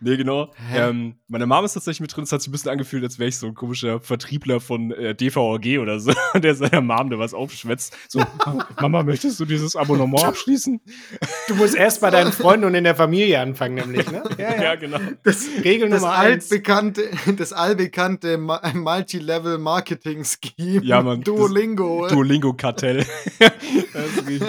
nee, 0.00 0.16
genau. 0.16 0.50
Ähm, 0.72 1.16
meine 1.28 1.46
Mom 1.46 1.64
ist 1.64 1.74
tatsächlich 1.74 2.00
mit 2.00 2.14
drin. 2.16 2.24
Es 2.24 2.32
hat 2.32 2.40
sich 2.42 2.48
ein 2.48 2.52
bisschen 2.52 2.70
angefühlt, 2.70 3.02
als 3.04 3.18
wäre 3.18 3.28
ich 3.28 3.36
so 3.38 3.46
ein 3.46 3.54
komischer 3.54 4.00
Vertriebler 4.00 4.60
von 4.60 4.92
äh, 4.92 5.14
DVRG 5.14 5.78
oder 5.78 6.00
so, 6.00 6.12
der 6.34 6.54
seiner 6.54 6.80
Mom 6.80 7.10
da 7.10 7.18
was 7.18 7.34
aufschwätzt. 7.34 7.94
So, 8.08 8.22
Mama, 8.80 9.02
möchtest 9.02 9.38
du 9.40 9.44
dieses 9.44 9.76
Abonnement 9.76 10.24
abschließen? 10.24 10.80
Du 11.48 11.54
musst 11.56 11.74
erst 11.74 12.00
bei 12.00 12.08
deinen 12.10 12.32
Freunden 12.32 12.64
und 12.66 12.74
in 12.74 12.84
der 12.84 12.94
Familie 12.94 13.40
anfangen, 13.40 13.74
nämlich, 13.74 14.10
ne? 14.10 14.22
Ja, 14.38 14.74
genau. 14.76 14.98
Das, 15.24 15.46
Regel 15.64 15.90
das 15.90 16.00
Nummer 16.02 16.14
eins. 16.14 16.50
altbekannte, 16.50 17.10
das 17.36 17.52
allbekannte 17.52 18.38
Ma- 18.38 18.62
Multi-Level-Marketing-Scheme. 18.72 20.84
Ja, 20.84 21.02
Mann, 21.02 21.20
das- 21.22 21.34
Duolingo. 21.34 22.06
Duolingo-Kartell. 22.08 23.04
Das 23.38 23.52
ist 24.16 24.26
richtig- 24.26 24.48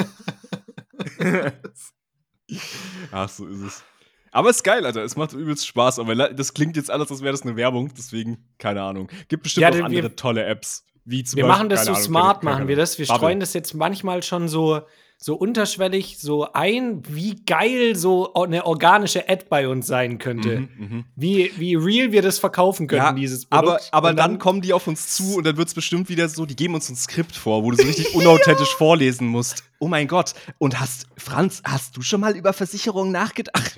Ach, 3.12 3.30
so 3.30 3.48
ist 3.48 3.62
es. 3.62 3.84
Aber 4.32 4.50
ist 4.50 4.64
geil, 4.64 4.86
Alter. 4.86 5.04
Es 5.04 5.16
macht 5.18 5.34
übelst 5.34 5.68
Spaß. 5.68 6.00
Aber 6.00 6.16
das 6.16 6.54
klingt 6.54 6.78
jetzt 6.78 6.90
alles, 6.90 7.12
als 7.12 7.22
wäre 7.22 7.32
das 7.34 7.42
eine 7.42 7.56
Werbung. 7.56 7.94
Deswegen, 7.98 8.50
keine 8.58 8.82
Ahnung. 8.82 9.10
Gibt 9.28 9.44
bestimmt 9.44 9.64
Ja, 9.64 9.70
auch 9.70 9.74
wir- 9.76 9.86
andere 9.86 10.16
tolle 10.16 10.46
Apps. 10.46 10.86
Wie 11.04 11.24
zum 11.24 11.38
Wir 11.38 11.44
Beispiel, 11.46 11.58
machen 11.58 11.70
das 11.70 11.86
so 11.86 11.92
Ahnung, 11.92 12.04
smart, 12.04 12.44
machen 12.44 12.68
wir 12.68 12.76
das. 12.76 12.98
Wir 13.00 13.06
streuen 13.06 13.40
das 13.40 13.54
jetzt 13.54 13.74
manchmal 13.74 14.22
schon 14.24 14.48
so, 14.48 14.82
so 15.24 15.36
unterschwellig 15.36 16.18
so 16.20 16.52
ein, 16.54 17.04
wie 17.08 17.36
geil 17.46 17.96
so 17.96 18.34
eine 18.34 18.66
organische 18.66 19.30
Ad 19.30 19.46
bei 19.50 19.68
uns 19.68 19.86
sein 19.86 20.18
könnte. 20.18 20.62
Mhm, 20.62 20.70
mhm. 20.80 21.06
Wie, 21.16 21.52
wie 21.58 21.76
real 21.76 22.12
wir 22.12 22.24
das 22.24 22.40
verkaufen 22.40 22.88
können, 22.88 23.02
Ja, 23.04 23.14
dieses 23.14 23.46
aber, 23.52 23.74
Produkt. 23.74 23.90
aber 23.92 24.10
Und 24.10 24.16
dann, 24.16 24.40
kommen 24.40 24.62
die 24.62 24.74
auf 24.74 24.88
uns 24.88 25.10
zu 25.16 25.36
und 25.36 25.46
dann 25.46 25.58
wird 25.58 25.68
es 25.68 25.76
bestimmt 25.76 26.10
wieder 26.10 26.28
so, 26.28 26.48
die 26.48 26.56
geben 26.56 26.74
uns 26.74 26.90
ein 26.90 26.96
Skript 26.96 27.36
vor, 27.36 27.64
wo 27.64 27.70
du 27.70 27.78
so 27.78 27.84
richtig 27.84 28.16
unauthentisch 28.16 28.74
vorlesen 28.78 29.28
musst. 29.28 29.64
Oh 29.78 29.88
mein 29.88 30.08
Gott. 30.08 30.34
Und 30.58 30.80
hast, 30.80 31.06
Franz, 31.18 31.62
hast 31.66 31.96
du 31.98 32.02
schon 32.02 32.20
mal 32.22 32.36
über 32.36 32.52
Versicherungen 32.52 33.12
nachgedacht? 33.12 33.76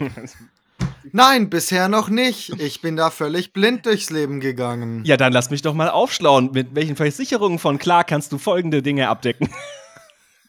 Nein, 1.12 1.50
bisher 1.50 1.90
noch 1.90 2.08
nicht. 2.08 2.52
Ich 2.62 2.80
bin 2.80 2.96
da 2.96 3.10
völlig 3.10 3.52
blind 3.52 3.86
durchs 3.86 4.10
Leben 4.10 4.40
gegangen. 4.40 5.04
ja, 5.04 5.18
dann 5.18 5.34
lass 5.34 5.50
mich 5.50 5.62
doch 5.62 5.74
mal 5.74 5.90
aufschlauen. 5.90 6.52
Mit 6.54 6.74
welchen 6.74 6.96
Versicherungen 6.96 7.60
von 7.60 7.80
klar 7.80 8.06
kannst 8.06 8.32
du 8.32 8.38
folgende 8.38 8.82
Dinge 8.82 9.10
abdecken? 9.10 9.50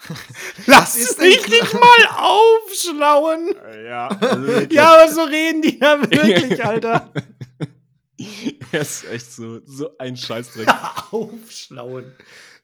Lass 0.66 0.96
es 0.96 1.18
mich 1.18 1.48
nicht 1.48 1.74
mal 1.74 2.08
aufschlauen. 2.16 3.54
Ja, 3.84 4.08
also 4.08 4.52
Ja, 4.70 4.94
aber 4.94 5.12
so 5.12 5.22
reden 5.22 5.62
die 5.62 5.78
ja 5.78 6.00
wirklich, 6.00 6.64
Alter. 6.64 7.12
Das 8.72 9.02
ist 9.02 9.10
echt 9.10 9.32
so, 9.32 9.60
so 9.64 9.96
ein 9.98 10.16
Scheißdreck. 10.16 10.68
aufschlauen. 11.10 12.12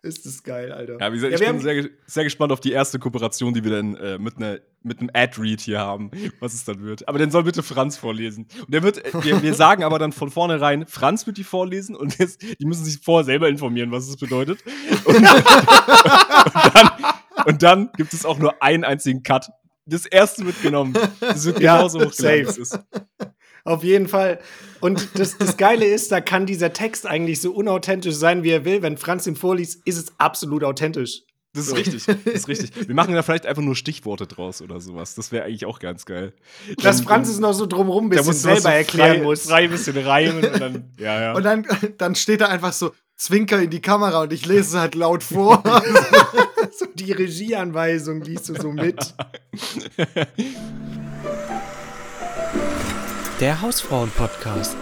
Ist 0.03 0.24
das 0.24 0.42
geil, 0.42 0.72
Alter. 0.72 0.96
Ja, 0.98 1.12
wie 1.12 1.16
gesagt, 1.16 1.35
ich 1.35 1.46
bin 1.46 1.61
sehr, 1.61 1.90
sehr 2.07 2.24
gespannt 2.24 2.53
auf 2.53 2.61
die 2.61 2.72
erste 2.72 2.98
Kooperation, 2.98 3.53
die 3.53 3.62
wir 3.62 3.70
dann 3.70 3.96
äh, 3.96 4.18
mit, 4.18 4.40
ne, 4.40 4.62
mit 4.83 5.00
einem 5.00 5.11
Ad-Read 5.12 5.61
hier 5.61 5.79
haben, 5.79 6.11
was 6.40 6.55
es 6.55 6.64
dann 6.64 6.83
wird. 6.83 7.07
Aber 7.07 7.18
den 7.18 7.31
soll 7.31 7.44
bitte 7.44 7.62
Franz 7.62 7.98
vorlesen. 7.98 8.46
Und 8.64 8.72
der 8.72 8.83
wird, 8.83 9.05
äh, 9.05 9.22
wir, 9.22 9.42
wir 9.42 9.55
sagen 9.61 9.85
aber 9.85 9.98
dann 9.98 10.12
von 10.12 10.31
vornherein, 10.31 10.87
Franz 10.87 11.26
wird 11.26 11.37
die 11.37 11.44
vorlesen 11.44 11.96
und 11.96 12.18
jetzt, 12.18 12.40
die 12.42 12.64
müssen 12.64 12.87
sich 12.87 12.98
vorher 13.03 13.26
selber 13.26 13.50
informieren, 13.50 13.90
was 13.92 14.09
es 14.09 14.16
bedeutet. 14.16 14.64
Und, 15.05 15.16
und, 15.16 15.24
dann, 15.24 16.90
und 17.46 17.62
dann 17.62 17.90
gibt 17.96 18.12
es 18.12 18.24
auch 18.24 18.38
nur 18.38 18.62
einen 18.62 18.85
einzigen 18.85 19.22
Cut. 19.22 19.50
Das 19.87 20.07
erste 20.07 20.44
wird 20.46 20.62
genommen. 20.62 20.94
Das 21.20 21.44
wird 21.44 21.61
Ja, 21.61 21.79
genauso 21.79 22.00
hochgeladen, 22.00 22.40
wie 22.40 22.44
safe. 22.44 22.61
es 22.62 22.72
ist. 22.72 22.79
Auf 23.64 23.85
jeden 23.85 24.09
Fall. 24.09 24.40
Und 24.81 25.09
das, 25.18 25.37
das 25.37 25.57
Geile 25.57 25.85
ist, 25.85 26.11
da 26.12 26.20
kann 26.20 26.46
dieser 26.46 26.72
Text 26.72 27.07
eigentlich 27.07 27.40
so 27.40 27.53
unauthentisch 27.53 28.14
sein, 28.14 28.42
wie 28.42 28.50
er 28.50 28.64
will. 28.64 28.83
Wenn 28.83 28.96
Franz 28.96 29.26
ihn 29.26 29.37
vorliest, 29.37 29.87
ist 29.87 29.98
es 29.98 30.12
absolut 30.18 30.64
authentisch. 30.64 31.22
Das 31.53 31.66
ist 31.66 31.76
richtig, 31.76 32.07
das 32.07 32.16
ist 32.16 32.48
richtig. 32.48 32.87
Wir 32.87 32.94
machen 32.94 33.12
da 33.12 33.22
vielleicht 33.22 33.44
einfach 33.44 33.62
nur 33.62 33.74
Stichworte 33.74 34.29
draus 34.29 34.62
oder 34.62 34.79
sowas. 34.79 35.16
Das 35.16 35.33
wäre 35.33 35.44
eigentlich 35.44 35.66
auch 35.66 35.81
ganz 35.81 36.05
geil. 36.05 36.33
Dass 36.81 37.00
Franz 37.00 37.29
es 37.29 37.40
noch 37.40 37.55
so 37.55 37.66
drumrum 37.66 38.07
ein 38.07 38.11
bisschen 38.11 38.33
selber 38.35 38.61
so 38.61 38.68
erklären 38.68 39.16
frei, 39.16 39.22
muss. 39.22 39.42
Frei 39.48 39.64
ein 39.64 39.70
bisschen 39.70 39.96
reimen 39.98 40.44
und 40.44 40.61
dann, 40.61 40.92
ja, 40.98 41.20
ja. 41.20 41.33
Und 41.33 41.42
dann, 41.42 41.66
dann 41.98 42.14
steht 42.14 42.40
da 42.40 42.46
einfach 42.46 42.72
so 42.72 42.92
Zwinker 43.16 43.61
in 43.61 43.70
die 43.70 43.81
Kamera 43.81 44.22
und 44.22 44.33
ich 44.33 44.46
lese 44.46 44.61
es 44.61 44.74
halt 44.76 44.94
laut 44.94 45.24
vor. 45.24 45.62
So 46.78 46.87
die 46.94 47.12
Regieanweisung 47.12 48.22
liest 48.22 48.48
du 48.48 48.54
so 48.54 48.70
mit. 48.70 49.14
Der 53.40 53.61
Hausfrauen-Podcast. 53.61 54.76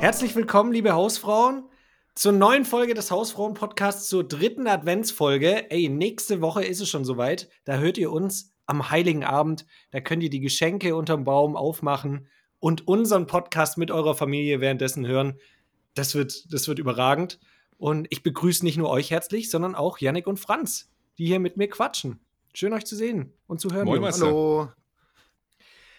Herzlich 0.00 0.34
willkommen, 0.34 0.72
liebe 0.72 0.92
Hausfrauen, 0.92 1.64
zur 2.14 2.32
neuen 2.32 2.64
Folge 2.64 2.94
des 2.94 3.10
Hausfrauen-Podcasts, 3.10 4.08
zur 4.08 4.26
dritten 4.26 4.66
Adventsfolge. 4.66 5.70
Ey, 5.70 5.88
nächste 5.88 6.40
Woche 6.40 6.64
ist 6.64 6.80
es 6.80 6.88
schon 6.88 7.04
soweit. 7.04 7.48
Da 7.64 7.76
hört 7.76 7.98
ihr 7.98 8.10
uns 8.10 8.54
am 8.66 8.90
Heiligen 8.90 9.24
Abend. 9.24 9.66
Da 9.90 10.00
könnt 10.00 10.22
ihr 10.22 10.30
die 10.30 10.40
Geschenke 10.40 10.96
unterm 10.96 11.24
Baum 11.24 11.56
aufmachen 11.56 12.28
und 12.58 12.88
unseren 12.88 13.26
Podcast 13.26 13.76
mit 13.76 13.90
eurer 13.90 14.14
Familie 14.14 14.60
währenddessen 14.60 15.06
hören. 15.06 15.38
Das 15.94 16.14
wird, 16.14 16.52
das 16.52 16.68
wird 16.68 16.78
überragend. 16.78 17.38
Und 17.78 18.06
ich 18.10 18.22
begrüße 18.22 18.64
nicht 18.64 18.78
nur 18.78 18.88
euch 18.90 19.10
herzlich, 19.10 19.50
sondern 19.50 19.74
auch 19.74 19.98
Yannick 19.98 20.26
und 20.26 20.38
Franz, 20.38 20.88
die 21.18 21.26
hier 21.26 21.40
mit 21.40 21.56
mir 21.56 21.68
quatschen. 21.68 22.20
Schön 22.54 22.72
euch 22.72 22.86
zu 22.86 22.96
sehen 22.96 23.32
und 23.46 23.60
zu 23.60 23.72
hören. 23.72 23.84
Moin. 23.84 24.02
Hallo. 24.02 24.70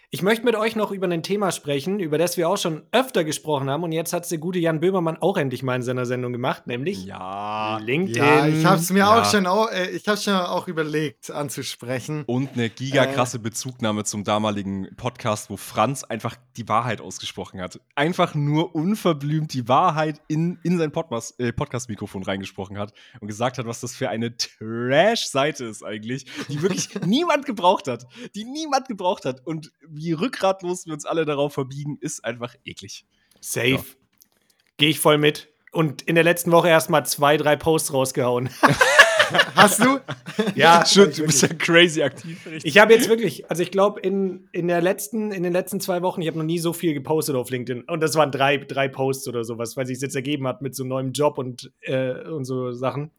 Ich 0.09 0.21
möchte 0.21 0.45
mit 0.45 0.55
euch 0.55 0.77
noch 0.77 0.91
über 0.91 1.05
ein 1.05 1.21
Thema 1.21 1.51
sprechen, 1.51 1.99
über 1.99 2.17
das 2.17 2.37
wir 2.37 2.47
auch 2.47 2.57
schon 2.57 2.83
öfter 2.93 3.25
gesprochen 3.25 3.69
haben. 3.69 3.83
Und 3.83 3.91
jetzt 3.91 4.13
hat 4.13 4.23
es 4.23 4.29
der 4.29 4.37
gute 4.37 4.57
Jan 4.57 4.79
Böhmermann 4.79 5.17
auch 5.17 5.35
endlich 5.35 5.63
mal 5.63 5.75
in 5.75 5.81
seiner 5.81 6.05
Sendung 6.05 6.31
gemacht, 6.31 6.65
nämlich 6.65 7.03
Ja. 7.03 7.77
LinkedIn. 7.79 8.23
Ja, 8.23 8.47
ich 8.47 8.65
habe 8.65 8.77
es 8.77 8.89
mir 8.89 8.99
Ja. 8.99 9.21
auch 9.21 9.29
schon, 9.29 9.45
au- 9.45 9.67
äh, 9.67 9.89
ich 9.89 10.07
hab's 10.07 10.23
schon 10.23 10.33
auch 10.35 10.69
überlegt 10.69 11.29
anzusprechen. 11.29 12.23
Und 12.25 12.53
eine 12.53 12.69
gigakrasse 12.69 13.37
Bezugnahme 13.39 14.05
zum 14.05 14.23
damaligen 14.23 14.87
Podcast, 14.95 15.49
wo 15.49 15.57
Franz 15.57 16.05
einfach 16.05 16.37
die 16.55 16.69
Wahrheit 16.69 17.01
ausgesprochen 17.01 17.59
hat. 17.59 17.81
Einfach 17.95 18.33
nur 18.33 18.75
unverblümt 18.75 19.53
die 19.53 19.67
Wahrheit 19.67 20.21
in, 20.29 20.57
in 20.63 20.77
sein 20.77 20.93
Podcast- 20.93 21.37
äh, 21.37 21.51
Podcast-Mikrofon 21.51 22.23
reingesprochen 22.23 22.77
hat 22.77 22.93
und 23.19 23.27
gesagt 23.27 23.57
hat, 23.57 23.65
was 23.65 23.81
das 23.81 23.93
für 23.93 24.07
eine 24.07 24.33
Trash-Seite 24.37 25.65
ist 25.65 25.83
eigentlich, 25.83 26.27
die 26.47 26.61
wirklich 26.61 26.87
niemand 27.05 27.45
gebraucht 27.45 27.89
hat. 27.89 28.07
Die 28.35 28.45
niemand 28.45 28.87
gebraucht 28.87 29.25
hat. 29.25 29.45
Und 29.45 29.73
wie 29.97 30.13
rückgratlos 30.13 30.86
wir 30.86 30.93
uns 30.93 31.05
alle 31.05 31.25
darauf 31.25 31.53
verbiegen, 31.53 31.97
ist 31.99 32.23
einfach 32.23 32.55
eklig. 32.65 33.05
Safe. 33.41 33.71
Ja. 33.71 33.83
Gehe 34.77 34.89
ich 34.89 34.99
voll 34.99 35.17
mit. 35.17 35.49
Und 35.71 36.01
in 36.03 36.15
der 36.15 36.23
letzten 36.23 36.51
Woche 36.51 36.69
erst 36.69 36.89
mal 36.89 37.03
zwei, 37.05 37.38
drei 37.38 37.55
Posts 37.55 37.93
rausgehauen. 37.93 38.49
Hast 39.55 39.83
du? 39.83 39.99
ja, 40.55 40.86
Schön, 40.88 41.12
du 41.12 41.25
bist 41.25 41.41
ja 41.41 41.49
crazy 41.49 42.01
aktiv. 42.01 42.45
richtig. 42.45 42.65
Ich 42.65 42.79
habe 42.79 42.93
jetzt 42.93 43.10
wirklich, 43.10 43.49
also 43.49 43.62
ich 43.62 43.71
glaube, 43.71 43.99
in, 43.99 44.47
in, 44.53 44.67
der 44.67 44.81
letzten, 44.81 45.31
in 45.31 45.43
den 45.43 45.53
letzten 45.53 45.79
zwei 45.79 46.01
Wochen, 46.01 46.21
ich 46.21 46.27
habe 46.27 46.38
noch 46.38 46.45
nie 46.45 46.60
so 46.60 46.73
viel 46.73 46.93
gepostet 46.93 47.36
auf 47.36 47.49
LinkedIn. 47.49 47.83
Und 47.83 48.01
das 48.01 48.15
waren 48.15 48.31
drei, 48.31 48.57
drei 48.57 48.88
Posts 48.88 49.27
oder 49.27 49.43
sowas, 49.43 49.75
weil 49.75 49.86
sich 49.86 49.95
es 49.95 50.01
jetzt 50.01 50.15
ergeben 50.15 50.47
hat 50.47 50.62
mit 50.62 50.75
so 50.75 50.83
einem 50.83 50.89
neuen 50.89 51.12
Job 51.12 51.38
und, 51.38 51.71
äh, 51.81 52.23
und 52.29 52.45
so 52.45 52.71
Sachen. 52.71 53.12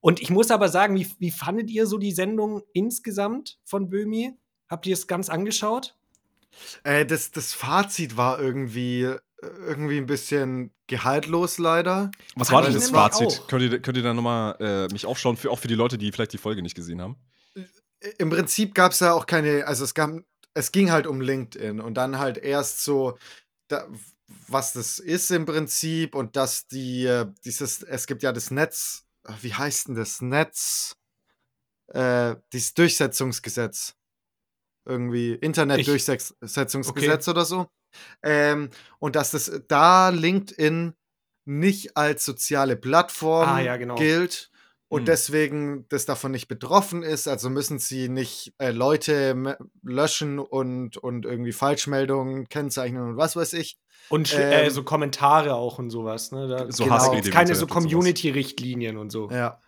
Und 0.00 0.20
ich 0.20 0.30
muss 0.30 0.50
aber 0.50 0.68
sagen, 0.68 0.94
wie, 0.96 1.06
wie 1.18 1.30
fandet 1.30 1.70
ihr 1.70 1.86
so 1.86 1.98
die 1.98 2.12
Sendung 2.12 2.62
insgesamt 2.72 3.58
von 3.64 3.88
Böhmi? 3.88 4.32
Habt 4.68 4.86
ihr 4.86 4.94
es 4.94 5.06
ganz 5.06 5.28
angeschaut? 5.28 5.96
Äh, 6.84 7.06
das, 7.06 7.30
das 7.30 7.52
Fazit 7.52 8.16
war 8.16 8.40
irgendwie, 8.40 9.02
äh, 9.02 9.18
irgendwie 9.40 9.98
ein 9.98 10.06
bisschen 10.06 10.72
gehaltlos 10.86 11.58
leider. 11.58 12.10
Was 12.34 12.50
war 12.50 12.62
denn 12.62 12.74
das 12.74 12.90
Fazit? 12.90 13.42
Könnt 13.48 13.62
ihr, 13.62 13.80
könnt 13.80 13.96
ihr 13.96 14.02
da 14.02 14.14
nochmal 14.14 14.56
äh, 14.60 14.92
mich 14.92 15.06
aufschauen, 15.06 15.36
für, 15.36 15.50
auch 15.50 15.58
für 15.58 15.68
die 15.68 15.74
Leute, 15.74 15.98
die 15.98 16.12
vielleicht 16.12 16.32
die 16.32 16.38
Folge 16.38 16.62
nicht 16.62 16.74
gesehen 16.74 17.00
haben? 17.00 17.16
Im 18.18 18.30
Prinzip 18.30 18.74
gab 18.74 18.92
es 18.92 19.00
ja 19.00 19.12
auch 19.12 19.26
keine, 19.26 19.66
also 19.66 19.84
es 19.84 19.94
gab, 19.94 20.10
es 20.54 20.72
ging 20.72 20.90
halt 20.90 21.06
um 21.06 21.20
LinkedIn 21.20 21.80
und 21.80 21.94
dann 21.94 22.18
halt 22.18 22.38
erst 22.38 22.82
so, 22.82 23.18
da, 23.68 23.86
was 24.48 24.72
das 24.72 24.98
ist 24.98 25.30
im 25.30 25.46
Prinzip 25.46 26.14
und 26.14 26.36
dass 26.36 26.66
die, 26.66 27.04
äh, 27.06 27.26
dieses, 27.44 27.82
es 27.82 28.06
gibt 28.06 28.22
ja 28.22 28.32
das 28.32 28.50
Netz, 28.50 29.06
äh, 29.26 29.32
wie 29.42 29.54
heißt 29.54 29.88
denn 29.88 29.94
das 29.94 30.20
Netz? 30.20 30.96
Äh, 31.88 32.36
dieses 32.52 32.74
Durchsetzungsgesetz. 32.74 33.96
Irgendwie 34.90 35.34
Internetdurchsetzungsgesetz 35.34 37.28
oder 37.28 37.44
so. 37.44 37.66
Ähm, 38.22 38.70
und 38.98 39.16
dass 39.16 39.30
das 39.32 39.50
da 39.68 40.10
LinkedIn 40.10 40.94
nicht 41.46 41.96
als 41.96 42.24
soziale 42.24 42.76
Plattform 42.76 43.48
Ah, 43.48 43.60
ja, 43.60 43.76
genau. 43.76 43.94
gilt 43.96 44.50
und 44.88 45.00
Hm. 45.00 45.06
deswegen 45.06 45.86
das 45.88 46.04
davon 46.06 46.30
nicht 46.32 46.48
betroffen 46.48 47.02
ist. 47.02 47.26
Also 47.28 47.50
müssen 47.50 47.78
sie 47.78 48.08
nicht 48.08 48.52
äh, 48.58 48.70
Leute 48.70 49.56
löschen 49.82 50.38
und, 50.38 50.96
und 50.98 51.24
irgendwie 51.24 51.52
Falschmeldungen 51.52 52.48
kennzeichnen 52.48 53.02
und 53.02 53.16
was 53.16 53.34
weiß 53.36 53.54
ich. 53.54 53.78
Und 54.08 54.32
äh, 54.34 54.64
Ähm, 54.66 54.70
so 54.70 54.82
Kommentare 54.84 55.54
auch 55.54 55.78
und 55.78 55.90
sowas. 55.90 56.32
Ne? 56.32 56.46
Da 56.48 56.70
So 56.70 56.84
Genau. 56.84 57.20
keine 57.30 57.54
so. 57.54 57.66
Community-Richtlinien 57.66 58.96
und 58.96 59.10
so. 59.10 59.30
Ja. 59.30 59.60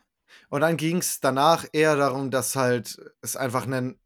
Und 0.48 0.61
dann 0.61 0.76
ging 0.76 0.98
es 0.98 1.20
danach 1.20 1.66
eher 1.72 1.96
darum, 1.96 2.30
dass 2.30 2.56
halt 2.56 2.98
es 3.22 3.37
einfach 3.37 3.66
ein, 3.66 3.98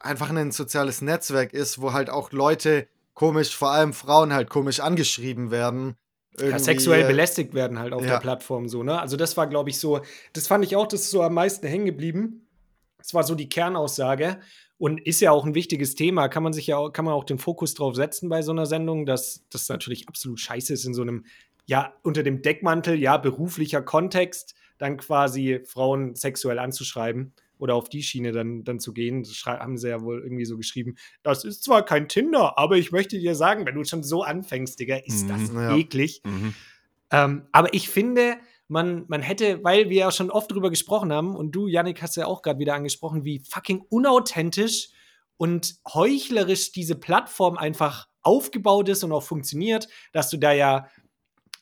einfach 0.00 0.30
ein 0.30 0.50
soziales 0.50 1.02
Netzwerk 1.02 1.52
ist, 1.52 1.80
wo 1.80 1.92
halt 1.92 2.10
auch 2.10 2.32
Leute 2.32 2.88
komisch, 3.14 3.54
vor 3.54 3.70
allem 3.70 3.92
Frauen 3.92 4.32
halt 4.32 4.48
komisch 4.48 4.80
angeschrieben 4.80 5.50
werden. 5.50 5.96
Ja, 6.38 6.58
sexuell 6.58 7.04
äh, 7.04 7.06
belästigt 7.06 7.54
werden 7.54 7.78
halt 7.78 7.92
auf 7.92 8.02
ja. 8.02 8.12
der 8.12 8.18
Plattform 8.18 8.68
so, 8.68 8.82
ne? 8.82 9.00
Also 9.00 9.16
das 9.16 9.36
war, 9.36 9.46
glaube 9.46 9.68
ich, 9.68 9.78
so, 9.78 10.00
das 10.32 10.46
fand 10.46 10.64
ich 10.64 10.76
auch, 10.76 10.86
das 10.86 11.02
ist 11.02 11.10
so 11.10 11.22
am 11.22 11.34
meisten 11.34 11.66
hängen 11.66 11.86
geblieben. 11.86 12.46
Das 12.98 13.14
war 13.14 13.24
so 13.24 13.34
die 13.34 13.48
Kernaussage 13.48 14.38
und 14.78 15.04
ist 15.06 15.20
ja 15.20 15.32
auch 15.32 15.44
ein 15.44 15.54
wichtiges 15.54 15.94
Thema. 15.94 16.28
Kann 16.28 16.42
man 16.42 16.52
sich 16.52 16.66
ja 16.66 16.78
auch, 16.78 16.90
kann 16.90 17.04
man 17.04 17.14
auch 17.14 17.24
den 17.24 17.38
Fokus 17.38 17.74
drauf 17.74 17.94
setzen 17.94 18.28
bei 18.28 18.42
so 18.42 18.52
einer 18.52 18.66
Sendung, 18.66 19.04
dass 19.04 19.44
das 19.50 19.68
natürlich 19.68 20.08
absolut 20.08 20.40
scheiße 20.40 20.72
ist 20.72 20.86
in 20.86 20.94
so 20.94 21.02
einem, 21.02 21.26
ja, 21.66 21.92
unter 22.02 22.22
dem 22.22 22.40
Deckmantel, 22.40 22.98
ja, 22.98 23.16
beruflicher 23.18 23.82
Kontext, 23.82 24.54
dann 24.78 24.96
quasi 24.96 25.60
Frauen 25.66 26.14
sexuell 26.14 26.58
anzuschreiben 26.58 27.34
oder 27.60 27.74
auf 27.74 27.88
die 27.88 28.02
Schiene 28.02 28.32
dann, 28.32 28.64
dann 28.64 28.80
zu 28.80 28.92
gehen. 28.92 29.22
Das 29.22 29.44
haben 29.46 29.76
sie 29.76 29.88
ja 29.88 30.02
wohl 30.02 30.22
irgendwie 30.22 30.44
so 30.44 30.56
geschrieben. 30.56 30.96
Das 31.22 31.44
ist 31.44 31.62
zwar 31.62 31.84
kein 31.84 32.08
Tinder, 32.08 32.58
aber 32.58 32.76
ich 32.76 32.92
möchte 32.92 33.18
dir 33.18 33.34
sagen, 33.34 33.66
wenn 33.66 33.74
du 33.74 33.84
schon 33.84 34.02
so 34.02 34.22
anfängst, 34.22 34.78
Digga, 34.80 34.96
ist 34.96 35.28
das 35.28 35.52
Mhm, 35.52 35.58
ja. 35.58 35.76
eklig. 35.76 36.22
Mhm. 36.24 36.54
Ähm, 37.12 37.42
aber 37.52 37.74
ich 37.74 37.88
finde, 37.88 38.36
man, 38.68 39.04
man 39.08 39.20
hätte, 39.20 39.62
weil 39.64 39.90
wir 39.90 39.98
ja 39.98 40.10
schon 40.12 40.30
oft 40.30 40.50
drüber 40.50 40.70
gesprochen 40.70 41.12
haben 41.12 41.34
und 41.34 41.52
du, 41.52 41.66
Yannick, 41.66 42.02
hast 42.02 42.16
ja 42.16 42.26
auch 42.26 42.42
gerade 42.42 42.58
wieder 42.60 42.74
angesprochen, 42.74 43.24
wie 43.24 43.40
fucking 43.40 43.84
unauthentisch 43.88 44.90
und 45.36 45.76
heuchlerisch 45.92 46.70
diese 46.72 46.94
Plattform 46.94 47.56
einfach 47.56 48.08
aufgebaut 48.22 48.88
ist 48.88 49.02
und 49.02 49.12
auch 49.12 49.22
funktioniert, 49.22 49.88
dass 50.12 50.30
du 50.30 50.36
da 50.36 50.52
ja, 50.52 50.86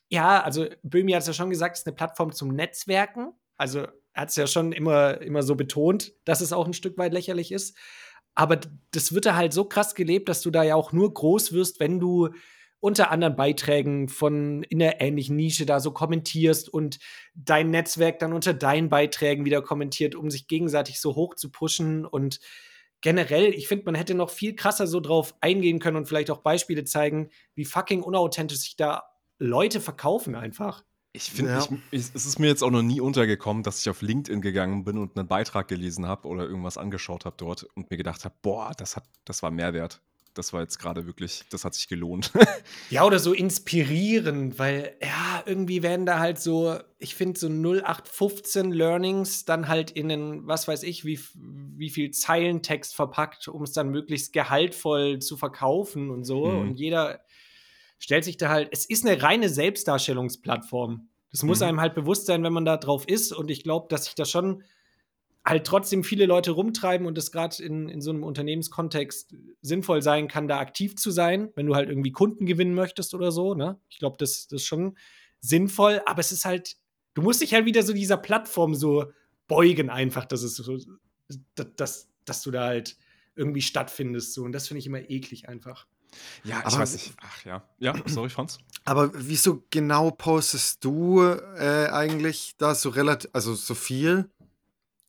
ja, 0.08 0.42
also 0.42 0.66
Böhmi 0.82 1.12
hat 1.12 1.20
es 1.22 1.28
ja 1.28 1.32
schon 1.32 1.50
gesagt, 1.50 1.76
es 1.76 1.82
ist 1.82 1.87
eine 1.87 1.96
Plattform 1.96 2.32
zum 2.32 2.48
Netzwerken. 2.48 3.32
Also 3.56 3.87
hat 4.18 4.31
es 4.31 4.37
ja 4.37 4.46
schon 4.46 4.72
immer, 4.72 5.20
immer 5.20 5.42
so 5.42 5.54
betont, 5.54 6.12
dass 6.24 6.40
es 6.40 6.52
auch 6.52 6.66
ein 6.66 6.72
Stück 6.72 6.98
weit 6.98 7.12
lächerlich 7.12 7.52
ist. 7.52 7.76
Aber 8.35 8.59
das 8.90 9.12
wird 9.12 9.26
da 9.26 9.37
halt 9.37 9.52
so 9.52 9.64
krass 9.64 9.94
gelebt, 9.94 10.28
dass 10.28 10.42
du 10.42 10.50
da 10.50 10.62
ja 10.62 10.74
auch 10.74 10.92
nur 10.92 11.12
groß 11.12 11.52
wirst, 11.52 11.81
wenn 11.81 12.00
du 12.00 12.31
unter 12.81 13.11
anderen 13.11 13.37
Beiträgen 13.37 14.09
von 14.09 14.62
in 14.64 14.78
der 14.78 15.00
ähnlichen 15.00 15.37
Nische 15.37 15.66
da 15.66 15.81
so 15.81 15.90
kommentierst 15.90 16.68
und 16.68 16.98
dein 17.35 17.70
Netzwerk 17.70 18.18
dann 18.20 18.33
unter 18.33 18.54
deinen 18.54 18.88
Beiträgen 18.88 19.44
wieder 19.44 19.62
kommentiert, 19.62 20.14
um 20.14 20.31
sich 20.31 20.46
gegenseitig 20.46 21.00
so 21.00 21.14
hoch 21.16 21.35
zu 21.35 21.50
pushen 21.50 22.04
und 22.04 22.38
generell, 23.00 23.52
ich 23.54 23.68
finde, 23.68 23.85
man 23.87 23.94
hätte 23.94 24.14
noch 24.14 24.31
viel 24.31 24.54
krasser 24.54 24.87
so 24.87 25.00
drauf 25.00 25.35
eingehen 25.40 25.78
können 25.78 25.96
und 25.96 26.07
vielleicht 26.07 26.31
auch 26.31 26.38
Beispiele 26.38 26.85
zeigen, 26.85 27.31
wie 27.54 27.64
fucking 27.64 28.02
unauthentisch 28.02 28.59
sich 28.59 28.76
da 28.76 29.04
Leute 29.38 29.81
verkaufen 29.81 30.35
einfach. 30.35 30.85
Ich 31.12 31.31
finde, 31.31 31.53
Ja. 31.53 31.66
es 31.90 32.11
ist 32.14 32.38
mir 32.38 32.49
jetzt 32.49 32.62
auch 32.62 32.71
noch 32.71 32.83
nie 32.83 33.01
untergekommen, 33.01 33.62
dass 33.62 33.81
ich 33.81 33.88
auf 33.88 34.03
LinkedIn 34.03 34.40
gegangen 34.40 34.85
bin 34.85 34.99
und 34.99 35.16
einen 35.16 35.27
Beitrag 35.27 35.66
gelesen 35.68 36.07
habe 36.07 36.29
oder 36.29 36.44
irgendwas 36.44 36.77
angeschaut 36.79 37.25
habe 37.25 37.37
dort 37.38 37.64
und 37.75 37.90
mir 37.90 37.97
gedacht 37.97 38.25
habe, 38.25 38.35
boah, 38.42 38.73
das 38.77 38.97
hat, 38.97 39.05
das 39.25 39.42
war 39.42 39.51
Mehrwert. 39.51 40.01
Das 40.35 40.53
war 40.53 40.61
jetzt 40.61 40.79
gerade 40.79 41.05
wirklich, 41.07 41.42
das 41.51 41.64
hat 41.64 41.75
sich 41.75 41.88
gelohnt. 41.88 42.33
Ja, 42.90 43.05
oder 43.05 43.18
so 43.18 43.33
inspirierend, 43.33 44.59
weil 44.59 44.97
ja, 45.03 45.42
irgendwie 45.47 45.83
werden 45.83 46.07
da 46.07 46.21
halt 46.21 46.38
so, 46.38 46.79
ich 46.99 47.14
finde 47.16 47.38
so 47.40 47.49
0815 47.49 48.71
Learnings 48.71 49.44
dann 49.44 49.68
halt 49.68 49.90
in 49.90 50.11
einen, 50.12 50.47
was 50.47 50.68
weiß 50.68 50.85
ich, 50.85 51.05
wie, 51.05 51.18
wie 51.35 51.90
viel 51.90 52.11
Zeilentext 52.12 52.94
verpackt, 52.94 53.49
um 53.49 53.62
es 53.62 53.73
dann 53.73 53.88
möglichst 53.90 54.33
gehaltvoll 54.33 55.18
zu 55.18 55.37
verkaufen 55.37 56.11
und 56.11 56.25
so. 56.25 56.47
Mhm. 56.47 56.61
Und 56.61 56.75
jeder 56.79 57.21
stellt 57.98 58.24
sich 58.24 58.37
da 58.37 58.48
halt, 58.48 58.68
es 58.72 58.84
ist 58.84 59.06
eine 59.06 59.22
reine 59.22 59.48
Selbstdarstellungsplattform. 59.48 61.08
Das 61.30 61.42
muss 61.42 61.61
Mhm. 61.61 61.66
einem 61.66 61.80
halt 61.80 61.94
bewusst 61.94 62.26
sein, 62.26 62.42
wenn 62.42 62.52
man 62.52 62.64
da 62.64 62.76
drauf 62.76 63.06
ist. 63.06 63.32
Und 63.32 63.50
ich 63.50 63.62
glaube, 63.62 63.87
dass 63.90 64.06
sich 64.06 64.14
da 64.14 64.24
schon 64.24 64.62
halt 65.44 65.66
trotzdem 65.66 66.04
viele 66.04 66.26
Leute 66.26 66.50
rumtreiben 66.50 67.06
und 67.06 67.16
es 67.16 67.32
gerade 67.32 67.62
in, 67.62 67.88
in 67.88 68.00
so 68.00 68.11
einem 68.11 68.22
Unternehmenskontext 68.22 69.34
sinnvoll 69.62 70.02
sein 70.02 70.28
kann, 70.28 70.46
da 70.48 70.58
aktiv 70.58 70.96
zu 70.96 71.11
sein, 71.11 71.50
wenn 71.54 71.66
du 71.66 71.74
halt 71.74 71.88
irgendwie 71.88 72.12
Kunden 72.12 72.44
gewinnen 72.46 72.74
möchtest 72.74 73.14
oder 73.14 73.32
so. 73.32 73.54
Ne? 73.54 73.78
Ich 73.88 73.98
glaube, 73.98 74.16
das, 74.18 74.46
das 74.48 74.62
ist 74.62 74.66
schon 74.66 74.96
sinnvoll, 75.40 76.02
aber 76.06 76.20
es 76.20 76.32
ist 76.32 76.44
halt, 76.44 76.76
du 77.14 77.22
musst 77.22 77.40
dich 77.40 77.54
halt 77.54 77.64
wieder 77.64 77.82
so 77.82 77.92
dieser 77.92 78.16
Plattform 78.18 78.74
so 78.74 79.06
beugen, 79.46 79.88
einfach, 79.88 80.26
dass 80.26 80.42
es 80.42 80.56
so, 80.56 80.78
dass, 81.54 81.74
dass, 81.76 82.08
dass 82.24 82.42
du 82.42 82.50
da 82.50 82.64
halt 82.66 82.96
irgendwie 83.34 83.62
stattfindest. 83.62 84.34
So. 84.34 84.42
Und 84.42 84.52
das 84.52 84.68
finde 84.68 84.80
ich 84.80 84.87
immer 84.87 85.08
eklig 85.08 85.48
einfach. 85.48 85.87
Ja, 86.44 86.59
ich 86.61 86.66
Aber- 86.66 86.79
weiß 86.79 86.92
nicht. 86.94 87.12
Ach 87.21 87.44
ja. 87.44 87.62
Ja, 87.79 87.94
sorry, 88.07 88.29
Franz. 88.31 88.59
Aber 88.85 89.11
wieso 89.14 89.62
genau 89.71 90.11
postest 90.11 90.83
du 90.85 91.21
äh, 91.23 91.88
eigentlich 91.90 92.55
da 92.59 92.75
so 92.75 92.88
relativ, 92.88 93.29
also 93.35 93.55
so 93.55 93.75
viel? 93.75 94.31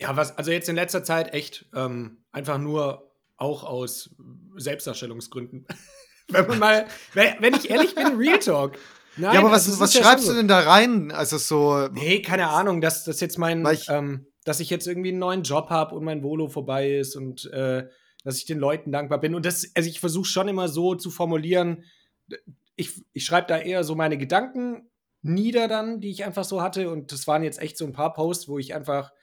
Ja, 0.02 0.16
was, 0.18 0.38
also 0.38 0.52
jetzt 0.52 0.68
in 0.70 0.76
letzter 0.76 1.04
Zeit 1.04 1.34
echt 1.34 1.66
ähm, 1.74 2.18
einfach 2.32 2.58
nur 2.58 3.10
auch 3.38 3.64
aus 3.64 4.10
Selbstdarstellungsgründen. 4.58 5.66
wenn 6.30 6.48
man 6.48 6.60
mal, 6.60 6.86
wenn, 7.14 7.54
ich 7.54 7.70
ehrlich 7.70 7.96
bin, 7.96 8.16
Real 8.18 8.40
Talk. 8.40 8.78
Nein, 9.18 9.34
ja, 9.34 9.40
aber 9.40 9.52
was, 9.52 9.68
also 9.68 9.80
was 9.80 9.94
ja 9.94 10.04
schreibst 10.04 10.28
du 10.28 10.34
denn 10.34 10.48
da 10.48 10.60
rein? 10.60 11.12
Also 11.12 11.38
so. 11.38 11.88
Nee, 11.92 12.22
keine 12.22 12.48
Ahnung, 12.50 12.82
dass 12.82 13.04
das 13.06 13.20
jetzt 13.20 13.38
mein, 13.38 13.66
ich- 13.68 13.88
ähm, 13.90 14.26
dass 14.46 14.60
ich 14.60 14.70
jetzt 14.70 14.88
irgendwie 14.88 15.10
einen 15.10 15.20
neuen 15.20 15.44
Job 15.44 15.70
habe 15.70 15.96
und 15.96 16.04
mein 16.04 16.24
Volo 16.24 16.48
vorbei 16.50 16.92
ist 16.98 17.16
und 17.16 17.46
äh, 17.52 17.88
dass 18.30 18.38
ich 18.38 18.46
den 18.46 18.60
Leuten 18.60 18.92
dankbar 18.92 19.20
bin. 19.20 19.34
Und 19.34 19.44
das, 19.44 19.72
also 19.74 19.90
ich 19.90 20.00
versuche 20.00 20.28
schon 20.28 20.48
immer 20.48 20.68
so 20.68 20.94
zu 20.94 21.10
formulieren, 21.10 21.84
ich, 22.76 23.02
ich 23.12 23.26
schreibe 23.26 23.48
da 23.48 23.58
eher 23.58 23.84
so 23.84 23.96
meine 23.96 24.20
Gedanken 24.20 24.88
nieder 25.24 25.68
dann, 25.68 26.00
die 26.00 26.12
ich 26.12 26.24
einfach 26.26 26.44
so 26.44 26.62
hatte. 26.62 26.92
Und 26.92 27.12
das 27.12 27.26
waren 27.26 27.42
jetzt 27.42 27.60
echt 27.60 27.76
so 27.76 27.88
ein 27.88 27.92
paar 27.92 28.14
Posts, 28.14 28.48
wo 28.48 28.60
ich 28.60 28.76
einfach 28.76 29.14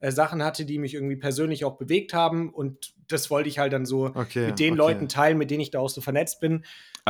äh, 0.00 0.12
Sachen 0.12 0.44
hatte, 0.44 0.66
die 0.66 0.78
mich 0.78 0.92
irgendwie 0.92 1.16
persönlich 1.16 1.64
auch 1.64 1.78
bewegt 1.78 2.12
haben. 2.12 2.52
Und 2.52 2.92
das 3.08 3.30
wollte 3.30 3.48
ich 3.48 3.58
halt 3.58 3.72
dann 3.72 3.86
so 3.86 4.12
Okay, 4.14 4.48
mit 4.48 4.58
den 4.58 4.74
okay. 4.74 4.78
Leuten 4.78 5.08
teilen, 5.08 5.38
mit 5.38 5.50
denen 5.50 5.62
ich 5.62 5.70
da 5.70 5.78
auch 5.78 5.88
so 5.88 6.02
vernetzt 6.02 6.40
bin. 6.40 6.66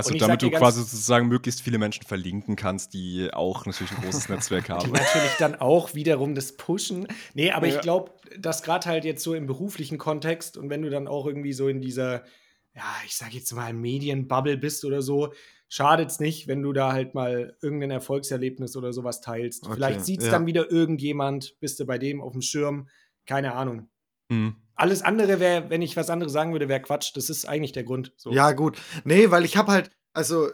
Also 0.06 0.18
damit 0.18 0.42
du 0.42 0.50
quasi 0.50 0.80
sozusagen 0.80 1.28
möglichst 1.28 1.62
viele 1.62 1.78
Menschen 1.78 2.04
verlinken 2.04 2.56
kannst, 2.56 2.94
die 2.94 3.30
auch 3.32 3.66
natürlich 3.66 3.92
ein 3.92 4.02
großes 4.02 4.28
Netzwerk 4.28 4.64
Die 4.66 4.72
haben. 4.72 4.92
natürlich 4.92 5.36
dann 5.38 5.54
auch 5.56 5.94
wiederum 5.94 6.34
das 6.34 6.56
Pushen. 6.56 7.06
Nee, 7.34 7.50
aber 7.50 7.66
Ja. 7.68 7.76
ich 7.76 7.80
glaube, 7.80 8.12
dass 8.38 8.62
gerade 8.62 8.86
halt 8.86 9.04
jetzt 9.04 9.22
so 9.22 9.34
im 9.34 9.46
beruflichen 9.46 9.98
Kontext 9.98 10.56
und 10.56 10.70
wenn 10.70 10.82
du 10.82 10.90
dann 10.90 11.08
auch 11.08 11.26
irgendwie 11.26 11.52
so 11.52 11.68
in 11.68 11.80
dieser, 11.80 12.24
ja, 12.74 12.84
ich 13.04 13.16
sag 13.16 13.34
jetzt 13.34 13.52
mal, 13.52 13.72
Medienbubble 13.72 14.56
bist 14.56 14.84
oder 14.84 15.02
so, 15.02 15.32
schadet's 15.68 16.18
nicht, 16.20 16.48
wenn 16.48 16.62
du 16.62 16.72
da 16.72 16.92
halt 16.92 17.14
mal 17.14 17.56
irgendein 17.60 17.90
Erfolgserlebnis 17.90 18.76
oder 18.76 18.92
sowas 18.92 19.20
teilst. 19.20 19.64
Okay, 19.66 19.74
Vielleicht 19.74 20.04
sieht's 20.04 20.24
ja. 20.26 20.30
dann 20.30 20.46
wieder 20.46 20.70
irgendjemand, 20.70 21.58
bist 21.60 21.78
du 21.80 21.84
bei 21.86 21.98
dem 21.98 22.22
auf 22.22 22.32
dem 22.32 22.42
Schirm, 22.42 22.88
keine 23.26 23.52
Ahnung. 23.54 23.89
Hm. 24.30 24.56
Alles 24.74 25.02
andere 25.02 25.40
wäre, 25.40 25.68
wenn 25.68 25.82
ich 25.82 25.96
was 25.96 26.08
anderes 26.08 26.32
sagen 26.32 26.52
würde, 26.52 26.68
wäre 26.68 26.80
Quatsch. 26.80 27.14
Das 27.14 27.28
ist 27.28 27.44
eigentlich 27.44 27.72
der 27.72 27.84
Grund. 27.84 28.12
So. 28.16 28.32
Ja, 28.32 28.52
gut. 28.52 28.78
Nee, 29.04 29.30
weil 29.30 29.44
ich 29.44 29.56
habe 29.56 29.72
halt, 29.72 29.90
also 30.14 30.48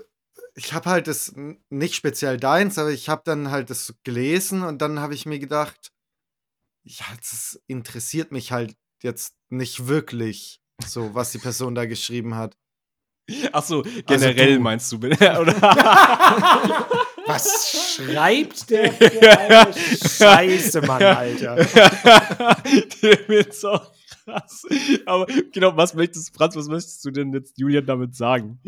ich 0.55 0.73
habe 0.73 0.91
halt 0.91 1.07
das 1.07 1.35
nicht 1.69 1.95
speziell 1.95 2.39
deins, 2.39 2.79
aber 2.79 2.91
ich 2.91 3.09
habe 3.09 3.23
dann 3.25 3.51
halt 3.51 3.71
das 3.71 3.95
gelesen 4.03 4.63
und 4.63 4.83
dann 4.83 5.01
habe 5.01 5.15
ich 5.15 5.27
mir 5.27 5.39
gedacht, 5.39 5.93
ja, 6.83 7.05
das 7.19 7.63
interessiert 7.67 8.33
mich 8.33 8.53
halt 8.53 8.75
jetzt 9.03 9.37
nicht 9.51 9.87
wirklich, 9.87 10.61
so 10.85 11.15
was 11.15 11.33
die 11.33 11.39
Person 11.39 11.75
da 11.75 11.87
geschrieben 11.87 12.35
hat. 12.35 12.57
Ach 13.53 13.65
so, 13.65 13.83
generell 14.07 14.55
du. 14.55 14.61
meinst 14.61 14.91
du, 14.93 14.97
oder? 14.97 15.17
Was 17.27 17.97
schreibt 17.97 18.71
der 18.71 18.93
für 18.93 19.39
eine 19.39 19.73
Scheiße, 19.75 20.83
Mann, 20.83 21.03
Alter? 21.03 21.57
Der 23.03 23.29
wird 23.29 23.55
so 23.55 23.79
krass. 24.25 24.63
Aber 25.07 25.27
genau, 25.53 25.77
was 25.77 25.95
möchtest, 25.95 26.35
Franz, 26.37 26.57
was 26.57 26.69
möchtest 26.69 27.05
du 27.05 27.11
denn 27.11 27.33
jetzt 27.33 27.59
Julian 27.59 27.87
damit 27.87 28.15
sagen? 28.15 28.61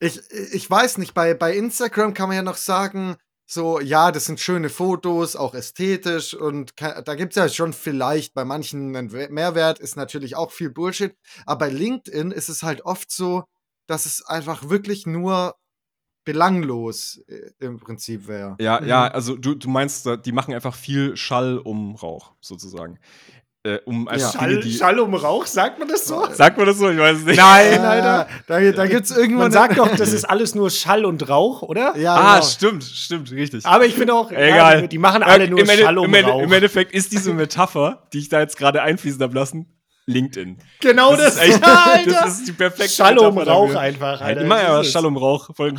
Ich, 0.00 0.20
ich 0.52 0.68
weiß 0.70 0.98
nicht, 0.98 1.14
bei, 1.14 1.34
bei 1.34 1.54
Instagram 1.56 2.14
kann 2.14 2.28
man 2.28 2.36
ja 2.36 2.42
noch 2.42 2.56
sagen, 2.56 3.16
so, 3.46 3.78
ja, 3.78 4.10
das 4.10 4.24
sind 4.24 4.40
schöne 4.40 4.70
Fotos, 4.70 5.36
auch 5.36 5.54
ästhetisch 5.54 6.32
und 6.34 6.72
da 6.80 7.14
gibt 7.14 7.32
es 7.32 7.36
ja 7.36 7.48
schon 7.48 7.72
vielleicht 7.74 8.32
bei 8.34 8.44
manchen 8.44 8.96
einen 8.96 9.12
We- 9.12 9.28
Mehrwert, 9.30 9.78
ist 9.78 9.96
natürlich 9.96 10.34
auch 10.34 10.50
viel 10.50 10.70
Bullshit, 10.70 11.14
aber 11.44 11.66
bei 11.66 11.68
LinkedIn 11.70 12.30
ist 12.30 12.48
es 12.48 12.62
halt 12.62 12.82
oft 12.86 13.10
so, 13.12 13.44
dass 13.86 14.06
es 14.06 14.24
einfach 14.24 14.70
wirklich 14.70 15.06
nur 15.06 15.54
belanglos 16.24 17.20
äh, 17.28 17.50
im 17.64 17.78
Prinzip 17.80 18.26
wäre. 18.28 18.56
Ja, 18.60 18.80
Mhm. 18.80 18.88
ja, 18.88 19.06
also 19.08 19.36
du, 19.36 19.54
du 19.54 19.68
meinst, 19.68 20.08
die 20.24 20.32
machen 20.32 20.54
einfach 20.54 20.74
viel 20.74 21.16
Schall 21.16 21.58
um 21.58 21.94
Rauch, 21.96 22.32
sozusagen. 22.40 22.98
Äh, 23.66 23.78
um 23.86 24.06
Ja. 24.10 24.16
Dinge, 24.16 24.30
Schall, 24.32 24.60
die. 24.60 24.72
Schall 24.74 24.98
um 25.00 25.14
Rauch, 25.14 25.46
sagt 25.46 25.78
man 25.78 25.88
das 25.88 26.04
so? 26.06 26.22
Sagt 26.32 26.58
man 26.58 26.66
das 26.66 26.76
so? 26.78 26.90
Ich 26.90 26.98
weiß 26.98 27.16
es 27.18 27.24
nicht. 27.24 27.38
Nein, 27.38 27.80
Alter. 27.80 28.28
Da, 28.46 28.60
da 28.72 28.86
gibt 28.86 29.06
es 29.06 29.16
irgendwo 29.16 29.38
Man 29.38 29.46
eine- 29.46 29.54
sagt 29.54 29.78
doch, 29.78 29.88
das 29.96 30.12
ist 30.12 30.24
alles 30.28 30.54
nur 30.54 30.68
Schall 30.70 31.06
und 31.06 31.26
Rauch, 31.30 31.62
oder? 31.62 31.96
Ja, 31.96 32.14
ah, 32.14 32.34
genau. 32.40 32.46
stimmt, 32.46 32.84
stimmt, 32.84 33.30
richtig. 33.32 33.64
Aber 33.64 33.86
ich 33.86 33.94
finde 33.94 34.12
auch, 34.14 34.30
Egal. 34.30 34.82
Ja, 34.82 34.86
die, 34.86 34.98
machen 34.98 35.22
alle 35.22 35.44
Äh, 35.44 35.48
nur 35.48 35.60
im, 35.60 35.68
Ende, 35.70 35.82
Schall 35.82 35.96
um 35.98 36.04
im, 36.04 36.14
Ende, 36.14 36.30
Rauch. 36.30 36.42
Im 36.42 36.52
Endeffekt 36.52 36.92
ist 36.92 37.12
diese 37.12 37.32
Metapher, 37.32 38.06
die 38.12 38.18
ich 38.18 38.28
da 38.28 38.40
jetzt 38.40 38.58
gerade 38.58 38.82
einfließen 38.82 39.22
habe 39.22 39.34
lassen, 39.34 39.66
LinkedIn. 40.06 40.58
genau 40.80 41.16
das, 41.16 41.36
ist 41.36 41.40
echt, 41.40 41.64
Alter. 41.64 42.10
das 42.10 42.40
ist 42.40 42.48
die 42.48 42.52
perfekte 42.52 42.92
Schall 42.92 43.16
um 43.18 43.34
Metapher 43.34 43.50
Rauch 43.50 43.64
dafür. 43.68 43.80
einfach, 43.80 44.20
Alter. 44.20 44.40
Immer 44.42 44.62
ja, 44.62 44.76
Das 44.76 44.90
Schall 44.92 45.06
um 45.06 45.16
Rauch. 45.16 45.48
Voll. 45.56 45.72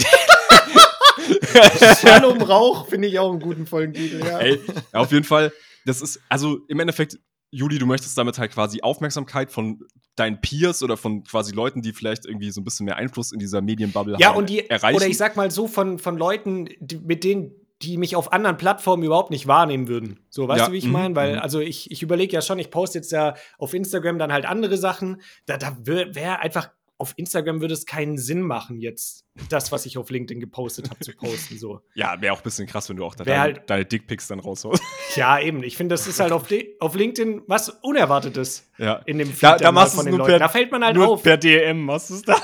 Schall 2.02 2.26
um 2.26 2.42
Rauch 2.42 2.88
finde 2.88 3.08
ich 3.08 3.20
auch 3.20 3.32
einen 3.32 3.40
guten 3.40 3.66
Folgentitel, 3.66 4.26
ja. 4.26 4.40
Ey, 4.40 4.60
auf 4.94 5.12
jeden 5.12 5.24
Fall, 5.24 5.52
das 5.86 6.02
ist, 6.02 6.20
also 6.30 6.60
im 6.68 6.80
Endeffekt, 6.80 7.20
Juli, 7.52 7.78
du 7.78 7.86
möchtest 7.86 8.18
damit 8.18 8.38
halt 8.38 8.52
quasi 8.52 8.82
Aufmerksamkeit 8.82 9.52
von 9.52 9.80
deinen 10.16 10.42
Peers 10.42 10.84
oder 10.84 10.98
von 10.98 11.24
quasi 11.24 11.54
Leuten, 11.54 11.82
die 11.82 11.94
vielleicht 11.94 12.26
irgendwie 12.26 12.52
so 12.52 12.62
ein 12.62 12.64
bisschen 12.64 12.86
mehr 12.86 12.96
Einfluss 12.96 13.32
in 13.32 13.40
dieser 13.40 13.62
Medienbubble 13.62 14.18
Ja, 14.20 14.30
haben, 14.30 14.38
und 14.38 14.50
die, 14.50 14.70
erreichen. 14.70 14.96
oder 14.96 15.08
ich 15.08 15.18
sag 15.18 15.36
mal 15.36 15.52
so, 15.52 15.68
von, 15.68 16.00
von 16.00 16.18
Leuten, 16.18 16.70
die, 16.80 16.98
mit 16.98 17.24
denen, 17.24 17.52
die 17.82 17.98
mich 17.98 18.16
auf 18.16 18.32
anderen 18.32 18.58
Plattformen 18.58 19.04
überhaupt 19.04 19.32
nicht 19.32 19.48
wahrnehmen 19.48 19.88
würden. 19.88 20.20
So, 20.30 20.48
weißt 20.48 20.60
Ja, 20.60 20.66
du, 20.68 20.72
wie 20.74 20.78
ich 20.78 20.86
mhm, 20.86 20.92
meine? 20.94 21.16
Weil, 21.16 21.34
mhm. 21.34 21.40
also 21.40 21.60
ich, 21.60 21.92
ich 21.92 22.02
überlege 22.02 22.34
ja 22.34 22.42
schon, 22.42 22.60
ich 22.60 22.72
poste 22.72 22.98
jetzt 22.98 23.12
ja 23.12 23.36
auf 23.58 23.74
Instagram 23.74 24.18
dann 24.18 24.32
halt 24.32 24.46
andere 24.46 24.78
Sachen. 24.78 25.22
Da, 25.46 25.58
da 25.58 25.78
wäre 25.84 26.40
einfach, 26.40 26.70
auf 26.98 27.14
Instagram 27.18 27.60
würde 27.60 27.74
es 27.74 27.86
keinen 27.86 28.18
Sinn 28.18 28.42
machen, 28.42 28.80
jetzt 28.80 29.26
das, 29.50 29.72
was 29.72 29.86
ich 29.86 29.98
auf 29.98 30.10
LinkedIn 30.10 30.40
gepostet 30.40 30.90
habe, 30.90 31.00
zu 31.02 31.12
posten. 31.14 31.58
So. 31.58 31.82
ja, 31.94 32.20
wäre 32.22 32.34
auch 32.34 32.38
ein 32.38 32.44
bisschen 32.44 32.68
krass, 32.68 32.88
wenn 32.88 32.96
du 32.96 33.04
auch 33.06 33.16
da 33.16 33.26
deine, 33.26 33.40
halt- 33.40 33.70
deine 33.70 33.86
Dickpics 33.86 34.28
dann 34.28 34.40
raushaust. 34.40 34.82
Ja, 35.16 35.40
eben. 35.40 35.64
Ich 35.64 35.78
finde, 35.78 35.94
das 35.94 36.08
ist 36.08 36.20
halt 36.20 36.34
auf, 36.34 36.48
auf 36.80 36.96
LinkedIn 36.96 37.44
was 37.48 37.70
Unerwartetes 37.70 38.70
ja. 38.78 38.96
in 39.06 39.18
dem 39.18 39.30
Feed 39.30 39.44
Da, 39.44 39.58
da 39.58 39.72
machst 39.72 39.96
von 39.96 40.06
den 40.06 40.16
Leuten. 40.16 40.32
per, 40.32 40.40
Da 40.40 40.50
fällt 40.50 40.72
man 40.72 40.84
halt 40.84 40.98
nur 40.98 41.08
auf. 41.08 41.24
per 41.24 41.38
DM, 41.38 41.84
machst 41.84 42.10
du 42.10 42.16
es 42.16 42.22
da. 42.24 42.36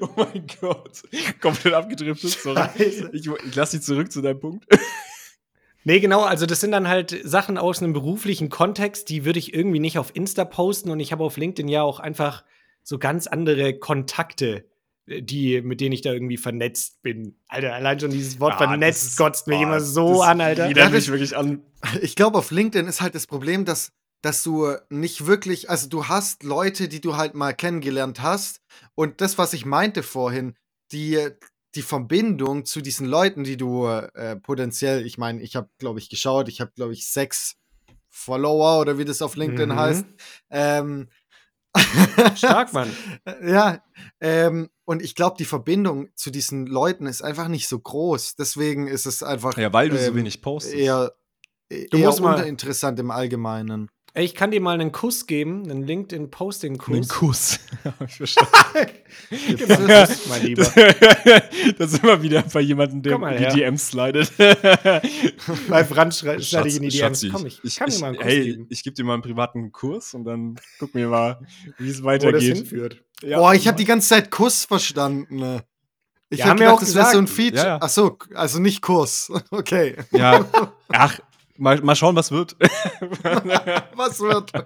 oh 0.00 0.08
mein 0.16 0.46
Gott. 0.60 1.02
Komplett 1.40 1.74
abgedriftet, 1.74 2.30
sorry. 2.30 2.56
Scheiße. 2.78 3.10
Ich, 3.12 3.26
ich 3.26 3.54
lass 3.54 3.72
dich 3.72 3.82
zurück 3.82 4.10
zu 4.10 4.22
deinem 4.22 4.40
Punkt. 4.40 4.64
Nee, 5.84 6.00
genau, 6.00 6.22
also 6.22 6.46
das 6.46 6.60
sind 6.60 6.72
dann 6.72 6.88
halt 6.88 7.16
Sachen 7.24 7.58
aus 7.58 7.82
einem 7.82 7.92
beruflichen 7.92 8.48
Kontext, 8.48 9.08
die 9.10 9.24
würde 9.24 9.38
ich 9.38 9.52
irgendwie 9.54 9.80
nicht 9.80 9.98
auf 9.98 10.14
Insta 10.16 10.44
posten 10.44 10.90
und 10.90 10.98
ich 11.00 11.12
habe 11.12 11.22
auf 11.24 11.36
LinkedIn 11.36 11.68
ja 11.68 11.82
auch 11.82 12.00
einfach 12.00 12.44
so 12.82 12.98
ganz 12.98 13.26
andere 13.26 13.78
Kontakte, 13.78 14.64
äh, 15.06 15.22
die, 15.22 15.60
mit 15.62 15.80
denen 15.80 15.92
ich 15.92 16.00
da 16.02 16.12
irgendwie 16.12 16.36
vernetzt 16.38 17.02
bin. 17.02 17.36
Alter, 17.48 17.74
allein 17.74 18.00
schon 18.00 18.10
dieses 18.10 18.40
Wort 18.40 18.54
Ah, 18.54 18.58
das 18.60 18.68
vernetzt 18.68 19.04
ist- 19.08 19.16
kotzt 19.18 19.46
mich 19.46 19.58
ah, 19.58 19.62
immer 19.62 19.80
so 19.80 20.18
das 20.18 20.26
an, 20.28 20.40
Alter. 20.40 20.70
Ja, 20.70 20.88
mich 20.88 21.08
wirklich 21.08 21.36
an. 21.36 21.62
Ich 22.00 22.16
glaube, 22.16 22.38
auf 22.38 22.50
LinkedIn 22.50 22.86
ist 22.88 23.02
halt 23.02 23.14
das 23.14 23.26
Problem, 23.26 23.66
dass, 23.66 23.92
dass 24.22 24.42
du 24.42 24.74
nicht 24.88 25.26
wirklich, 25.26 25.68
also 25.68 25.86
du 25.88 26.08
hast 26.08 26.42
Leute, 26.44 26.88
die 26.88 27.02
du 27.02 27.16
halt 27.16 27.34
mal 27.34 27.52
kennengelernt 27.52 28.22
hast. 28.22 28.62
Und 28.94 29.20
das, 29.20 29.36
was 29.36 29.52
ich 29.52 29.66
meinte 29.66 30.02
vorhin, 30.02 30.54
die, 30.92 31.18
die 31.74 31.82
Verbindung 31.82 32.64
zu 32.64 32.80
diesen 32.80 33.06
Leuten, 33.06 33.44
die 33.44 33.56
du 33.56 33.86
äh, 33.86 34.36
potenziell, 34.36 35.04
ich 35.06 35.18
meine, 35.18 35.42
ich 35.42 35.56
habe, 35.56 35.68
glaube 35.78 35.98
ich, 35.98 36.08
geschaut, 36.08 36.48
ich 36.48 36.60
habe, 36.60 36.72
glaube 36.74 36.92
ich, 36.92 37.06
sechs 37.08 37.56
Follower 38.10 38.80
oder 38.80 38.96
wie 38.98 39.04
das 39.04 39.22
auf 39.22 39.36
LinkedIn 39.36 39.70
Mhm. 39.70 39.76
heißt. 39.76 40.04
Ähm, 40.50 41.08
Stark, 42.36 42.72
Mann. 42.72 42.90
ja, 43.44 43.82
ähm, 44.20 44.70
und 44.84 45.02
ich 45.02 45.14
glaube, 45.14 45.36
die 45.38 45.44
Verbindung 45.44 46.08
zu 46.14 46.30
diesen 46.30 46.66
Leuten 46.66 47.06
ist 47.06 47.22
einfach 47.22 47.48
nicht 47.48 47.66
so 47.68 47.78
groß. 47.80 48.36
Deswegen 48.36 48.86
ist 48.86 49.06
es 49.06 49.22
einfach 49.22 49.56
Ja, 49.56 49.72
weil 49.72 49.88
du 49.88 49.98
so 49.98 50.10
ähm, 50.10 50.16
wenig 50.16 50.40
postest. 50.42 50.74
eher, 50.76 51.12
Du 51.90 51.98
eher 51.98 52.06
musst 52.06 52.20
mal- 52.20 52.40
uninteressant 52.40 53.00
im 53.00 53.10
Allgemeinen. 53.10 53.90
Ey, 54.16 54.24
ich 54.24 54.36
kann 54.36 54.52
dir 54.52 54.60
mal 54.60 54.74
einen 54.74 54.92
Kuss 54.92 55.26
geben, 55.26 55.68
einen 55.68 55.82
LinkedIn-Posting-Kuss. 55.82 56.94
Einen 56.94 57.08
Kuss. 57.08 57.58
Hab 57.84 58.08
ich 58.08 58.14
verstanden. 58.14 58.52
Genau, 59.58 60.06
Kuss, 60.06 60.26
mein 60.28 60.42
Lieber. 60.46 60.62
das 61.78 61.92
ist 61.92 62.02
immer 62.04 62.22
wieder 62.22 62.42
bei 62.42 62.60
jemandem, 62.60 63.02
der 63.02 63.16
in 63.16 63.22
die 63.22 63.38
her. 63.38 63.52
DMs 63.52 63.88
slidet. 63.88 64.32
Bei 65.68 65.84
Franz 65.84 66.20
schneide 66.20 66.68
ich 66.68 66.76
in 66.76 66.82
die 66.82 66.88
DMs. 66.90 67.22
Schatzi, 67.22 67.28
Komm, 67.28 67.46
ich, 67.46 67.58
ich, 67.64 67.74
kann 67.74 67.88
ich, 67.88 67.96
dir 67.96 68.00
mal 68.02 68.06
einen 68.06 68.16
Kuss 68.18 68.26
hey, 68.26 68.44
geben. 68.44 68.66
ich 68.70 68.84
gebe 68.84 68.94
dir 68.94 69.04
mal 69.04 69.14
einen 69.14 69.22
privaten 69.22 69.72
Kurs 69.72 70.14
und 70.14 70.24
dann 70.24 70.54
gucken 70.78 71.00
wir 71.00 71.08
mal, 71.08 71.40
wie 71.78 71.90
es 71.90 72.00
Wo 72.00 72.06
das 72.10 72.22
weitergeht. 72.22 72.56
hinführt. 72.56 73.02
Ja. 73.20 73.38
Boah, 73.38 73.52
ich 73.52 73.66
habe 73.66 73.76
die 73.76 73.84
ganze 73.84 74.10
Zeit 74.10 74.30
Kuss 74.30 74.64
verstanden. 74.64 75.38
ne? 75.38 75.64
Ich 76.30 76.38
Ja, 76.38 76.44
hab 76.44 76.50
haben 76.52 76.60
wir 76.60 76.66
gedacht, 76.66 76.76
auch 76.76 76.80
das 76.86 76.94
wäre 76.94 77.10
so 77.10 77.18
ein 77.18 77.24
gesagt. 77.24 77.36
Feature. 77.36 77.62
Ja, 77.66 77.66
ja. 77.66 77.78
Ach 77.80 77.88
so, 77.88 78.16
also 78.34 78.60
nicht 78.60 78.80
Kurs. 78.80 79.32
Okay. 79.50 79.96
Ja, 80.12 80.44
ach, 80.88 81.18
mal, 81.58 81.80
mal 81.82 81.94
schauen, 81.96 82.14
was 82.16 82.30
wird. 82.30 82.56
Was 83.96 84.20
wird? 84.20 84.50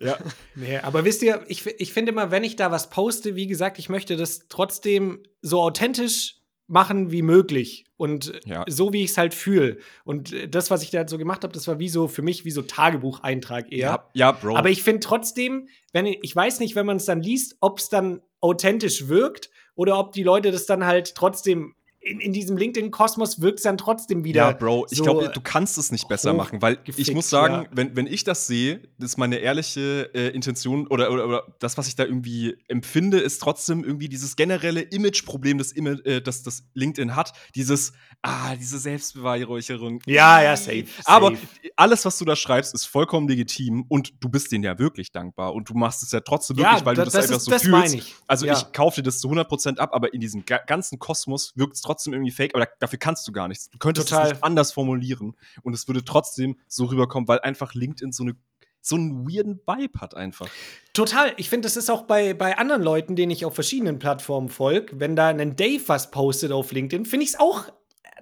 ja. 0.00 0.16
Nee, 0.54 0.78
aber 0.78 1.04
wisst 1.04 1.22
ihr, 1.22 1.42
ich, 1.48 1.66
ich 1.66 1.92
finde 1.92 2.12
immer, 2.12 2.30
wenn 2.30 2.44
ich 2.44 2.56
da 2.56 2.70
was 2.70 2.90
poste, 2.90 3.36
wie 3.36 3.46
gesagt, 3.46 3.78
ich 3.78 3.88
möchte 3.88 4.16
das 4.16 4.46
trotzdem 4.48 5.22
so 5.42 5.62
authentisch 5.62 6.36
machen 6.66 7.10
wie 7.10 7.22
möglich 7.22 7.84
und 7.96 8.40
Ja. 8.44 8.64
so 8.68 8.92
wie 8.92 9.02
ich 9.02 9.10
es 9.10 9.18
halt 9.18 9.34
fühle. 9.34 9.78
Und 10.04 10.32
das, 10.54 10.70
was 10.70 10.82
ich 10.82 10.90
da 10.90 10.98
halt 10.98 11.10
so 11.10 11.18
gemacht 11.18 11.42
habe, 11.42 11.52
das 11.52 11.66
war 11.66 11.78
wie 11.80 11.88
so 11.88 12.06
für 12.06 12.22
mich 12.22 12.44
wie 12.44 12.52
so 12.52 12.62
Tagebucheintrag 12.62 13.72
eher. 13.72 13.78
ja, 13.78 14.08
ja, 14.14 14.32
Bro. 14.32 14.56
Aber 14.56 14.70
ich 14.70 14.82
finde 14.82 15.00
trotzdem, 15.00 15.68
wenn 15.92 16.06
ich, 16.06 16.18
ich 16.22 16.34
weiß 16.34 16.60
nicht, 16.60 16.76
wenn 16.76 16.86
man 16.86 16.98
es 16.98 17.06
dann 17.06 17.22
liest, 17.22 17.56
ob 17.60 17.78
es 17.80 17.88
dann 17.88 18.20
authentisch 18.40 19.08
wirkt 19.08 19.50
oder 19.74 19.98
ob 19.98 20.12
die 20.12 20.22
Leute 20.22 20.52
das 20.52 20.66
dann 20.66 20.86
halt 20.86 21.14
trotzdem 21.16 21.74
in, 22.02 22.18
in 22.18 22.32
diesem 22.32 22.56
LinkedIn-Kosmos 22.56 23.42
wirkt 23.42 23.58
es 23.58 23.64
dann 23.64 23.76
trotzdem 23.76 24.24
wieder. 24.24 24.40
Ja, 24.40 24.52
Bro, 24.52 24.86
ich 24.90 24.98
so 24.98 25.04
glaube, 25.04 25.28
du 25.28 25.40
kannst 25.42 25.76
es 25.76 25.92
nicht 25.92 26.08
besser 26.08 26.32
hoch 26.32 26.38
machen, 26.38 26.62
weil 26.62 26.78
ich 26.84 26.96
gefickt, 26.96 27.14
muss 27.14 27.28
sagen, 27.28 27.64
ja. 27.64 27.68
wenn, 27.72 27.94
wenn 27.94 28.06
ich 28.06 28.24
das 28.24 28.46
sehe, 28.46 28.80
das 28.98 29.10
ist 29.10 29.16
meine 29.18 29.36
ehrliche 29.36 30.10
äh, 30.14 30.28
Intention 30.28 30.86
oder, 30.86 31.12
oder, 31.12 31.28
oder 31.28 31.54
das, 31.58 31.76
was 31.76 31.88
ich 31.88 31.96
da 31.96 32.04
irgendwie 32.04 32.56
empfinde, 32.68 33.18
ist 33.18 33.42
trotzdem 33.42 33.84
irgendwie 33.84 34.08
dieses 34.08 34.34
generelle 34.34 34.80
Image-Problem, 34.80 35.58
das, 35.58 35.72
äh, 35.72 36.22
das, 36.22 36.42
das 36.42 36.64
LinkedIn 36.72 37.16
hat. 37.16 37.34
Dieses, 37.54 37.92
ah, 38.22 38.56
diese 38.56 38.78
Selbstbeweihräucherung. 38.78 40.00
Ja, 40.06 40.42
ja, 40.42 40.56
safe. 40.56 40.86
Aber 41.04 41.32
safe. 41.32 41.46
alles, 41.76 42.06
was 42.06 42.16
du 42.16 42.24
da 42.24 42.34
schreibst, 42.34 42.72
ist 42.72 42.86
vollkommen 42.86 43.28
legitim 43.28 43.84
und 43.88 44.14
du 44.20 44.30
bist 44.30 44.52
denen 44.52 44.64
ja 44.64 44.78
wirklich 44.78 45.12
dankbar 45.12 45.52
und 45.52 45.68
du 45.68 45.74
machst 45.74 46.02
es 46.02 46.12
ja 46.12 46.20
trotzdem 46.20 46.56
wirklich, 46.56 46.84
weil 46.86 46.94
du 46.94 47.00
da- 47.02 47.04
das, 47.04 47.14
einfach 47.14 47.36
ist, 47.36 47.44
so 47.44 47.50
das 47.50 47.62
fühlst. 47.62 47.78
meine 47.78 47.94
ich. 47.94 48.14
Also 48.26 48.46
ja. 48.46 48.54
ich 48.54 48.72
kaufe 48.72 49.02
dir 49.02 49.02
das 49.02 49.20
zu 49.20 49.28
100% 49.28 49.76
ab, 49.76 49.90
aber 49.92 50.14
in 50.14 50.20
diesem 50.20 50.46
ga 50.46 50.60
ganzen 50.66 50.98
Kosmos 50.98 51.52
wirkt 51.56 51.74
es 51.74 51.82
trotzdem 51.82 51.89
irgendwie 52.06 52.30
fake, 52.30 52.54
aber 52.54 52.64
da, 52.66 52.70
dafür 52.80 52.98
kannst 52.98 53.26
du 53.28 53.32
gar 53.32 53.48
nichts. 53.48 53.68
Du 53.70 53.78
könntest 53.78 54.08
Total. 54.08 54.26
es 54.26 54.32
nicht 54.34 54.44
anders 54.44 54.72
formulieren 54.72 55.36
und 55.62 55.72
es 55.74 55.86
würde 55.88 56.04
trotzdem 56.04 56.56
so 56.68 56.86
rüberkommen, 56.86 57.26
weil 57.28 57.40
einfach 57.40 57.74
LinkedIn 57.74 58.12
so 58.12 58.22
eine 58.24 58.36
so 58.82 58.96
einen 58.96 59.26
weirden 59.28 59.60
Vibe 59.66 60.00
hat 60.00 60.14
einfach. 60.14 60.48
Total. 60.94 61.34
Ich 61.36 61.50
finde, 61.50 61.66
das 61.66 61.76
ist 61.76 61.90
auch 61.90 62.02
bei, 62.02 62.32
bei 62.32 62.56
anderen 62.56 62.82
Leuten, 62.82 63.14
denen 63.14 63.30
ich 63.30 63.44
auf 63.44 63.54
verschiedenen 63.54 63.98
Plattformen 63.98 64.48
folge, 64.48 64.98
wenn 64.98 65.16
da 65.16 65.28
ein 65.28 65.54
Dave 65.54 65.82
was 65.86 66.10
postet 66.10 66.50
auf 66.50 66.72
LinkedIn, 66.72 67.04
finde 67.04 67.24
ich 67.24 67.30
es 67.34 67.38
auch, 67.38 67.70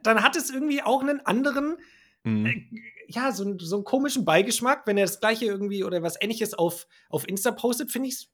dann 0.02 0.20
hat 0.24 0.35
es 0.35 0.50
irgendwie 0.50 0.83
auch 0.83 1.00
einen 1.02 1.24
anderen, 1.24 1.76
Mhm. 2.24 2.46
äh, 2.46 2.62
ja, 3.07 3.31
so, 3.31 3.44
einen- 3.44 3.61
so 3.61 3.76
einen 3.76 3.85
komischen 3.85 4.24
Beigeschmack. 4.24 4.85
Wenn 4.87 4.98
er 4.98 5.07
das 5.07 5.20
gleiche 5.20 5.44
irgendwie 5.44 5.85
oder 5.85 6.02
was 6.02 6.20
ähnliches 6.20 6.54
auf, 6.54 6.88
auf 7.09 7.26
Insta 7.28 7.52
postet, 7.52 7.92
finde 7.92 8.09
ich 8.09 8.14
es 8.14 8.28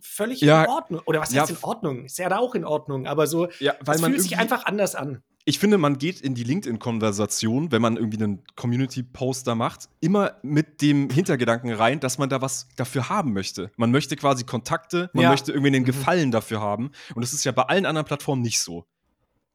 völlig 0.00 0.40
Ja. 0.40 0.64
in 0.64 0.70
Ordnung. 0.70 1.02
Oder 1.06 1.20
was 1.20 1.32
Ja. 1.32 1.42
heißt 1.42 1.50
in 1.50 1.58
Ordnung? 1.62 2.04
Ist 2.04 2.18
ja 2.18 2.28
da 2.28 2.38
auch 2.38 2.54
in 2.54 2.64
Ordnung, 2.64 3.06
aber 3.06 3.26
so, 3.26 3.48
Ja, 3.60 3.74
weil 3.80 3.96
es 3.96 4.00
man 4.02 4.10
fühlt 4.12 4.22
sich 4.22 4.38
einfach 4.38 4.64
anders 4.66 4.94
an. 4.94 5.22
ich 5.44 5.58
finde, 5.58 5.76
man 5.78 5.98
geht 5.98 6.20
in 6.20 6.34
die 6.34 6.44
LinkedIn-Konversation, 6.44 7.70
wenn 7.72 7.82
man 7.82 7.96
irgendwie 7.96 8.22
einen 8.22 8.42
Community-Poster 8.56 9.54
macht, 9.54 9.88
immer 10.00 10.32
mit 10.42 10.80
dem 10.82 11.10
Hintergedanken 11.10 11.72
rein, 11.72 12.00
dass 12.00 12.18
man 12.18 12.28
da 12.28 12.40
was 12.40 12.68
dafür 12.76 13.08
haben 13.08 13.32
möchte. 13.32 13.70
Man 13.76 13.90
möchte 13.90 14.16
quasi 14.16 14.44
Kontakte, 14.44 15.10
man 15.12 15.24
Ja. 15.24 15.30
möchte 15.30 15.52
irgendwie 15.52 15.68
einen 15.68 15.82
Mhm. 15.82 15.86
Gefallen 15.86 16.30
dafür 16.30 16.60
haben. 16.60 16.90
Und 17.14 17.22
das 17.22 17.32
ist 17.32 17.44
ja 17.44 17.52
bei 17.52 17.62
allen 17.62 17.86
anderen 17.86 18.06
Plattformen 18.06 18.42
nicht 18.42 18.60
so. 18.60 18.84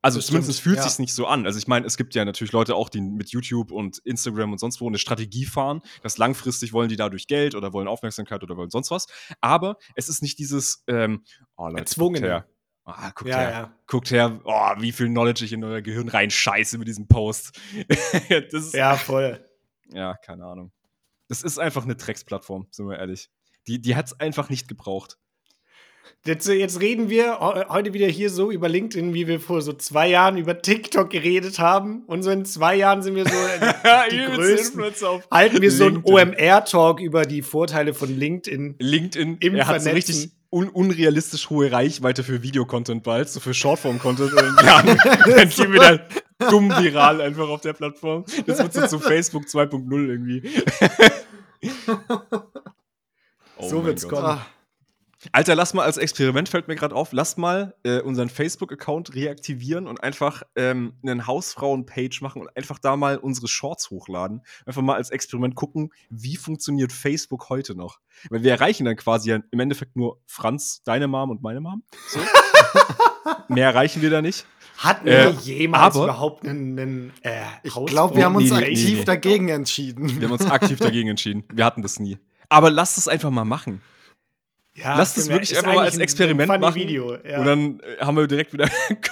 Also 0.01 0.19
Das 0.19 0.27
zumindest 0.27 0.53
stimmt, 0.53 0.63
fühlt 0.63 0.77
ja. 0.77 0.83
sich's 0.83 0.99
nicht 0.99 1.13
so 1.13 1.27
an. 1.27 1.45
Also 1.45 1.59
ich 1.59 1.67
meine, 1.67 1.85
es 1.85 1.97
gibt 1.97 2.15
ja 2.15 2.23
natürlich 2.23 2.53
Leute 2.53 2.75
auch, 2.75 2.89
die 2.89 3.01
mit 3.01 3.29
YouTube 3.29 3.71
und 3.71 3.97
Instagram 3.99 4.51
und 4.53 4.57
sonst 4.57 4.79
wo 4.79 4.87
eine 4.87 4.97
Strategie 4.97 5.45
fahren, 5.45 5.81
dass 6.03 6.17
langfristig 6.17 6.71
wollen 6.71 6.89
die 6.89 6.95
dadurch 6.95 7.27
Geld 7.27 7.53
oder 7.53 7.73
wollen 7.73 7.87
Aufmerksamkeit 7.87 8.41
oder 8.41 8.55
wollen 8.55 8.69
sonst 8.69 8.91
was. 8.91 9.07
Aber 9.41 9.77
es 9.95 10.07
ist 10.07 10.21
nicht 10.21 10.39
dieses 10.39 10.83
ähm, 10.87 11.23
oh, 11.57 11.67
Leute, 11.67 11.79
Erzwungene. 11.79 12.19
Guckt 12.19 12.31
her. 12.31 12.47
Ah, 12.85 13.11
guckt 13.11 13.29
Ja, 13.29 13.37
her 13.37 13.51
ja. 13.51 13.77
guckt 13.87 14.11
her, 14.11 14.41
oh, 14.45 14.71
wie 14.79 14.91
viel 14.91 15.07
Knowledge 15.07 15.45
ich 15.45 15.53
in 15.53 15.63
euer 15.63 15.81
Gehirn 15.81 16.07
reinscheiße 16.07 16.77
mit 16.77 16.87
diesem 16.87 17.07
Post. 17.07 17.59
ist, 18.29 18.73
ja. 18.73 18.93
Ja, 18.93 18.97
voll. 18.97 19.45
keine 20.25 20.45
Ahnung. 20.45 20.71
Das 21.27 21.43
ist 21.43 21.59
einfach 21.59 21.83
eine 21.83 21.95
Drecksplattform, 21.95 22.67
sind 22.71 22.87
wir 22.87 22.97
ehrlich. 22.97 23.29
Die, 23.67 23.79
die 23.79 23.95
hat 23.95 24.07
es 24.07 24.19
einfach 24.19 24.49
nicht 24.49 24.67
gebraucht. 24.67 25.17
Jetzt, 26.25 26.47
jetzt 26.47 26.79
reden 26.81 27.09
wir 27.09 27.39
heu- 27.39 27.65
heute 27.69 27.93
wieder 27.93 28.07
hier 28.07 28.29
so 28.29 28.51
über 28.51 28.67
LinkedIn, 28.69 29.13
wie 29.13 29.27
wir 29.27 29.39
vor 29.39 29.61
so 29.61 29.73
zwei 29.73 30.09
Jahren 30.09 30.37
über 30.37 30.61
TikTok 30.61 31.09
geredet 31.09 31.59
haben. 31.59 32.03
Und 32.07 32.23
so 32.23 32.29
in 32.29 32.45
zwei 32.45 32.75
Jahren 32.75 33.01
sind 33.01 33.15
wir 33.15 33.25
so 33.25 33.31
die, 34.11 34.17
die 34.17 34.25
größten. 34.25 34.83
Halten 35.31 35.61
wir 35.61 35.71
so 35.71 35.85
einen 35.85 36.03
LinkedIn. 36.03 36.35
OMR-Talk 36.35 36.99
über 36.99 37.25
die 37.25 37.41
Vorteile 37.41 37.93
von 37.93 38.15
LinkedIn. 38.15 38.75
LinkedIn, 38.79 39.37
Im 39.39 39.55
er 39.55 39.67
hat 39.67 39.81
so 39.81 39.89
richtig 39.91 40.29
un 40.51 40.67
unrealistisch 40.69 41.49
hohe 41.51 41.71
Reichweite 41.71 42.23
für 42.23 42.41
Videocontent 42.41 43.03
bald, 43.03 43.29
so 43.29 43.39
für 43.39 43.53
Shortform-Content. 43.53 44.31
Ja, 44.63 44.81
dann 44.83 45.49
gehen 45.49 45.73
wir 45.73 45.79
dann 45.79 45.99
dumm 46.49 46.69
viral 46.71 47.21
einfach 47.21 47.47
auf 47.49 47.61
der 47.61 47.73
Plattform. 47.73 48.25
Das 48.47 48.57
wird 48.59 48.73
so 48.73 48.87
zu 48.87 48.99
Facebook 48.99 49.43
2.0 49.45 50.07
irgendwie. 50.09 50.41
Oh 53.57 53.69
So 53.69 53.85
wird's 53.85 54.07
Gott. 54.07 54.19
kommen. 54.21 54.25
Ah, 54.39 54.45
Alter, 55.33 55.53
lass 55.55 55.73
mal 55.73 55.83
als 55.83 55.97
Experiment, 55.97 56.47
fällt 56.47 56.69
mir 56.69 56.75
gerade 56.75 56.95
auf, 56.95 57.11
lass 57.11 57.35
mal 57.35 57.75
äh, 57.83 57.99
unseren 57.99 58.29
Facebook-Account 58.29 59.15
reaktivieren 59.15 59.85
und 59.85 60.01
einfach 60.01 60.43
ähm, 60.55 60.93
einen 61.03 61.27
Hausfrauen-Page 61.27 62.21
machen 62.21 62.41
und 62.41 62.55
einfach 62.55 62.79
da 62.79 62.95
mal 62.95 63.17
unsere 63.17 63.49
Shorts 63.49 63.89
hochladen. 63.89 64.41
Einfach 64.65 64.81
mal 64.81 64.95
als 64.95 65.09
Experiment 65.09 65.55
gucken, 65.55 65.91
wie 66.09 66.37
funktioniert 66.37 66.93
Facebook 66.93 67.49
heute 67.49 67.75
noch. 67.75 67.99
Weil 68.29 68.43
wir 68.43 68.51
erreichen 68.51 68.85
dann 68.85 68.95
quasi 68.95 69.31
ja 69.31 69.39
im 69.51 69.59
Endeffekt 69.59 69.97
nur 69.97 70.21
Franz, 70.25 70.83
deine 70.83 71.07
Mom 71.09 71.31
und 71.31 71.41
meine 71.41 71.59
Mom. 71.59 71.83
So. 72.07 72.19
Mehr 73.49 73.65
erreichen 73.67 74.01
wir 74.01 74.09
da 74.09 74.21
nicht. 74.21 74.45
Hatten 74.77 75.07
Äh, 75.07 75.25
wir 75.25 75.29
jemals 75.41 75.95
aber- 75.97 76.05
überhaupt 76.05 76.47
einen, 76.47 76.79
einen 76.79 77.13
äh, 77.23 77.41
ich 77.63 77.73
glaube, 77.87 78.15
wir 78.15 78.23
haben 78.23 78.35
uns 78.37 78.51
Nee, 78.51 78.57
nee, 78.57 78.65
aktiv 78.67 78.85
nee, 78.91 78.95
nee. 78.99 79.03
dagegen 79.03 79.49
entschieden. 79.49 80.21
Wir 80.21 80.27
haben 80.29 80.33
uns 80.33 80.45
aktiv 80.49 80.79
dagegen 80.79 81.09
entschieden. 81.09 81.43
Wir 81.51 81.65
hatten 81.65 81.81
das 81.81 81.99
nie. 81.99 82.17
Aber 82.47 82.71
lasst 82.71 82.97
es 82.97 83.09
einfach 83.09 83.29
mal 83.31 83.43
machen. 83.43 83.81
Ja, 84.81 84.97
Lasst 84.97 85.17
es 85.17 85.27
wirklich 85.29 85.57
einfach 85.57 85.73
mal 85.75 85.85
als 85.85 85.95
ein 85.95 86.01
Experiment 86.01 86.47
funny 86.49 86.59
machen. 86.61 86.75
Video, 86.75 87.15
ja. 87.23 87.39
Und 87.39 87.45
dann 87.45 87.79
äh, 87.79 87.97
haben 88.03 88.15
wir 88.17 88.27
direkt 88.27 88.53
wieder. 88.53 88.69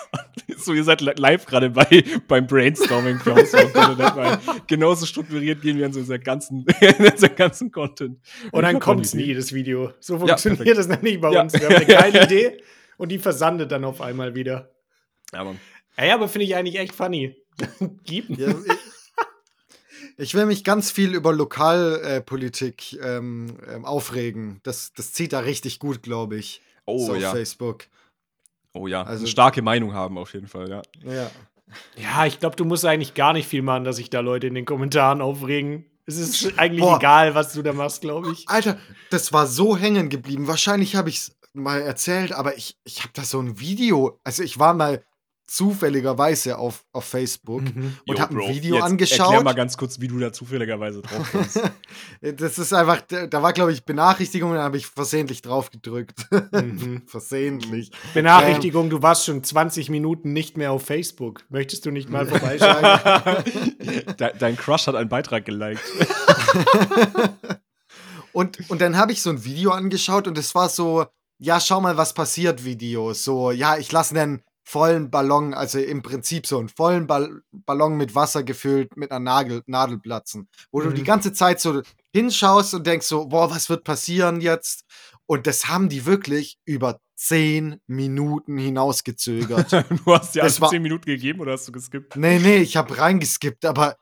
so, 0.58 0.74
ihr 0.74 0.84
seid 0.84 1.02
li- 1.02 1.14
live 1.18 1.46
gerade 1.46 1.70
bei, 1.70 2.04
beim 2.28 2.48
Brainstorming 2.48 3.20
Genauso 4.68 5.06
strukturiert 5.06 5.62
gehen 5.62 5.78
wir 5.78 5.86
in 5.88 5.94
so 5.94 6.00
unser 6.00 6.20
ganzen, 6.20 6.66
unser 7.00 7.30
ganzen 7.30 7.72
Content. 7.72 8.20
Und 8.52 8.62
dann 8.64 8.80
kommt 8.80 9.06
es 9.06 9.14
nie, 9.14 9.34
das 9.34 9.52
Video. 9.54 9.92
So 10.00 10.14
Ja, 10.14 10.20
funktioniert 10.38 10.60
perfekt. 10.66 10.78
das 10.78 10.88
nämlich 10.88 11.20
bei 11.20 11.32
Ja. 11.32 11.42
uns. 11.42 11.54
Wir 11.54 11.66
haben 11.68 11.76
eine 11.76 11.86
geile 11.86 12.24
Idee 12.24 12.62
und 12.98 13.10
die 13.12 13.20
versandet 13.20 13.72
dann 13.72 13.84
auf 13.84 14.00
einmal 14.02 14.36
wieder. 14.36 14.72
Aber 15.34 15.56
Ja, 15.98 16.06
ja, 16.06 16.14
aber 16.16 16.28
finde 16.30 16.46
ich 16.46 16.56
eigentlich 16.56 16.80
echt 16.80 16.94
funny. 16.96 17.36
Gib 18.06 18.30
Ja, 18.38 18.54
ich, 20.18 20.34
will 20.34 20.46
mich 20.46 20.64
ganz 20.64 20.92
viel 20.92 21.14
über 21.14 21.34
Lokalpolitik 21.34 23.00
ähm, 23.02 23.58
ähm, 23.72 23.86
aufregen. 23.86 24.60
Das, 24.64 24.94
das 24.94 25.14
zieht 25.14 25.34
da 25.34 25.40
richtig 25.40 25.80
gut, 25.80 26.04
glaube 26.04 26.38
ich. 26.38 26.62
oh 26.86 27.06
so 27.06 27.14
auf 27.14 27.20
ja. 27.20 27.32
Facebook. 27.32 27.86
Oh 28.74 28.88
ja. 28.88 29.04
Also- 29.04 29.22
eine 29.22 29.28
starke 29.28 29.62
Meinung 29.62 29.94
haben 29.94 30.18
auf 30.18 30.34
jeden 30.34 30.48
Fall, 30.48 30.70
ja. 30.70 30.82
Ja. 31.04 31.32
Ja, 31.98 32.26
ich 32.26 32.40
glaube, 32.40 32.56
du 32.56 32.64
musst 32.64 32.86
eigentlich 32.86 33.14
gar 33.14 33.34
nicht 33.34 33.48
viel 33.48 33.62
machen, 33.62 33.84
dass 33.84 33.98
sich 33.98 34.10
da 34.10 34.22
Leute 34.22 34.48
in 34.48 34.56
den 34.56 34.66
Kommentaren 34.66 35.22
aufregen. 35.22 35.86
Es 36.06 36.18
ist 36.18 36.58
eigentlich 36.58 36.82
Boah. 36.82 36.98
egal, 36.98 37.36
was 37.36 37.52
du 37.52 37.62
da 37.62 37.74
machst, 37.74 38.00
glaube 38.00 38.32
ich. 38.32 38.48
Alter, 38.48 38.80
das 39.10 39.34
war 39.34 39.46
so 39.46 39.76
hängen 39.76 40.08
geblieben. 40.10 40.48
Wahrscheinlich 40.48 40.96
habe 40.96 41.10
ich 41.10 41.18
es 41.18 41.38
mal 41.54 41.82
erzählt, 41.82 42.32
aber 42.32 42.56
ich, 42.56 42.78
ich 42.86 43.00
habe 43.00 43.12
da 43.14 43.24
so 43.24 43.42
ein 43.42 43.60
Video. 43.60 44.18
Also 44.24 44.44
ich 44.44 44.58
war 44.58 44.74
mal 44.74 45.04
zufälligerweise 45.48 46.58
auf, 46.58 46.84
auf 46.92 47.06
Facebook 47.06 47.62
und 47.62 47.98
Yo, 48.06 48.20
habe 48.20 48.36
ein 48.36 48.54
Video 48.54 48.76
jetzt 48.76 48.84
angeschaut. 48.84 49.20
Erklär 49.28 49.44
mal 49.44 49.54
ganz 49.54 49.78
kurz, 49.78 50.00
wie 50.02 50.10
du 50.10 50.20
da 50.20 50.34
zufälligerweise 50.34 51.02
drauf 51.02 51.32
kommst. 51.32 51.62
Das 52.22 52.58
ist 52.60 52.74
einfach, 52.74 53.02
da 53.02 53.42
war, 53.42 53.54
glaube 53.54 53.72
ich, 53.72 53.86
Benachrichtigung, 53.86 54.54
da 54.54 54.64
habe 54.64 54.78
ich 54.78 54.88
versehentlich 54.88 55.42
drauf 55.42 55.72
gedrückt. 55.72 56.28
Mhm. 56.52 57.04
versehentlich. 57.08 57.92
Benachrichtigung, 58.14 58.90
du 58.90 59.02
warst 59.02 59.26
schon 59.26 59.44
20 59.44 59.90
Minuten 59.90 60.34
nicht 60.34 60.58
mehr 60.58 60.72
auf 60.72 60.84
Facebook. 60.84 61.44
Möchtest 61.50 61.86
du 61.86 61.92
nicht 61.92 62.10
mal 62.10 62.26
vorbeischauen? 62.28 63.44
De 64.20 64.32
dein 64.38 64.58
Crush 64.58 64.88
hat 64.88 64.96
einen 64.96 65.10
Beitrag 65.10 65.46
geliked. 65.46 65.82
Und, 68.34 68.70
und 68.70 68.82
dann 68.82 68.98
habe 68.98 69.12
ich 69.12 69.22
so 69.22 69.30
ein 69.30 69.46
Video 69.46 69.72
angeschaut 69.72 70.28
und 70.28 70.38
es 70.38 70.54
war 70.54 70.70
so, 70.70 71.06
ja, 71.40 71.60
schau 71.60 71.82
mal, 71.82 71.98
was 71.98 72.14
passiert, 72.14 72.64
Video. 72.64 73.14
So, 73.14 73.52
ja, 73.52 73.78
ich 73.78 73.92
lasse 73.92 74.20
einen 74.20 74.42
vollen 74.70 75.10
Ballon, 75.10 75.54
also 75.54 75.80
im 75.80 76.02
Prinzip 76.02 76.46
so 76.46 76.60
einen 76.60 76.68
vollen 76.68 77.08
Ball 77.08 77.42
Ballon 77.52 77.96
mit 77.96 78.16
Wasser 78.16 78.44
gefüllt, 78.44 78.98
mit 78.98 79.12
einer 79.12 79.22
Nagel 79.22 79.62
Nadel 79.66 79.98
platzen. 79.98 80.50
Wo 80.72 80.82
du 80.82 80.90
Mhm. 80.90 80.96
die 80.96 81.04
ganze 81.04 81.32
Zeit 81.32 81.62
so 81.62 81.82
hinschaust 82.14 82.74
und 82.74 82.86
denkst 82.86 83.08
so, 83.08 83.28
boah, 83.28 83.50
was 83.50 83.70
wird 83.70 83.86
passieren 83.86 84.42
jetzt? 84.42 84.84
Und 85.26 85.48
das 85.48 85.70
haben 85.70 85.88
die 85.88 86.06
wirklich 86.06 86.58
über 86.66 87.00
zehn 87.16 87.80
Minuten 87.88 88.58
hinausgezögert. 88.58 89.72
du 90.06 90.14
hast 90.14 90.36
Das 90.36 90.44
also 90.62 90.68
10 90.68 90.82
Minuten 90.82 91.06
gegeben 91.06 91.40
oder 91.40 91.54
hast 91.54 91.68
du 91.70 91.72
geskippt? 91.72 92.18
Nee, 92.18 92.40
nee, 92.40 92.58
ich 92.58 92.76
habe 92.76 92.98
reingeskippt, 92.98 93.64
aber 93.64 93.96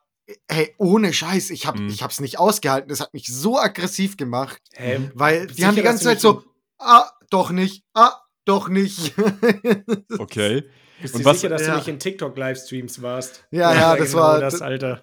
hey, 0.49 0.73
ohne 0.80 1.13
Scheiß, 1.13 1.51
ich 1.51 1.67
habe 1.67 1.80
Mhm. 1.84 1.89
ich 1.89 2.01
hab's 2.01 2.19
nicht 2.19 2.39
ausgehalten. 2.39 2.89
Das 2.89 3.01
hat 3.01 3.13
mich 3.13 3.28
so 3.28 3.60
aggressiv 3.60 4.17
gemacht, 4.17 4.60
Hä? 4.73 5.12
weil 5.13 5.45
die 5.45 5.63
haben 5.63 5.75
die 5.75 5.84
ganze 5.84 6.06
Zeit 6.06 6.17
du 6.17 6.21
so, 6.21 6.43
ah, 6.80 7.08
doch 7.30 7.51
nicht, 7.51 7.84
ah, 7.93 8.13
doch 8.45 8.69
nicht. 8.69 9.13
Okay. 10.17 10.63
Bist 11.01 11.15
Und 11.15 11.21
du 11.21 11.25
was- 11.29 11.38
sicher, 11.41 11.49
dass 11.49 11.63
ja. 11.63 11.71
du 11.73 11.77
nicht 11.79 11.88
in 11.89 11.99
TikTok-Livestreams 11.99 13.01
warst? 13.01 13.45
Ja, 13.51 13.73
ja, 13.73 13.95
das 13.97 14.13
war- 14.13 14.39
das, 14.39 14.62
Alter. 14.62 15.01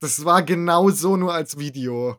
das 0.00 0.24
war 0.24 0.42
genau 0.42 0.90
so 0.90 1.16
nur 1.16 1.34
als 1.34 1.58
Video. 1.58 2.16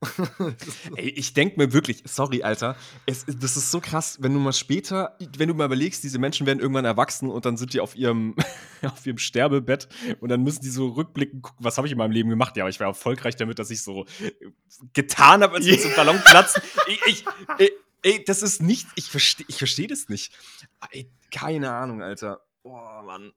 Ey, 0.94 1.08
ich 1.08 1.34
denke 1.34 1.56
mir 1.58 1.72
wirklich, 1.72 2.04
sorry, 2.06 2.42
Alter, 2.44 2.76
es, 3.06 3.24
das 3.26 3.56
ist 3.56 3.72
so 3.72 3.80
krass, 3.80 4.18
wenn 4.20 4.32
du 4.32 4.38
mal 4.38 4.52
später, 4.52 5.16
wenn 5.36 5.48
du 5.48 5.54
mal 5.54 5.64
überlegst, 5.64 6.04
diese 6.04 6.20
Menschen 6.20 6.46
werden 6.46 6.60
irgendwann 6.60 6.84
erwachsen 6.84 7.28
und 7.28 7.44
dann 7.44 7.56
sind 7.56 7.72
die 7.72 7.80
auf 7.80 7.96
ihrem, 7.96 8.36
auf 8.82 9.04
ihrem 9.06 9.18
Sterbebett 9.18 9.88
und 10.20 10.28
dann 10.28 10.42
müssen 10.44 10.60
die 10.62 10.68
so 10.70 10.88
rückblicken, 10.90 11.42
gucken, 11.42 11.64
was 11.64 11.78
habe 11.78 11.88
ich 11.88 11.92
in 11.92 11.98
meinem 11.98 12.12
Leben 12.12 12.28
gemacht? 12.28 12.56
Ja, 12.56 12.62
aber 12.62 12.70
ich 12.70 12.78
war 12.78 12.86
erfolgreich 12.86 13.34
damit, 13.34 13.58
dass 13.58 13.70
ich 13.70 13.82
so 13.82 14.04
äh, 14.22 14.30
getan 14.92 15.42
habe, 15.42 15.56
als 15.56 15.64
so 15.66 15.72
ein 15.88 15.96
Ballon 15.96 16.20
platzen. 16.24 16.62
Ich, 16.86 17.00
ich, 17.06 17.24
ey, 17.58 17.72
ey, 18.02 18.24
das 18.26 18.42
ist 18.42 18.62
nicht, 18.62 18.86
ich 18.96 19.06
verstehe 19.06 19.46
ich 19.48 19.56
versteh 19.56 19.86
das 19.86 20.08
nicht. 20.08 20.32
Ey, 20.90 21.10
keine 21.30 21.72
Ahnung, 21.72 22.02
Alter. 22.02 22.40
Boah, 22.62 23.02
Mann. 23.04 23.32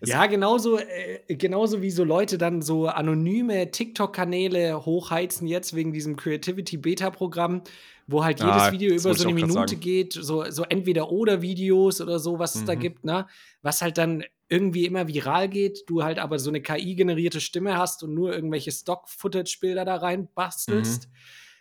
Es- 0.00 0.08
Ja, 0.08 0.26
genauso, 0.26 0.78
äh, 0.78 1.20
genauso 1.36 1.82
wie 1.82 1.90
so 1.90 2.04
Leute 2.04 2.38
dann 2.38 2.62
so 2.62 2.86
anonyme 2.88 3.70
TikTok-Kanäle 3.70 4.86
hochheizen 4.86 5.46
jetzt 5.46 5.74
wegen 5.74 5.92
diesem 5.92 6.16
Creativity-Beta-Programm, 6.16 7.62
wo 8.06 8.24
halt 8.24 8.40
jedes 8.40 8.62
Ah, 8.62 8.72
Video 8.72 8.92
das 8.94 9.02
über 9.04 9.14
so 9.14 9.24
eine 9.28 9.34
Minute 9.34 9.76
geht, 9.76 10.14
so, 10.14 10.50
so 10.50 10.62
Entweder-Oder-Videos 10.64 12.00
oder 12.00 12.18
so, 12.18 12.38
was 12.38 12.54
es 12.54 12.64
da 12.64 12.74
Mhm. 12.74 12.80
gibt, 12.80 13.04
ne? 13.04 13.26
Was 13.62 13.82
halt 13.82 13.98
dann 13.98 14.24
irgendwie 14.48 14.86
immer 14.86 15.06
viral 15.06 15.48
geht, 15.48 15.84
du 15.86 16.02
halt 16.02 16.18
aber 16.18 16.38
so 16.38 16.50
eine 16.50 16.60
KI-generierte 16.62 17.40
Stimme 17.40 17.76
hast 17.76 18.02
und 18.02 18.14
nur 18.14 18.32
irgendwelche 18.34 18.72
Stock-Footage-Bilder 18.72 19.84
da 19.84 19.96
rein 19.96 20.28
bastelst. 20.34 21.08
Mhm. 21.08 21.12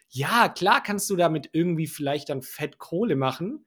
Ja, 0.10 0.50
klar 0.50 0.82
kannst 0.84 1.10
du 1.10 1.16
damit 1.16 1.50
irgendwie 1.54 1.88
vielleicht 1.88 2.30
dann 2.30 2.42
fett 2.42 2.78
Kohle 2.78 3.16
machen, 3.16 3.66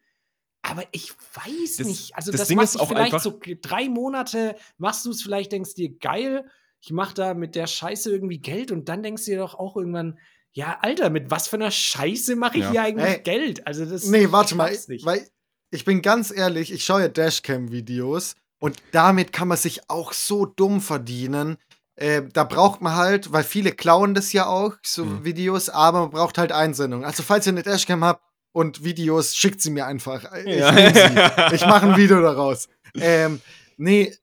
Aber 0.64 0.84
ich 0.93 1.12
weiß 1.34 1.78
Das- 1.78 1.86
nicht. 1.88 2.14
Also 2.14 2.30
das 2.30 2.43
das, 2.43 2.49
Ding 2.49 2.57
macht 2.57 2.66
ist 2.66 2.76
auch 2.80 2.86
vielleicht 2.88 3.18
so 3.20 3.40
drei 3.62 3.88
Monate, 3.88 4.55
machst 4.78 5.05
du 5.05 5.11
es 5.11 5.20
vielleicht, 5.20 5.51
denkst 5.51 5.74
dir, 5.74 5.90
geil, 5.99 6.49
ich 6.80 6.93
mach 6.93 7.12
da 7.12 7.34
mit 7.34 7.57
der 7.57 7.66
Scheiße 7.66 8.12
irgendwie 8.12 8.38
Geld 8.38 8.70
und 8.70 8.88
dann 8.88 9.03
denkst 9.03 9.24
du 9.24 9.32
dir 9.32 9.38
doch 9.38 9.57
auch 9.57 9.76
irgendwann, 9.76 10.20
ja, 10.53 10.78
Alter, 10.80 11.11
mit 11.11 11.32
was 11.32 11.49
für 11.49 11.57
einer 11.57 11.72
Scheiße 11.72 12.36
mache 12.36 12.59
ich 12.59 12.64
Ja. 12.64 12.70
hier 12.70 12.82
eigentlich 12.82 13.09
Ey, 13.09 13.22
Geld? 13.22 13.66
Also 13.66 13.84
das 13.86 14.07
Nee, 14.07 14.30
warte 14.30 14.53
ich 14.53 14.57
mal, 14.57 14.70
weiß 14.70 14.86
nicht. 14.86 15.05
weil 15.05 15.26
ich 15.72 15.84
bin 15.84 16.01
ganz 16.01 16.30
ehrlich, 16.30 16.70
ich 16.72 16.84
schaue 16.84 17.01
ja 17.03 17.09
Dashcam-Videos 17.09 18.36
und 18.61 18.76
damit 18.93 19.32
kann 19.32 19.49
man 19.49 19.59
sich 19.59 19.88
auch 19.90 20.12
so 20.12 20.47
dumm 20.47 20.80
verdienen. 20.80 21.57
Äh, 21.97 22.22
da 22.32 22.45
braucht 22.45 22.80
man 22.80 22.97
halt, 22.97 23.32
weil 23.32 23.45
viele 23.45 23.72
klauen 23.72 24.14
das 24.14 24.32
ja 24.32 24.47
auch, 24.47 24.74
so 24.82 25.05
Mhm. 25.05 25.24
Videos, 25.24 25.68
aber 25.68 26.01
man 26.03 26.11
braucht 26.11 26.38
halt 26.38 26.53
Einsendungen. 26.53 27.05
Also 27.05 27.22
falls 27.22 27.47
ihr 27.47 27.53
eine 27.53 27.62
Dashcam 27.62 28.03
habt 28.05 28.22
und 28.53 28.82
Videos, 28.82 29.36
schickt 29.36 29.61
sie 29.61 29.70
mir 29.70 29.86
einfach. 29.86 30.24
Ich, 30.45 30.57
Ja. 30.57 30.72
ich 31.53 31.66
mache 31.66 31.86
ein 31.88 31.97
Video 31.97 32.20
daraus. 32.22 32.68
Ähm, 32.95 33.40
nee, 33.76 34.14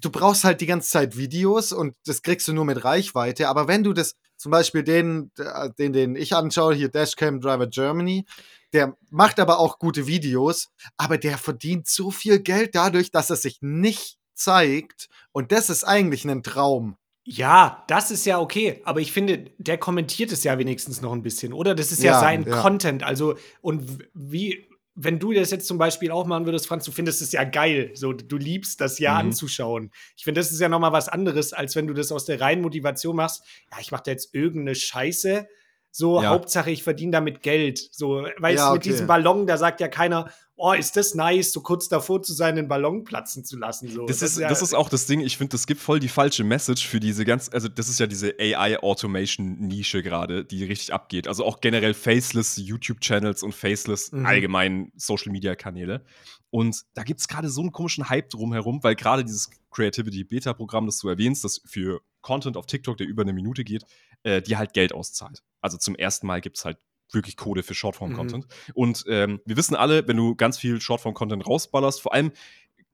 du 0.00 0.10
brauchst 0.10 0.44
halt 0.44 0.60
die 0.60 0.66
ganze 0.66 0.88
Zeit 0.90 1.16
Videos 1.16 1.72
und 1.72 1.96
das 2.06 2.22
kriegst 2.22 2.46
du 2.48 2.52
nur 2.52 2.64
mit 2.64 2.84
Reichweite. 2.84 3.48
Aber 3.48 3.66
wenn 3.68 3.82
du 3.82 3.92
das, 3.92 4.14
zum 4.36 4.52
Beispiel 4.52 4.82
den, 4.84 5.30
äh, 5.38 5.70
den, 5.78 5.92
den 5.92 6.14
ich 6.16 6.34
anschaue, 6.34 6.74
hier 6.74 6.88
Dashcam 6.90 7.40
Driver 7.40 7.66
Germany, 7.66 8.24
der 8.72 8.96
macht 9.10 9.40
aber 9.40 9.58
auch 9.58 9.78
gute 9.78 10.06
Videos, 10.06 10.68
aber 10.96 11.18
der 11.18 11.38
verdient 11.38 11.88
so 11.88 12.10
viel 12.10 12.38
Geld 12.40 12.74
dadurch, 12.74 13.10
dass 13.10 13.30
er 13.30 13.36
sich 13.36 13.58
nicht 13.62 14.18
zeigt. 14.34 15.08
Und 15.32 15.50
das 15.52 15.70
ist 15.70 15.84
eigentlich 15.84 16.24
ein 16.24 16.42
Traum. 16.42 16.96
Ja, 17.28 17.82
das 17.88 18.12
ist 18.12 18.24
ja 18.24 18.38
okay, 18.38 18.80
aber 18.84 19.00
ich 19.00 19.10
finde, 19.12 19.50
der 19.58 19.78
kommentiert 19.78 20.30
es 20.30 20.44
ja 20.44 20.58
wenigstens 20.58 21.00
noch 21.02 21.12
ein 21.12 21.22
bisschen, 21.24 21.52
oder? 21.52 21.74
Das 21.74 21.90
ist 21.90 22.02
ja, 22.02 22.12
Ja, 22.12 22.20
sein 22.20 22.44
ja. 22.44 22.62
Content. 22.62 23.02
Also, 23.02 23.34
und 23.60 23.98
wie, 24.14 24.64
wenn 24.94 25.18
du 25.18 25.32
das 25.32 25.50
jetzt 25.50 25.66
zum 25.66 25.76
Beispiel 25.76 26.12
auch 26.12 26.24
machen 26.26 26.46
würdest, 26.46 26.68
Franz, 26.68 26.84
du 26.84 26.92
findest 26.92 27.20
es 27.22 27.32
ja 27.32 27.42
geil. 27.42 27.90
So, 27.94 28.12
du 28.12 28.36
liebst 28.36 28.80
das 28.80 29.00
ja 29.00 29.14
Mhm. 29.14 29.18
anzuschauen. 29.30 29.90
Ich 30.16 30.22
finde, 30.22 30.40
das 30.40 30.52
ist 30.52 30.60
ja 30.60 30.68
nochmal 30.68 30.92
was 30.92 31.08
anderes, 31.08 31.52
als 31.52 31.74
wenn 31.74 31.88
du 31.88 31.94
das 31.94 32.12
aus 32.12 32.26
der 32.26 32.40
reinen 32.40 32.62
Motivation 32.62 33.16
machst. 33.16 33.42
Ja, 33.72 33.78
ich 33.80 33.90
mache 33.90 34.04
da 34.06 34.12
jetzt 34.12 34.32
irgendeine 34.32 34.76
Scheiße. 34.76 35.48
So, 35.90 36.22
Ja. 36.22 36.28
Hauptsache, 36.28 36.70
ich 36.70 36.84
verdiene 36.84 37.10
damit 37.10 37.42
Geld. 37.42 37.80
So, 37.90 38.26
weißt 38.38 38.62
du, 38.62 38.70
mit 38.72 38.80
okay. 38.82 38.88
diesem 38.90 39.06
Ballon, 39.08 39.46
da 39.48 39.56
sagt 39.56 39.80
ja 39.80 39.88
keiner, 39.88 40.30
oh, 40.58 40.72
ist 40.72 40.96
das 40.96 41.14
nice, 41.14 41.52
so 41.52 41.60
kurz 41.60 41.88
davor 41.88 42.22
zu 42.22 42.32
sein, 42.32 42.56
den 42.56 42.66
Ballon 42.68 43.04
platzen 43.04 43.44
zu 43.44 43.58
lassen. 43.58 43.88
So. 43.88 44.06
Das 44.06 44.22
ist, 44.22 44.38
ja- 44.38 44.48
das 44.48 44.62
ist 44.62 44.74
auch 44.74 44.88
das 44.88 45.06
Ding, 45.06 45.20
ich 45.20 45.36
finde, 45.36 45.50
das 45.52 45.66
gibt 45.66 45.80
voll 45.80 46.00
die 46.00 46.08
falsche 46.08 46.44
Message 46.44 46.86
für 46.88 46.98
diese 47.00 47.24
ganz, 47.24 47.50
also 47.52 47.68
das 47.68 47.88
ist 47.88 48.00
ja 48.00 48.06
diese 48.06 48.34
AI-Automation-Nische 48.38 50.02
gerade, 50.02 50.44
die 50.44 50.64
richtig 50.64 50.92
abgeht. 50.92 51.28
Also 51.28 51.44
auch 51.44 51.60
generell 51.60 51.94
faceless 51.94 52.56
YouTube-Channels 52.56 53.42
und 53.42 53.54
faceless 53.54 54.12
Mhm. 54.12 54.26
allgemein 54.26 54.92
Social-Media-Kanäle. 54.96 56.04
Und 56.50 56.84
da 56.94 57.02
gibt 57.02 57.20
es 57.20 57.28
gerade 57.28 57.48
so 57.48 57.60
einen 57.60 57.72
komischen 57.72 58.08
Hype 58.08 58.30
drumherum, 58.30 58.82
weil 58.82 58.94
gerade 58.94 59.24
dieses 59.24 59.50
Creativity-Beta-Programm, 59.70 60.86
das 60.86 60.98
du 60.98 61.08
erwähnst, 61.08 61.44
das 61.44 61.60
für 61.66 62.00
Content 62.22 62.56
auf 62.56 62.66
TikTok, 62.66 62.96
der 62.96 63.06
über 63.06 63.22
eine 63.22 63.32
Minute 63.32 63.62
geht, 63.64 63.84
äh, 64.22 64.40
dir 64.42 64.58
halt 64.58 64.72
Geld 64.72 64.92
auszahlt. 64.92 65.42
Also 65.60 65.76
zum 65.76 65.94
ersten 65.96 66.26
Mal 66.26 66.40
gibt 66.40 66.56
es 66.58 66.64
halt 66.64 66.78
wirklich 67.12 67.36
Code 67.36 67.62
für 67.62 67.74
Shortform-Content. 67.74 68.46
Und 68.74 69.04
ähm, 69.08 69.40
wir 69.44 69.56
wissen 69.56 69.74
alle, 69.76 70.06
wenn 70.08 70.16
du 70.16 70.34
ganz 70.34 70.58
viel 70.58 70.80
Shortform-Content 70.80 71.46
rausballerst, 71.46 72.00
vor 72.02 72.12
allem 72.14 72.32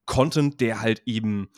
Content, 0.05 0.61
der 0.61 0.81
halt 0.81 1.03
eben, 1.07 1.49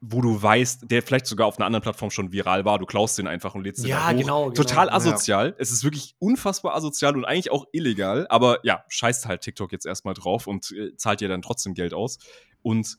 wo 0.00 0.20
du 0.20 0.40
weißt, 0.42 0.90
der 0.90 1.02
vielleicht 1.02 1.26
sogar 1.26 1.46
auf 1.46 1.58
einer 1.58 1.66
anderen 1.66 1.82
Plattform 1.82 2.10
schon 2.10 2.32
viral 2.32 2.64
war, 2.64 2.78
du 2.78 2.86
klaust 2.86 3.18
den 3.18 3.26
einfach 3.26 3.54
und 3.54 3.62
lädst 3.64 3.82
den 3.84 3.90
Ja, 3.90 4.08
hoch. 4.10 4.16
genau, 4.16 4.42
genau. 4.44 4.54
Total 4.54 4.86
Ja. 4.88 4.92
asozial. 4.92 5.54
Es 5.58 5.70
ist 5.70 5.84
wirklich 5.84 6.14
unfassbar 6.18 6.74
asozial 6.74 7.16
und 7.16 7.24
eigentlich 7.24 7.50
auch 7.50 7.66
illegal, 7.72 8.26
aber 8.28 8.58
ja, 8.62 8.84
scheißt 8.88 9.26
halt 9.26 9.40
TikTok 9.42 9.72
jetzt 9.72 9.86
erstmal 9.86 10.14
drauf 10.14 10.46
und 10.46 10.70
äh, 10.72 10.96
zahlt 10.96 11.20
dir 11.20 11.28
dann 11.28 11.42
trotzdem 11.42 11.74
Geld 11.74 11.94
aus. 11.94 12.18
Und 12.62 12.98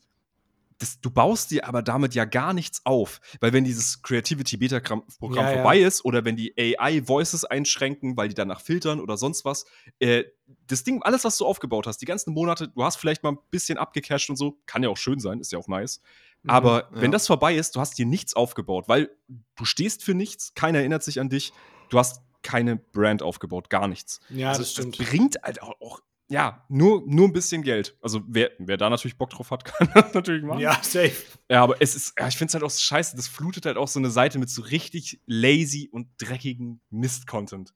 das, 0.78 1.00
du 1.00 1.10
baust 1.10 1.50
dir 1.50 1.66
aber 1.66 1.82
damit 1.82 2.14
ja 2.14 2.24
gar 2.24 2.52
nichts 2.52 2.80
auf, 2.84 3.20
weil 3.40 3.52
wenn 3.52 3.64
dieses 3.64 4.02
Creativity-Beta-Programm 4.02 5.44
Ja, 5.44 5.50
ja. 5.50 5.54
vorbei 5.56 5.78
ist 5.80 6.04
oder 6.04 6.24
wenn 6.24 6.36
die 6.36 6.54
AI-Voices 6.56 7.44
einschränken, 7.44 8.16
weil 8.16 8.28
die 8.28 8.34
danach 8.34 8.60
filtern 8.60 9.00
oder 9.00 9.16
sonst 9.16 9.44
was, 9.44 9.66
äh, 9.98 10.24
das 10.66 10.84
Ding, 10.84 11.02
alles, 11.02 11.24
was 11.24 11.36
du 11.36 11.46
aufgebaut 11.46 11.86
hast, 11.86 11.98
die 11.98 12.06
ganzen 12.06 12.32
Monate, 12.32 12.68
du 12.68 12.84
hast 12.84 12.96
vielleicht 12.96 13.22
mal 13.22 13.32
ein 13.32 13.38
bisschen 13.50 13.76
abgecasht 13.76 14.30
und 14.30 14.36
so, 14.36 14.58
kann 14.66 14.82
ja 14.82 14.88
auch 14.88 14.96
schön 14.96 15.18
sein, 15.18 15.40
ist 15.40 15.52
ja 15.52 15.58
auch 15.58 15.68
nice. 15.68 16.00
Mhm. 16.42 16.50
Aber 16.50 16.88
ja. 16.94 17.02
wenn 17.02 17.10
das 17.10 17.26
vorbei 17.26 17.54
ist, 17.54 17.76
du 17.76 17.80
hast 17.80 17.98
dir 17.98 18.06
nichts 18.06 18.34
aufgebaut, 18.34 18.88
weil 18.88 19.10
du 19.56 19.64
stehst 19.64 20.04
für 20.04 20.14
nichts, 20.14 20.54
keiner 20.54 20.78
erinnert 20.78 21.02
sich 21.02 21.20
an 21.20 21.28
dich, 21.28 21.52
du 21.88 21.98
hast 21.98 22.22
keine 22.42 22.76
Brand 22.76 23.22
aufgebaut, 23.22 23.68
gar 23.68 23.88
nichts. 23.88 24.20
Ja, 24.30 24.50
also 24.50 24.62
das 24.62 24.72
stimmt. 24.72 24.96
bringt 24.96 25.42
halt 25.42 25.60
auch, 25.60 25.80
auch 25.80 26.00
ja, 26.30 26.64
nur, 26.68 27.02
nur 27.06 27.26
ein 27.28 27.32
bisschen 27.32 27.62
Geld. 27.62 27.96
Also 28.02 28.20
wer, 28.26 28.50
wer 28.58 28.76
da 28.76 28.90
natürlich 28.90 29.16
Bock 29.16 29.30
drauf 29.30 29.50
hat, 29.50 29.64
kann 29.66 29.88
das 29.94 30.12
natürlich 30.14 30.42
machen. 30.44 30.60
Ja, 30.60 30.74
safe. 30.82 31.12
Ja, 31.50 31.62
aber 31.62 31.76
es 31.80 31.94
ist, 31.94 32.14
ja, 32.18 32.28
ich 32.28 32.36
finde 32.36 32.50
es 32.50 32.54
halt 32.54 32.64
auch 32.64 32.70
so 32.70 32.80
scheiße, 32.80 33.16
das 33.16 33.28
flutet 33.28 33.64
halt 33.66 33.76
auch 33.76 33.88
so 33.88 33.98
eine 33.98 34.10
Seite 34.10 34.38
mit 34.38 34.50
so 34.50 34.62
richtig 34.62 35.20
lazy 35.26 35.88
und 35.90 36.08
dreckigen 36.18 36.80
Mist-Content. 36.90 37.72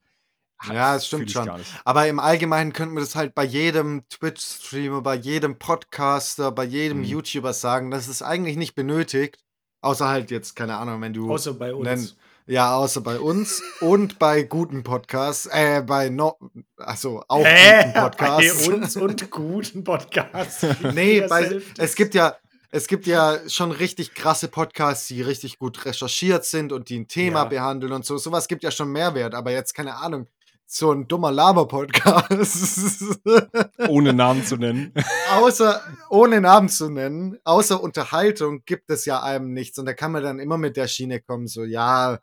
Ah, 0.59 0.73
Ja, 0.75 0.95
das 0.95 1.07
stimmt 1.09 1.31
schon. 1.31 1.51
Aber 1.85 2.07
im 2.07 2.21
Allgemeinen 2.21 2.73
könnten 2.73 2.95
wir 2.95 3.01
das 3.01 3.17
halt 3.17 3.35
bei 3.35 3.45
jedem 3.45 4.07
Twitch-Streamer, 4.11 5.01
bei 5.03 5.17
jedem 5.17 5.59
Podcaster, 5.59 6.53
bei 6.53 6.65
jedem 6.65 6.99
Mhm. 6.99 7.05
YouTuber 7.05 7.53
sagen, 7.53 7.91
dass 7.91 8.07
es 8.07 8.23
eigentlich 8.23 8.57
nicht 8.57 8.75
benötigt. 8.75 9.39
Außer 9.81 10.07
halt 10.07 10.31
jetzt, 10.31 10.55
keine 10.55 10.77
Ahnung, 10.77 11.01
wenn 11.01 11.13
du. 11.13 11.29
Außer 11.33 11.55
bei 11.55 11.75
uns. 11.75 11.89
Nenn- 11.89 12.13
Ja, 12.47 12.75
außer 12.77 13.01
bei 13.03 13.21
uns 13.21 13.63
und 13.81 14.19
bei 14.19 14.43
guten 14.43 14.83
Podcasts, 14.83 15.47
äh, 15.47 15.83
bei 15.87 16.09
no, 16.09 16.37
achso, 16.77 17.23
auch 17.29 17.39
guten 17.45 17.93
Podcasts. 17.93 18.67
Bei 18.67 18.75
uns 18.75 18.97
und 18.97 19.31
guten 19.31 19.85
Podcasts. 19.85 20.67
Nee, 20.93 21.21
bei, 21.29 21.61
es 21.79 21.95
gibt 21.95 22.15
ja, 22.15 22.37
es 22.71 22.89
gibt 22.89 23.07
ja 23.07 23.39
schon 23.49 23.71
richtig 23.71 24.15
krasse 24.15 24.49
Podcasts, 24.49 25.07
die 25.07 25.23
richtig 25.23 25.59
gut 25.59 25.85
recherchiert 25.85 26.45
sind 26.45 26.73
und 26.73 26.89
die 26.89 26.99
ein 27.01 27.09
Thema 27.09 27.41
Ja. 27.41 27.45
behandeln 27.45 27.93
und 27.93 28.05
so. 28.05 28.19
Sowas 28.19 28.49
gibt 28.49 28.65
ja 28.65 28.71
schon 28.71 28.91
Mehrwert, 28.91 29.35
aber 29.35 29.53
jetzt 29.53 29.75
keine 29.75 29.97
Ahnung. 29.97 30.27
So 30.67 30.91
ein 30.91 31.07
dummer 31.07 31.31
Laber-Podcast. 31.31 33.21
Ohne 33.89 34.15
Namen 34.15 34.45
zu 34.45 34.57
nennen. 34.57 34.93
außer, 35.31 35.83
ohne 36.09 36.41
Namen 36.41 36.71
zu 36.71 36.89
nennen, 36.89 37.39
außer 37.45 37.83
Unterhaltung 37.83 38.63
gibt 38.65 38.89
es 38.91 39.05
ja 39.05 39.23
einem 39.23 39.53
nichts. 39.53 39.79
Und 39.79 39.85
da 39.87 39.93
kann 39.93 40.13
man 40.13 40.23
dann 40.23 40.39
immer 40.39 40.57
mit 40.57 40.77
der 40.79 40.89
Schiene 40.89 41.21
kommen, 41.21 41.47
so, 41.47 41.65
ja, 41.65 42.19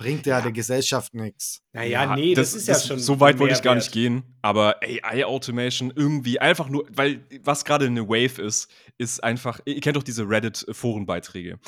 bringt 0.00 0.24
ja, 0.24 0.40
der 0.40 0.50
Gesellschaft 0.52 1.12
nichts. 1.12 1.60
Naja, 1.74 2.16
nee, 2.16 2.32
das, 2.32 2.54
ist 2.54 2.66
ja 2.66 2.80
schon. 2.80 2.98
So 2.98 3.20
weit 3.20 3.38
wollte 3.38 3.54
ich 3.54 3.60
gar 3.60 3.74
nicht 3.74 3.92
gehen. 3.92 4.22
Aber 4.40 4.80
AI-Automation 4.82 5.92
irgendwie 5.94 6.40
einfach 6.40 6.70
nur, 6.70 6.86
weil 6.90 7.26
was 7.42 7.66
gerade 7.66 7.84
eine 7.84 8.08
Wave 8.08 8.40
ist, 8.40 8.70
ist 8.96 9.22
einfach, 9.22 9.60
ihr 9.66 9.80
kennt 9.80 9.96
doch 9.96 10.02
diese 10.02 10.26
Reddit-Forenbeiträge. 10.26 11.58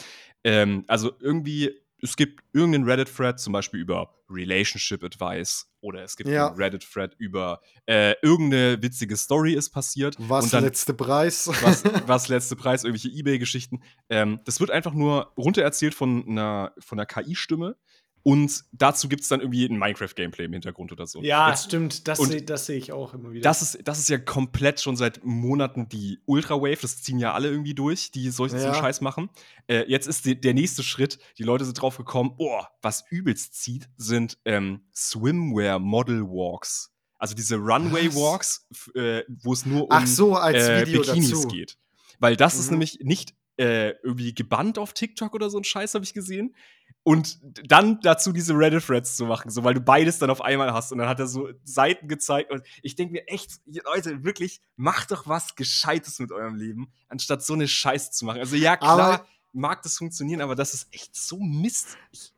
Ähm, 0.45 0.85
also 0.89 1.13
irgendwie, 1.21 1.79
es 2.01 2.17
gibt 2.17 2.43
irgendeinen 2.55 2.89
Reddit-Thread, 2.89 3.39
zum 3.39 3.53
Beispiel 3.53 3.81
über 3.81 4.15
Relationship 4.31 5.05
Advice 5.05 5.67
oder 5.83 6.03
es 6.03 6.17
gibt 6.17 6.31
Ja. 6.31 6.49
einen 6.49 6.57
Reddit-Thread 6.57 7.15
über 7.19 7.61
äh, 7.87 8.15
irgendeine 8.23 8.83
witzige 8.83 9.19
Story 9.19 9.53
ist 9.53 9.71
passiert. 9.71 10.17
Was 10.19 10.45
und 10.45 10.55
dann 10.55 10.65
letzte 10.65 10.95
Preis? 10.95 11.49
was, 11.61 11.85
was 12.07 12.29
letzte 12.29 12.57
Preis, 12.57 12.85
irgendwelche 12.85 13.15
Ebay-Geschichten. 13.15 13.83
Ähm, 14.09 14.41
das 14.47 14.59
wird 14.59 14.71
einfach 14.71 14.95
nur 14.95 15.35
runtererzählt 15.37 15.95
von 15.95 16.27
einer, 16.27 16.73
von 16.79 16.99
einer 16.99 17.05
KI-Stimme. 17.05 17.77
Und 18.25 18.65
dazu 18.73 19.09
gibt 19.09 19.23
es 19.23 19.29
dann 19.29 19.41
irgendwie 19.41 19.65
ein 19.65 19.77
Minecraft-Gameplay 19.79 20.45
im 20.45 20.53
Hintergrund 20.53 20.93
oder 20.93 21.07
so. 21.09 21.23
Ja, 21.23 21.49
Jetzt, 21.51 21.65
stimmt. 21.65 22.07
Das 22.07 22.19
sehe 22.19 22.45
seh 22.57 22.75
ich 22.77 22.93
auch 22.93 23.15
immer 23.15 23.33
wieder. 23.33 23.43
das, 23.43 23.63
ist, 23.63 23.81
das 23.85 23.99
ist 23.99 24.09
ja 24.09 24.19
komplett 24.19 24.81
schon 24.81 24.97
seit 24.97 25.25
Monaten 25.25 25.89
die 25.89 26.21
Ultra-Wave. 26.27 26.79
Das 26.83 27.03
ziehen 27.03 27.19
ja 27.19 27.33
alle 27.35 27.49
irgendwie 27.49 27.75
durch, 27.75 28.13
die 28.13 28.31
solchen 28.31 28.59
so 28.61 28.67
Ja. 28.67 28.75
Scheiß 28.75 29.01
machen. 29.01 29.29
Äh, 29.67 29.85
jetzt 29.91 30.07
ist 30.07 30.25
die, 30.25 30.41
der 30.41 30.55
nächste 30.55 30.83
Schritt. 30.85 31.19
Die 31.39 31.43
Leute 31.43 31.65
sind 31.65 31.75
drauf 31.81 31.97
gekommen, 31.97 32.35
oh, 32.39 32.61
was 32.81 33.05
übelst 33.11 33.61
zieht, 33.61 33.89
sind 33.97 34.39
ähm, 34.45 34.83
Swimwear-Model-Walks. 34.95 36.91
Also 37.19 37.35
diese 37.35 37.57
Runway-Walks, 37.57 38.67
äh, 38.95 39.23
wo 39.43 39.53
es 39.53 39.65
nur 39.67 39.83
um 39.85 39.89
Ach 39.91 40.07
so, 40.07 40.35
als 40.37 40.65
äh, 40.67 40.87
Video 40.87 41.03
Bikinis 41.03 41.31
dazu. 41.31 41.49
geht. 41.49 41.79
Weil 42.19 42.37
das 42.37 42.55
ist 42.59 42.67
Mhm. 42.67 42.71
nämlich 42.75 42.99
nicht 43.03 43.35
äh, 43.59 43.91
irgendwie 44.03 44.35
gebannt 44.35 44.79
auf 44.79 44.93
TikTok 44.95 45.35
oder 45.35 45.51
so 45.51 45.59
ein 45.59 45.65
Scheiß, 45.65 45.95
habe 45.95 46.05
ich 46.05 46.15
gesehen. 46.15 46.55
Und 47.05 47.41
dann 47.69 48.01
dazu 48.03 48.33
diese 48.33 48.55
Reddit-Threads 48.55 49.17
zu 49.17 49.27
machen, 49.27 49.51
so 49.51 49.65
weil 49.65 49.75
du 49.75 49.81
beides 49.81 50.19
dann 50.21 50.31
auf 50.31 50.41
einmal 50.41 50.73
hast. 50.73 50.93
Und 50.93 50.99
dann 50.99 51.09
hat 51.09 51.19
er 51.19 51.27
so 51.27 51.49
Seiten 51.65 52.07
gezeigt. 52.07 52.53
Und 52.53 52.63
ich 52.83 52.95
denke 52.95 53.13
mir 53.15 53.27
echt, 53.27 53.61
Leute, 53.67 54.23
wirklich, 54.23 54.61
macht 54.77 55.11
doch 55.11 55.27
was 55.27 55.57
Gescheites 55.57 56.21
mit 56.21 56.31
eurem 56.31 56.55
Leben, 56.55 56.93
anstatt 57.09 57.43
so 57.43 57.55
eine 57.55 57.67
Scheiße 57.67 58.13
zu 58.13 58.25
machen. 58.25 58.39
Also 58.39 58.55
ja, 58.55 58.77
klar, 58.77 59.01
Aber- 59.01 59.27
mag 59.53 59.83
das 59.83 59.99
funktionieren, 59.99 60.41
aber 60.41 60.55
das 60.55 60.75
ist 60.75 60.89
echt 60.95 61.17
so 61.17 61.39
Mist. 61.39 61.99
Ich 62.13 62.32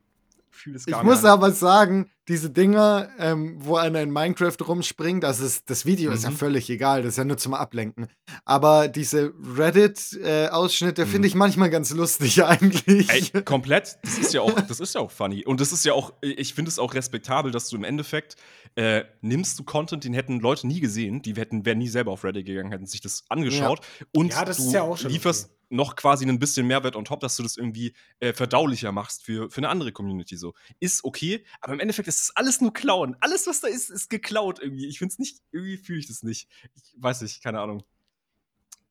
es 0.73 0.87
Ich 0.87 0.93
gar 0.93 1.03
muss 1.03 1.21
nicht. 1.21 1.29
aber 1.31 1.51
sagen, 1.51 2.09
diese 2.27 2.49
Dinger, 2.49 3.09
ähm, 3.19 3.55
wo 3.59 3.75
einer 3.75 4.01
in 4.01 4.09
Minecraft 4.11 4.57
rumspringt, 4.67 5.23
das, 5.23 5.39
ist, 5.39 5.69
das 5.69 5.85
Video 5.85 6.11
ist 6.11 6.23
ja 6.23 6.31
Mhm. 6.31 6.37
völlig 6.37 6.69
egal, 6.71 7.03
das 7.03 7.11
ist 7.11 7.17
ja 7.17 7.23
nur 7.25 7.37
zum 7.37 7.53
Ablenken. 7.53 8.07
Aber 8.45 8.87
diese 8.87 9.31
Reddit-Ausschnitte 9.57 11.05
Mhm. 11.05 11.09
finde 11.09 11.27
ich 11.27 11.35
manchmal 11.35 11.69
ganz 11.69 11.91
lustig 11.91 12.43
eigentlich. 12.45 13.09
Ey, 13.09 13.43
komplett. 13.43 13.97
Das 14.03 14.17
ist 14.17 14.33
ja 14.33 14.41
auch, 14.41 14.59
das 14.61 14.79
ist 14.79 14.95
ja 14.95 15.01
auch 15.01 15.11
funny. 15.11 15.45
Und 15.45 15.61
das 15.61 15.71
ist 15.71 15.85
ja 15.85 15.93
auch, 15.93 16.13
ich 16.21 16.53
finde 16.53 16.69
es 16.69 16.79
auch 16.79 16.93
respektabel, 16.93 17.51
dass 17.51 17.69
du 17.69 17.75
im 17.77 17.83
Endeffekt 17.83 18.35
äh, 18.75 19.03
nimmst 19.21 19.57
du 19.59 19.63
Content, 19.63 20.03
den 20.03 20.13
hätten 20.13 20.39
Leute 20.39 20.67
nie 20.67 20.79
gesehen, 20.81 21.21
die 21.21 21.33
hätten, 21.35 21.65
wären 21.65 21.77
nie 21.77 21.87
selber 21.87 22.11
auf 22.11 22.23
Reddit 22.23 22.45
gegangen, 22.45 22.71
hätten 22.71 22.85
sich 22.85 22.99
das 23.01 23.23
angeschaut. 23.29 23.79
Und 24.13 24.33
Ja, 24.33 24.43
das 24.43 24.57
du 24.57 24.63
ist 24.63 24.73
ja 24.73 24.81
auch 24.81 24.97
schon 24.97 25.11
lieferst 25.11 25.49
noch 25.69 25.95
quasi 25.95 26.25
ein 26.25 26.39
bisschen 26.39 26.67
Mehrwert 26.67 26.95
on 26.95 27.05
top, 27.05 27.19
dass 27.19 27.35
du 27.37 27.43
das 27.43 27.57
irgendwie 27.57 27.93
äh, 28.19 28.33
verdaulicher 28.33 28.91
machst 28.91 29.23
für, 29.23 29.49
für 29.49 29.57
eine 29.57 29.69
andere 29.69 29.91
Community. 29.91 30.37
So. 30.37 30.53
Ist 30.79 31.03
okay, 31.03 31.45
aber 31.61 31.73
im 31.73 31.79
Endeffekt 31.79 32.07
ist 32.07 32.19
das 32.29 32.35
alles 32.35 32.61
nur 32.61 32.73
klauen. 32.73 33.15
Alles, 33.19 33.47
was 33.47 33.61
da 33.61 33.67
ist, 33.67 33.89
ist 33.89 34.09
geklaut 34.09 34.59
irgendwie. 34.61 34.87
Ich 34.87 34.99
finde 34.99 35.13
es 35.13 35.19
nicht, 35.19 35.39
irgendwie 35.51 35.77
fühle 35.77 35.99
ich 35.99 36.07
das 36.07 36.23
nicht. 36.23 36.47
Ich 36.75 36.93
weiß 36.97 37.21
nicht, 37.21 37.43
keine 37.43 37.59
Ahnung. 37.59 37.83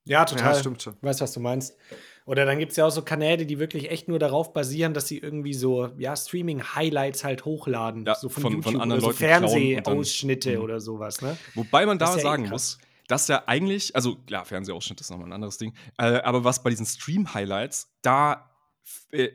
Ja, 0.07 0.27
total. 0.27 0.53
Ja, 0.53 0.61
stimmt 0.61 0.83
schon. 0.83 0.95
Ich 0.97 1.03
weiß, 1.03 1.23
was 1.23 1.33
du 1.33 1.41
meinst. 1.41 1.79
Oder 2.27 2.45
dann 2.45 2.59
gibt 2.59 2.73
es 2.73 2.77
ja 2.77 2.85
auch 2.87 2.91
so 2.91 3.01
Kanäle, 3.03 3.47
die 3.47 3.59
wirklich 3.59 3.91
echt 3.91 4.07
nur 4.07 4.19
darauf 4.19 4.53
basieren, 4.53 4.93
dass 4.93 5.09
sie 5.09 5.17
irgendwie 5.19 5.55
so, 5.55 5.89
ja, 5.97 6.15
Streaming-Highlights 6.15 7.25
halt 7.25 7.47
hochladen. 7.47 8.05
Ja, 8.05 8.15
so 8.15 8.29
von, 8.29 8.43
von- 8.43 8.53
YouTube 8.53 8.65
von 8.73 8.81
anderen 8.83 8.93
oder 8.93 9.01
so 9.01 9.07
Leuten 9.07 9.19
Fernsehausschnitte 9.19 10.57
Mhm. 10.59 10.63
oder 10.63 10.81
sowas, 10.81 11.23
ne? 11.23 11.39
Wobei 11.55 11.87
man 11.87 11.99
da 11.99 12.11
ja 12.13 12.19
eh 12.19 12.21
sagen 12.21 12.43
krass. 12.45 12.51
muss, 12.51 12.79
dass 13.09 13.29
ja 13.29 13.45
eigentlich, 13.47 13.95
also 13.95 14.17
klar, 14.17 14.45
Fernsehausschnitt 14.45 15.01
ist 15.01 15.11
nochmal 15.11 15.29
ein 15.29 15.33
anderes 15.33 15.59
Ding, 15.59 15.75
äh, 15.99 16.21
aber 16.21 16.45
was 16.45 16.63
bei 16.63 16.71
diesen 16.71 16.87
Stream-Highlights, 16.87 17.93
da 18.03 18.51
äh, 19.11 19.31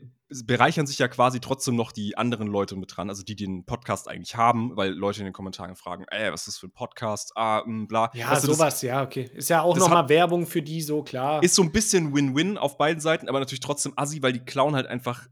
bereichern 0.46 0.86
sich 0.86 1.00
ja 1.00 1.08
quasi 1.08 1.40
trotzdem 1.40 1.76
noch 1.76 1.92
die 1.92 2.16
anderen 2.16 2.48
Leute 2.48 2.76
mit 2.76 2.96
dran, 2.96 3.10
also 3.10 3.24
die, 3.24 3.36
die 3.36 3.46
den 3.46 3.66
Podcast 3.66 4.08
eigentlich 4.08 4.36
haben, 4.36 4.78
weil 4.78 4.92
Leute 4.92 5.20
in 5.20 5.26
den 5.26 5.34
Kommentaren 5.34 5.76
fragen, 5.76 6.06
ey, 6.10 6.32
was 6.32 6.42
ist 6.42 6.48
das 6.48 6.58
für 6.60 6.68
ein 6.68 6.72
Podcast, 6.72 7.32
ah, 7.36 7.64
mh, 7.66 7.88
bla. 7.88 8.12
Ja, 8.14 8.30
Weißt 8.30 8.44
du, 8.44 8.48
das 8.48 8.58
sowas, 8.58 8.82
ja, 8.84 9.02
okay. 9.02 9.30
Ist 9.34 9.50
ja 9.50 9.64
auch 9.64 9.76
nochmal 9.76 10.08
Werbung 10.08 10.46
für 10.46 10.62
die, 10.62 10.82
so 10.84 11.02
klar. 11.02 11.42
Ist 11.42 11.56
so 11.56 11.64
ein 11.64 11.72
bisschen 11.72 12.14
Win-Win 12.14 12.60
auf 12.60 12.78
beiden 12.78 13.02
Seiten, 13.02 13.28
aber 13.28 13.40
natürlich 13.40 13.60
trotzdem 13.60 13.94
assi, 13.96 14.22
weil 14.22 14.34
die 14.34 14.40
klauen 14.46 14.76
halt 14.76 14.86
einfach 14.86 15.28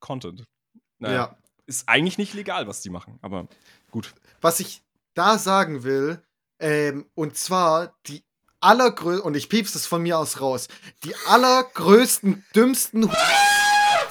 Content. 0.00 0.44
Naja, 0.98 1.14
Ja. 1.14 1.38
Ist 1.66 1.88
eigentlich 1.88 2.16
nicht 2.16 2.32
legal, 2.32 2.66
was 2.66 2.80
die 2.80 2.88
machen, 2.90 3.18
aber 3.20 3.46
gut. 3.90 4.14
Was 4.40 4.58
ich 4.58 4.82
da 5.14 5.36
sagen 5.36 5.82
will, 5.84 6.22
ähm, 6.58 7.06
und 7.14 7.36
zwar 7.36 7.94
die 8.06 8.24
allergrößten, 8.60 9.24
und 9.24 9.36
ich 9.36 9.48
piepse 9.48 9.78
es 9.78 9.86
von 9.86 10.02
mir 10.02 10.18
aus 10.18 10.40
raus, 10.40 10.68
die 11.04 11.14
allergrößten, 11.26 12.44
dümmsten, 12.54 13.10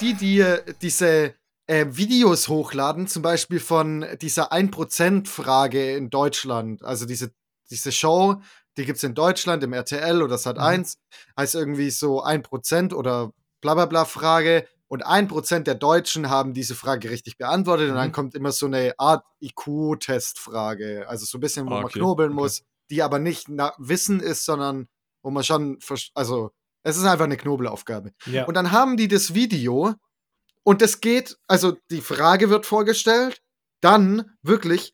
die, 0.02 0.14
die 0.14 0.45
diese 0.82 1.34
äh, 1.68 1.86
Videos 1.89 2.48
hochladen, 2.48 3.08
zum 3.08 3.22
Beispiel 3.22 3.60
von 3.60 4.06
dieser 4.22 4.52
1%-Frage 4.52 5.95
in 5.95 6.10
Deutschland, 6.10 6.84
also 6.84 7.06
diese, 7.06 7.32
diese 7.70 7.91
Show, 7.91 8.41
die 8.78 8.86
gibt 8.86 8.98
es 8.98 9.04
in 9.04 9.16
Deutschland 9.16 9.64
im 9.64 9.74
RTL 9.74 10.22
oder 10.22 10.38
Sat 10.38 10.60
1, 10.60 10.98
heißt 11.38 11.56
irgendwie 11.56 11.89
so 11.89 12.24
1% 12.24 12.93
oder 12.93 13.32
bla 13.60 13.74
bla 13.74 13.86
bla 13.86 14.06
Frage. 14.06 14.68
Und 14.89 15.05
1% 15.05 15.63
der 15.67 15.75
Deutschen 15.75 16.29
haben 16.29 16.53
diese 16.53 16.73
Frage 16.75 17.09
richtig 17.09 17.38
beantwortet. 17.38 17.89
Und 17.89 17.95
dann 17.95 18.07
Mhm. 18.09 18.13
kommt 18.13 18.35
immer 18.35 18.51
so 18.51 18.67
eine 18.67 18.93
Art 18.97 19.23
IQ-Testfrage. 19.41 21.05
Also 21.07 21.25
so 21.25 21.38
ein 21.38 21.41
bisschen, 21.41 21.65
wo 21.67 21.71
Ah, 21.71 21.75
man 21.77 21.85
okay, 21.85 21.99
knobeln 21.99 22.31
okay. 22.31 22.41
muss, 22.41 22.63
die 22.89 23.01
aber 23.03 23.19
nicht 23.19 23.49
Wissen 23.77 24.19
ist, 24.19 24.45
sondern 24.45 24.88
wo 25.23 25.29
man 25.31 25.43
schon, 25.43 25.79
also 26.13 26.51
es 26.83 26.95
ist 26.97 27.03
einfach 27.03 27.25
eine 27.25 27.38
Knobelaufgabe. 27.38 28.11
ja. 28.27 28.45
Und 28.45 28.53
dann 28.53 28.71
haben 28.71 28.95
die 28.97 29.07
das 29.09 29.33
Video 29.33 29.93
und 30.63 30.81
das 30.81 31.01
geht, 31.01 31.38
also 31.47 31.77
die 31.91 32.01
Frage 32.01 32.49
wird 32.49 32.65
vorgestellt, 32.65 33.41
dann 33.81 34.38
wirklich, 34.41 34.93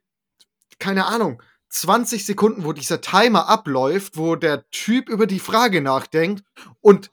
keine 0.80 1.06
Ahnung, 1.06 1.42
20 1.70 2.26
Sekunden, 2.26 2.64
wo 2.66 2.74
dieser 2.74 3.02
Timer 3.02 3.48
abläuft, 3.48 4.18
wo 4.18 4.36
der 4.36 4.68
Typ 4.72 5.10
über 5.10 5.28
die 5.28 5.40
Frage 5.40 5.82
nachdenkt 5.82 6.44
und 6.82 7.12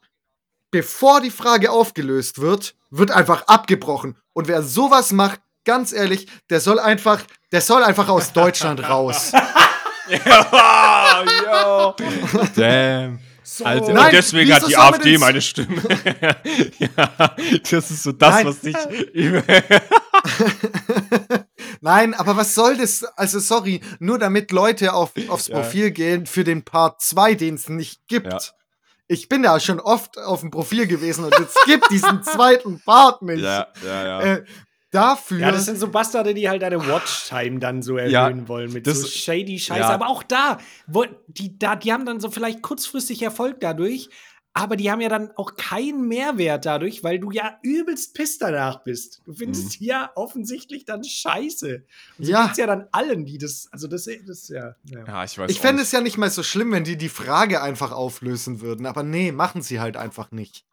bevor 0.71 1.21
die 1.21 1.31
Frage 1.31 1.71
aufgelöst 1.71 2.39
wird, 2.41 2.75
wird 2.89 3.11
einfach 3.11 3.47
abgebrochen. 3.47 4.17
Und 4.33 4.47
wer 4.47 4.63
sowas 4.63 5.11
macht, 5.11 5.41
ganz 5.65 5.91
ehrlich, 5.93 6.27
der 6.49 6.59
soll 6.59 6.79
einfach, 6.79 7.21
der 7.51 7.61
soll 7.61 7.83
einfach 7.83 8.09
aus 8.09 8.33
Deutschland 8.33 8.87
raus. 8.87 9.31
Ja, 10.25 11.23
yo. 11.23 11.95
Damn. 12.55 13.19
So. 13.43 13.63
Alter, 13.63 13.93
Nein, 13.93 14.05
und 14.05 14.13
deswegen 14.13 14.53
hat 14.53 14.67
die 14.67 14.75
AfD 14.75 15.17
meine 15.17 15.41
Stimme. 15.41 15.81
ja, 16.79 17.35
das 17.69 17.91
ist 17.91 18.03
so 18.03 18.11
das, 18.11 18.35
Nein. 18.35 18.45
was 18.47 18.59
dich. 18.59 18.75
Nein, 21.81 22.13
aber 22.13 22.37
was 22.37 22.55
soll 22.55 22.77
das? 22.77 23.03
Also, 23.15 23.39
sorry, 23.39 23.81
nur 23.99 24.19
damit 24.19 24.51
Leute 24.51 24.93
auf, 24.93 25.11
aufs 25.29 25.47
Ja. 25.47 25.59
Profil 25.59 25.91
gehen 25.91 26.25
für 26.25 26.43
den 26.43 26.63
Part 26.63 27.01
2, 27.01 27.35
den 27.35 27.55
es 27.55 27.69
nicht 27.69 28.07
gibt. 28.07 28.31
Ja. 28.31 28.39
Ich 29.11 29.27
bin 29.27 29.43
da 29.43 29.59
schon 29.59 29.79
oft 29.81 30.17
auf 30.17 30.39
dem 30.39 30.51
Profil 30.51 30.87
gewesen 30.87 31.25
und 31.25 31.33
es 31.37 31.53
gibt 31.65 31.89
diesen 31.91 32.23
zweiten 32.23 32.79
Part 32.85 33.21
nicht. 33.23 33.41
ja, 33.43 33.67
ja, 33.85 34.05
ja. 34.05 34.21
Äh, 34.21 34.45
dafür. 34.89 35.39
Ja, 35.39 35.51
das 35.51 35.65
sind 35.65 35.79
so 35.79 35.87
Bastarde, 35.89 36.33
die 36.33 36.47
halt 36.49 36.61
deine 36.61 36.85
Watchtime 36.87 37.59
dann 37.59 37.81
so 37.81 37.97
erhöhen 37.97 38.11
Ja, 38.11 38.47
wollen 38.47 38.71
mit 38.71 38.87
das- 38.87 39.01
so 39.01 39.07
shady 39.07 39.59
Scheiße. 39.59 39.79
ja. 39.81 39.89
Aber 39.89 40.07
auch 40.07 40.23
da, 40.23 40.57
wo, 40.87 41.05
die, 41.27 41.57
da, 41.57 41.75
die 41.75 41.91
haben 41.91 42.05
dann 42.05 42.19
so 42.19 42.29
vielleicht 42.31 42.61
kurzfristig 42.61 43.21
Erfolg 43.21 43.59
dadurch, 43.59 44.09
aber 44.53 44.75
die 44.75 44.91
haben 44.91 44.99
ja 45.01 45.07
dann 45.09 45.31
auch 45.37 45.55
keinen 45.55 46.07
Mehrwert 46.09 46.65
dadurch, 46.65 47.03
weil 47.03 47.19
du 47.19 47.31
ja 47.31 47.57
übelst 47.61 48.13
piss 48.15 48.37
danach 48.37 48.83
bist. 48.83 49.21
Du 49.25 49.33
findest 49.33 49.79
Mhm. 49.79 49.87
ja 49.87 50.11
offensichtlich 50.15 50.83
dann 50.85 51.03
Scheiße. 51.03 51.85
Und 52.17 52.25
so 52.25 52.31
Ja. 52.31 52.45
geht's 52.47 52.57
ja 52.57 52.67
dann 52.67 52.87
allen, 52.91 53.25
die 53.25 53.37
das, 53.37 53.67
also 53.71 53.87
das, 53.87 54.09
das 54.27 54.49
ja. 54.49 54.75
ja. 54.85 55.05
ja, 55.07 55.23
ich 55.23 55.37
weiß 55.37 55.49
ich 55.49 55.59
fände 55.61 55.81
es 55.81 55.91
ja 55.93 56.01
nicht 56.01 56.17
mal 56.17 56.29
so 56.29 56.43
schlimm, 56.43 56.71
wenn 56.73 56.83
die 56.83 56.97
die 56.97 57.07
Frage 57.09 57.61
einfach 57.61 57.91
auflösen 57.91 58.59
würden. 58.59 58.85
Aber 58.85 59.03
nee, 59.03 59.31
machen 59.31 59.61
sie 59.61 59.79
halt 59.79 59.95
einfach 59.95 60.31
nicht. 60.31 60.65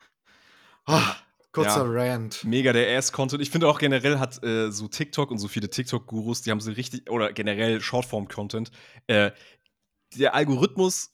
Ah, 0.87 1.15
kurzer 1.53 1.85
Rant. 1.87 2.45
Mega 2.45 2.73
der 2.73 2.99
Ass-Content. 2.99 3.43
Ich 3.43 3.51
finde 3.51 3.69
auch 3.69 3.79
generell 3.79 4.19
hat 4.19 4.43
äh, 4.43 4.71
so 4.73 4.89
TikTok 4.89 5.31
und 5.31 5.39
so 5.39 5.47
viele 5.49 5.71
TikTok-Gurus, 5.71 6.43
die 6.43 6.51
haben 6.51 6.61
so 6.61 6.73
richtig, 6.73 7.09
oder 7.11 7.33
generell 7.33 7.81
Shortform-Content, 7.81 8.71
äh, 9.07 9.31
der 10.17 10.35
Algorithmus 10.35 11.11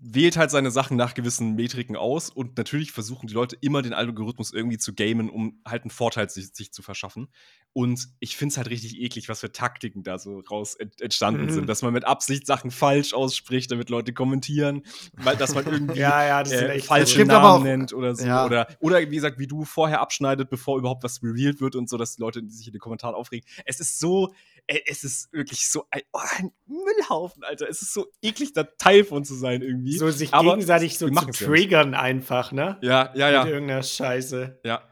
wählt 0.00 0.36
halt 0.36 0.50
seine 0.50 0.70
Sachen 0.70 0.96
nach 0.96 1.14
gewissen 1.14 1.54
Metriken 1.54 1.96
aus 1.96 2.30
und 2.30 2.56
natürlich 2.58 2.92
versuchen 2.92 3.26
die 3.26 3.34
Leute 3.34 3.56
immer 3.60 3.82
den 3.82 3.92
Algorithmus 3.92 4.52
irgendwie 4.52 4.78
zu 4.78 4.94
gamen, 4.94 5.30
um 5.30 5.60
halt 5.66 5.82
einen 5.82 5.90
Vorteil 5.90 6.28
sich, 6.30 6.54
sich 6.54 6.72
zu 6.72 6.82
verschaffen. 6.82 7.28
Und 7.72 8.08
ich 8.18 8.36
finde 8.36 8.52
es 8.52 8.56
halt 8.56 8.68
richtig 8.68 8.98
eklig, 9.00 9.28
was 9.28 9.40
für 9.40 9.52
Taktiken 9.52 10.02
da 10.02 10.18
so 10.18 10.40
raus 10.50 10.74
ent 10.74 11.00
entstanden 11.00 11.44
Mhm. 11.44 11.50
sind, 11.50 11.66
dass 11.68 11.82
man 11.82 11.92
mit 11.92 12.04
Absicht 12.04 12.46
Sachen 12.46 12.70
falsch 12.72 13.14
ausspricht, 13.14 13.70
damit 13.70 13.90
Leute 13.90 14.12
kommentieren, 14.12 14.82
weil 15.16 15.36
dass 15.36 15.54
man 15.54 15.64
irgendwie 15.66 15.94
Ja, 16.00 16.26
ja, 16.26 16.40
äh, 16.42 16.80
falsche 16.80 17.24
Namen 17.24 17.62
nennt 17.62 17.92
oder 17.92 18.14
so. 18.16 18.26
ja. 18.26 18.44
Oder, 18.44 18.66
oder 18.80 18.98
wie 19.00 19.14
gesagt, 19.14 19.38
wie 19.38 19.46
du 19.46 19.64
vorher 19.64 20.00
abschneidet, 20.00 20.50
bevor 20.50 20.78
überhaupt 20.78 21.04
was 21.04 21.22
revealed 21.22 21.60
wird 21.60 21.76
und 21.76 21.88
so, 21.88 21.96
dass 21.96 22.16
die 22.16 22.20
Leute 22.22 22.42
sich 22.48 22.66
in 22.66 22.72
den 22.72 22.80
Kommentaren 22.80 23.14
aufregen. 23.14 23.48
Es 23.64 23.78
ist 23.78 24.00
so, 24.00 24.32
äh, 24.70 24.80
es 24.86 25.04
ist 25.04 25.32
wirklich 25.32 25.68
so 25.68 25.84
ein, 25.90 26.02
oh, 26.12 26.20
ein 26.38 26.52
Müllhaufen, 26.66 27.42
Alter. 27.44 27.68
Es 27.68 27.82
ist 27.82 27.92
so 27.92 28.06
eklig, 28.22 28.52
da 28.52 28.64
Teil 28.64 29.04
von 29.04 29.24
zu 29.24 29.34
sein 29.34 29.62
irgendwie. 29.62 29.98
So 29.98 30.10
sich 30.10 30.32
Aber 30.32 30.52
gegenseitig 30.52 30.96
so 30.98 31.08
zu 31.08 31.12
machen's 31.12 31.40
ja 31.40 31.46
triggern 31.46 31.94
einfach, 31.94 32.52
ne? 32.52 32.78
ja, 32.80 33.12
ja, 33.14 33.26
Mit 33.26 33.34
ja. 33.34 33.46
irgendeiner 33.46 33.82
Scheiße. 33.82 34.60
ja. 34.64 34.82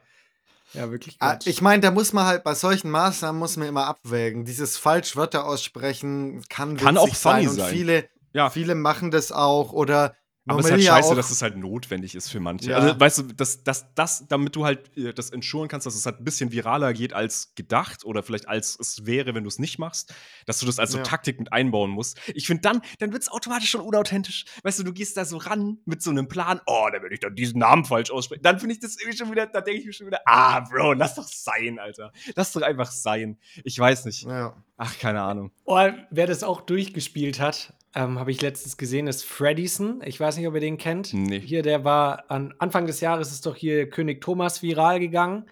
Ja, 0.75 0.91
wirklich 0.91 1.17
Ah, 1.19 1.31
Quatsch. 1.33 1.47
Ich 1.47 1.63
meine, 1.63 1.81
da 1.81 1.91
muss 1.91 2.13
man 2.13 2.27
halt 2.27 2.45
bei 2.45 2.55
solchen 2.55 2.91
Maßnahmen 2.91 3.39
muss 3.39 3.57
man 3.57 3.69
immer 3.69 3.87
abwägen. 3.87 4.45
Dieses 4.45 4.77
Falschwörter 4.77 5.47
aussprechen 5.47 6.45
kann, 6.51 6.77
Kann 6.77 6.99
auch 6.99 7.07
funny 7.15 7.45
sein. 7.45 7.49
Und 7.49 7.55
sein. 7.55 7.73
viele, 7.75 8.09
Ja. 8.35 8.51
viele 8.51 8.75
machen 8.75 9.11
das 9.11 9.33
auch. 9.33 9.73
Oder 9.73 10.15
Aber 10.49 10.61
es 10.61 10.67
ist 10.67 10.73
halt 10.73 10.83
scheiße, 10.85 11.15
dass 11.15 11.31
es 11.31 11.43
halt 11.43 11.57
notwendig 11.57 12.15
ist 12.15 12.31
für 12.31 12.41
manche. 12.41 12.71
Ja. 12.71 12.79
Also, 12.79 13.01
weißt 13.01 13.19
du, 13.19 13.23
dass 13.35 13.63
das, 13.65 13.87
das, 13.95 14.27
damit 14.29 14.57
du 14.57 14.65
halt 14.65 14.97
äh, 14.97 15.13
das 15.13 15.31
ensuren 15.31 15.69
kannst, 15.69 15.87
dass 15.87 15.95
es 15.95 16.07
halt 16.07 16.21
ein 16.21 16.25
bisschen 16.25 16.53
viraler 16.53 16.93
geht 16.93 17.13
als 17.13 17.55
gedacht 17.55 18.05
oder 18.05 18.23
vielleicht 18.23 18.49
als 18.49 18.77
es 18.81 19.07
wäre, 19.07 19.35
wenn 19.35 19.45
du 19.45 19.49
es 19.49 19.59
nicht 19.59 19.79
machst, 19.79 20.15
dass 20.47 20.59
du 20.61 20.67
das 20.67 20.79
als 20.79 20.93
so 20.93 20.99
Ja. 20.99 21.05
Taktik 21.05 21.39
mit 21.39 21.53
einbauen 21.53 21.91
musst. 21.91 22.19
Ich 22.35 22.47
finde 22.47 22.63
dann, 22.63 22.83
dann 22.99 23.13
wird 23.13 23.23
es 23.23 23.31
automatisch 23.31 23.71
schon 23.71 23.81
unauthentisch. 23.83 24.45
Weißt 24.63 24.79
du, 24.79 24.85
du 24.85 24.93
gehst 24.93 25.17
da 25.17 25.25
so 25.25 25.37
ran 25.37 25.79
mit 25.85 26.03
so 26.03 26.11
einem 26.11 26.29
Plan, 26.29 26.61
oh, 26.67 26.89
dann 26.93 27.03
würde 27.03 27.15
ich 27.15 27.21
dann 27.21 27.35
diesen 27.35 27.59
Namen 27.59 27.85
falsch 27.85 28.11
aussprechen. 28.11 28.43
Dann 28.43 28.59
finde 28.59 28.75
ich 28.75 28.81
das 28.81 28.99
irgendwie 28.99 29.19
schon 29.19 29.31
wieder, 29.31 29.47
da 29.47 29.61
denke 29.61 29.81
ich 29.81 29.87
mir 29.87 29.93
schon 29.93 30.07
wieder, 30.07 30.21
ah, 30.27 30.61
Bro, 30.61 30.95
lass 30.95 31.15
doch 31.15 31.29
sein, 31.29 31.79
Alter. 31.79 32.13
Lass 32.35 32.53
doch 32.53 32.63
einfach 32.63 32.91
sein. 32.91 33.39
Ich 33.65 33.79
weiß 33.79 34.05
nicht. 34.07 34.25
ja. 34.25 34.55
Ach, 34.81 34.97
keine 34.99 35.23
Ahnung. 35.23 35.51
Oh, 35.65 35.77
wer 36.11 36.27
das 36.29 36.45
auch 36.45 36.61
durchgespielt 36.61 37.41
hat, 37.41 37.75
ähm, 37.95 38.19
habe 38.19 38.31
ich 38.31 38.41
letztens 38.41 38.77
gesehen, 38.77 39.07
ist 39.07 39.25
Freddyson. 39.25 40.03
Ich 40.05 40.21
weiß 40.21 40.37
nicht, 40.37 40.47
ob 40.47 40.55
ihr 40.55 40.61
den 40.61 40.79
kennt. 40.79 41.13
Nee. 41.15 41.41
Hier, 41.41 41.63
der 41.63 41.85
war 41.85 42.31
an 42.31 42.55
Anfang 42.59 42.87
des 42.87 43.01
Jahres 43.01 43.33
ist 43.33 43.47
doch 43.47 43.57
hier 43.57 43.89
König 43.89 44.21
Thomas 44.21 44.63
viral 44.63 45.01
gegangen 45.01 45.47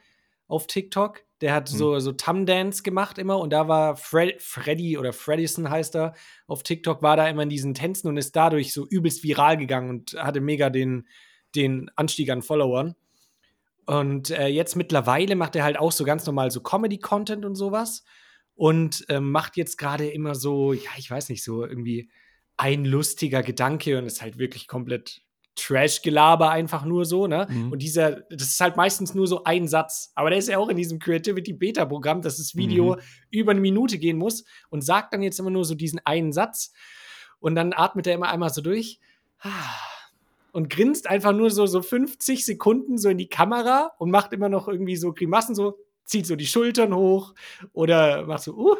auf 0.46 0.66
TikTok. 0.66 1.22
Der 1.40 1.52
hat 1.52 1.68
Hm. 1.68 1.76
so, 1.76 1.98
so 1.98 2.12
Tum-Dance 2.12 2.82
gemacht 2.82 3.18
immer 3.18 3.38
und 3.38 3.50
da 3.50 3.68
war 3.68 3.96
Fred, 3.96 4.40
Freddy 4.40 4.96
oder 4.96 5.12
Freddyson 5.12 5.68
heißt 5.68 5.96
er 5.96 6.14
auf 6.46 6.62
TikTok, 6.62 7.02
war 7.02 7.16
da 7.16 7.28
immer 7.28 7.42
in 7.42 7.50
diesen 7.50 7.74
Tänzen 7.74 8.08
und 8.08 8.16
ist 8.16 8.36
dadurch 8.36 8.72
so 8.72 8.86
übelst 8.86 9.22
viral 9.22 9.56
gegangen 9.56 9.90
und 9.90 10.14
hatte 10.14 10.40
mega 10.40 10.70
den, 10.70 11.06
den 11.54 11.90
Anstieg 11.96 12.30
an 12.30 12.42
Followern. 12.42 12.94
Und 13.86 14.30
äh, 14.30 14.48
jetzt 14.48 14.76
mittlerweile 14.76 15.36
macht 15.36 15.56
er 15.56 15.64
halt 15.64 15.78
auch 15.78 15.92
so 15.92 16.04
ganz 16.04 16.26
normal 16.26 16.50
so 16.50 16.60
Comedy-Content 16.60 17.44
und 17.44 17.54
sowas. 17.54 18.04
Und 18.54 19.04
ähm, 19.08 19.30
macht 19.30 19.56
jetzt 19.56 19.76
gerade 19.76 20.08
immer 20.08 20.34
so, 20.34 20.72
ja, 20.72 20.90
ich 20.96 21.10
weiß 21.10 21.28
nicht, 21.28 21.44
so 21.44 21.64
irgendwie 21.64 22.08
ein 22.56 22.84
lustiger 22.84 23.42
Gedanke 23.42 23.98
und 23.98 24.06
ist 24.06 24.22
halt 24.22 24.38
wirklich 24.38 24.66
komplett 24.68 25.22
Trash-Gelaber 25.56 26.50
einfach 26.50 26.84
nur 26.84 27.06
so, 27.06 27.26
ne? 27.26 27.46
Mhm. 27.48 27.72
Und 27.72 27.80
dieser, 27.80 28.20
das 28.30 28.48
ist 28.48 28.60
halt 28.60 28.76
meistens 28.76 29.14
nur 29.14 29.26
so 29.26 29.44
ein 29.44 29.68
Satz. 29.68 30.12
Aber 30.14 30.28
der 30.28 30.38
ist 30.38 30.48
ja 30.48 30.58
auch 30.58 30.68
in 30.68 30.76
diesem 30.76 30.98
Creativity-Beta-Programm, 30.98 32.20
dass 32.20 32.36
das 32.36 32.56
Video 32.56 32.96
Mhm. 32.96 33.00
über 33.30 33.50
eine 33.52 33.60
Minute 33.60 33.98
gehen 33.98 34.18
muss 34.18 34.44
und 34.68 34.82
sagt 34.82 35.14
dann 35.14 35.22
jetzt 35.22 35.40
immer 35.40 35.50
nur 35.50 35.64
so 35.64 35.74
diesen 35.74 36.00
einen 36.04 36.32
Satz. 36.32 36.72
Und 37.40 37.54
dann 37.54 37.72
atmet 37.72 38.06
er 38.06 38.14
immer 38.14 38.28
einmal 38.28 38.50
so 38.50 38.60
durch 38.60 39.00
und 40.52 40.68
grinst 40.70 41.06
einfach 41.08 41.32
nur 41.32 41.50
so, 41.50 41.66
so 41.66 41.82
50 41.82 42.44
Sekunden 42.44 42.98
so 42.98 43.08
in 43.08 43.18
die 43.18 43.28
Kamera 43.28 43.92
und 43.98 44.10
macht 44.10 44.32
immer 44.32 44.48
noch 44.48 44.68
irgendwie 44.68 44.96
so 44.96 45.12
Grimassen, 45.12 45.54
so 45.54 45.78
zieht 46.06 46.26
so 46.26 46.36
die 46.36 46.46
Schultern 46.46 46.94
hoch 46.94 47.34
oder 47.72 48.24
macht 48.26 48.44
so, 48.44 48.52
uh, 48.56 48.76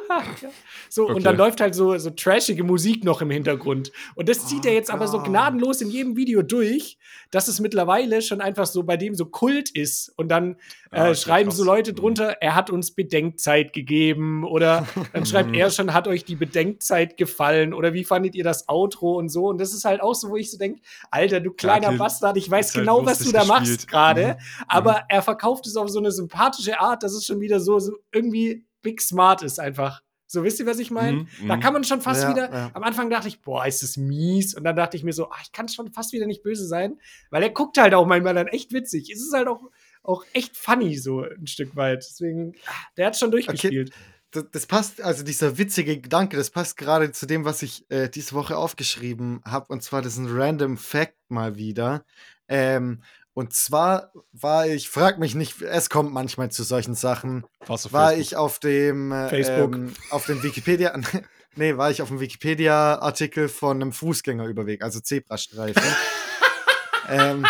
so 0.89 1.05
Okay. 1.05 1.15
und 1.15 1.27
dann 1.27 1.37
läuft 1.37 1.61
halt 1.61 1.75
so, 1.75 1.97
so 1.99 2.11
trashige 2.11 2.65
Musik 2.65 3.05
noch 3.05 3.21
im 3.21 3.31
Hintergrund. 3.31 3.93
Und 4.15 4.29
das 4.29 4.47
zieht 4.47 4.65
Oh 4.65 4.69
er 4.69 4.75
jetzt 4.75 4.91
aber 4.91 5.09
so 5.09 5.19
Gott. 5.19 5.27
gnadenlos 5.29 5.81
in 5.81 5.91
jedem 5.91 6.17
Video 6.17 6.43
durch, 6.43 6.99
dass 7.31 7.49
es 7.49 7.61
mittlerweile 7.61 8.23
schon 8.23 8.41
einfach 8.41 8.67
so 8.67 8.83
bei 8.85 8.97
dem 8.97 9.15
so 9.15 9.27
Kult 9.27 9.71
ist. 9.71 10.13
Und 10.17 10.29
dann 10.29 10.57
Ah, 10.93 10.99
äh, 10.99 11.11
okay, 11.11 11.15
schreiben 11.17 11.51
so 11.51 11.65
Leute 11.65 11.91
Mhm. 11.93 11.97
drunter, 11.97 12.37
er 12.41 12.55
hat 12.55 12.71
uns 12.71 12.93
Bedenkzeit 12.93 13.73
gegeben 13.73 14.45
oder 14.45 14.87
dann 15.13 15.27
schreibt 15.27 15.49
Mhm. 15.51 15.55
er 15.57 15.71
schon, 15.71 15.93
hat 15.93 16.07
euch 16.09 16.25
die 16.25 16.37
Bedenkzeit 16.37 17.17
gefallen 17.17 17.75
oder 17.75 17.93
wie 17.93 18.05
fandet 18.05 18.35
ihr 18.37 18.45
das 18.45 18.69
Outro 18.69 19.17
und 19.19 19.29
so. 19.29 19.49
Und 19.49 19.59
das 19.61 19.75
ist 19.75 19.85
halt 19.85 20.01
auch 20.01 20.15
so, 20.15 20.31
wo 20.31 20.37
ich 20.37 20.51
so 20.51 20.59
denke, 20.59 20.81
Alter, 21.11 21.41
du 21.41 21.51
kleiner 21.53 21.93
Bastard, 21.93 22.37
ich 22.37 22.49
weiß 22.51 22.75
halt 22.75 22.85
genau, 22.85 23.05
was 23.05 23.19
du 23.19 23.33
da 23.33 23.45
machst 23.45 23.61
gespielt. 23.63 23.89
gerade, 23.89 24.27
Mhm. 24.39 24.65
aber 24.69 25.03
er 25.09 25.23
verkauft 25.23 25.67
es 25.67 25.77
auf 25.77 25.89
so 25.91 25.99
eine 25.99 26.13
sympathische 26.13 26.79
Art, 26.81 27.03
dass 27.03 27.16
es 27.17 27.27
schon 27.27 27.41
wieder 27.41 27.61
so, 27.61 27.79
so 27.79 27.97
irgendwie 28.13 28.65
big 28.83 29.01
smart 29.01 29.43
ist 29.43 29.59
einfach. 29.59 30.03
So, 30.29 30.43
wisst 30.43 30.59
ihr, 30.59 30.67
was 30.67 30.81
ich 30.81 30.91
meine? 30.91 31.19
Mhm, 31.19 31.49
Da 31.49 31.57
mhm. 31.57 31.61
kann 31.61 31.73
man 31.73 31.85
schon 31.85 32.01
fast 32.01 32.25
Ja, 32.25 32.31
wieder. 32.31 32.53
ja. 32.53 32.71
Am 32.75 32.83
Anfang 32.83 33.11
dachte 33.11 33.29
ich, 33.29 33.43
boah, 33.43 33.65
ist 33.65 33.83
das 33.83 33.97
mies. 33.97 34.55
Und 34.55 34.65
dann 34.65 34.75
dachte 34.75 34.97
ich 34.97 35.05
mir 35.05 35.13
so, 35.13 35.31
ach, 35.31 35.41
ich 35.43 35.53
kann 35.53 35.69
schon 35.69 35.93
fast 35.93 36.13
wieder 36.13 36.27
nicht 36.27 36.43
böse 36.43 36.67
sein, 36.67 36.99
weil 37.31 37.43
er 37.45 37.51
guckt 37.51 37.79
halt 37.79 37.95
auch 37.95 38.07
manchmal 38.07 38.35
dann 38.35 38.49
echt 38.49 38.73
witzig. 38.73 39.09
Es 39.11 39.21
ist 39.21 39.33
halt 39.33 39.47
auch, 39.47 39.71
auch 40.03 40.25
echt 40.33 40.57
funny, 40.57 40.97
so 40.99 41.23
ein 41.23 41.47
Stück 41.47 41.77
weit. 41.77 42.05
Deswegen, 42.09 42.55
der 42.97 43.07
hat 43.07 43.17
schon 43.17 43.31
durchgespielt. 43.31 43.93
Das, 44.33 44.47
das 44.51 44.67
passt, 44.67 45.01
also 45.01 45.23
dieser 45.23 45.59
witzige 45.59 46.01
Gedanke, 46.01 46.37
das 46.37 46.51
passt 46.51 46.77
gerade 46.77 47.13
zu 47.13 47.27
dem, 47.27 47.45
was 47.45 47.63
ich 47.63 47.89
äh, 47.91 48.09
diese 48.09 48.35
Woche 48.35 48.57
aufgeschrieben 48.57 49.41
habe. 49.45 49.73
Und 49.73 49.85
zwar, 49.85 50.03
das 50.03 50.15
ist 50.15 50.19
ein 50.19 50.29
random 50.29 50.77
Fact 50.77 51.17
mal 51.29 51.55
wieder. 51.57 52.05
Ähm, 52.49 53.03
und 53.37 53.53
zwar 53.53 54.13
war 54.33 54.67
ich, 54.67 54.89
frag 54.89 55.19
mich 55.19 55.35
nicht, 55.35 55.61
es 55.61 55.91
kommt 55.91 56.11
manchmal 56.11 56.51
zu 56.51 56.63
solchen 56.63 56.95
Sachen, 56.95 57.45
Warst 57.67 57.85
du 57.85 57.93
war 57.93 58.09
Facebook? 58.09 58.23
ich 58.27 58.37
auf 58.37 58.59
dem 58.61 59.13
äh, 59.13 59.29
Facebook. 59.29 59.75
Ähm, 59.75 59.95
auf 60.09 60.25
dem 60.25 60.43
Wikipedia 60.43 60.99
nee, 61.55 61.77
war 61.77 61.91
ich 61.91 62.01
auf 62.01 62.09
dem 62.09 62.19
Wikipedia 62.19 62.99
Artikel 62.99 63.51
von 63.51 63.83
einem 63.83 63.93
Fußgängerüberweg, 63.93 64.83
also 64.83 65.01
Zebrastreifen. 65.01 65.83
ähm, 67.11 67.45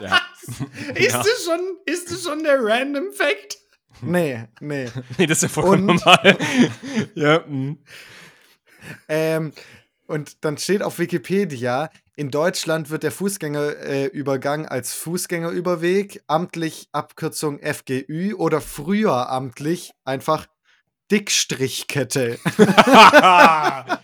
ja. 0.00 0.20
Ist, 0.96 1.12
ja. 1.12 1.18
das 1.18 1.44
schon, 1.44 1.60
ist 1.86 2.10
das 2.10 2.24
schon 2.24 2.42
der 2.42 2.58
Random 2.60 3.12
Fact? 3.12 3.56
nee, 4.02 4.48
nee. 4.58 4.90
Nee, 5.16 5.26
das 5.26 5.38
ist 5.38 5.42
ja 5.42 5.48
vollkommen 5.48 5.90
Und- 5.90 6.04
normal. 6.04 6.38
ja, 7.14 7.44
mhm. 7.46 7.78
Ähm, 9.08 9.52
und 10.10 10.44
dann 10.44 10.58
steht 10.58 10.82
auf 10.82 10.98
Wikipedia, 10.98 11.88
in 12.16 12.30
Deutschland 12.30 12.90
wird 12.90 13.04
der 13.04 13.12
Fußgängerübergang 13.12 14.64
äh, 14.64 14.68
als 14.68 14.92
Fußgängerüberweg, 14.92 16.22
amtlich 16.26 16.88
Abkürzung 16.92 17.60
FGÜ 17.60 18.34
oder 18.34 18.60
früher 18.60 19.30
amtlich 19.30 19.92
einfach 20.04 20.46
Dickstrichkette. 21.10 22.38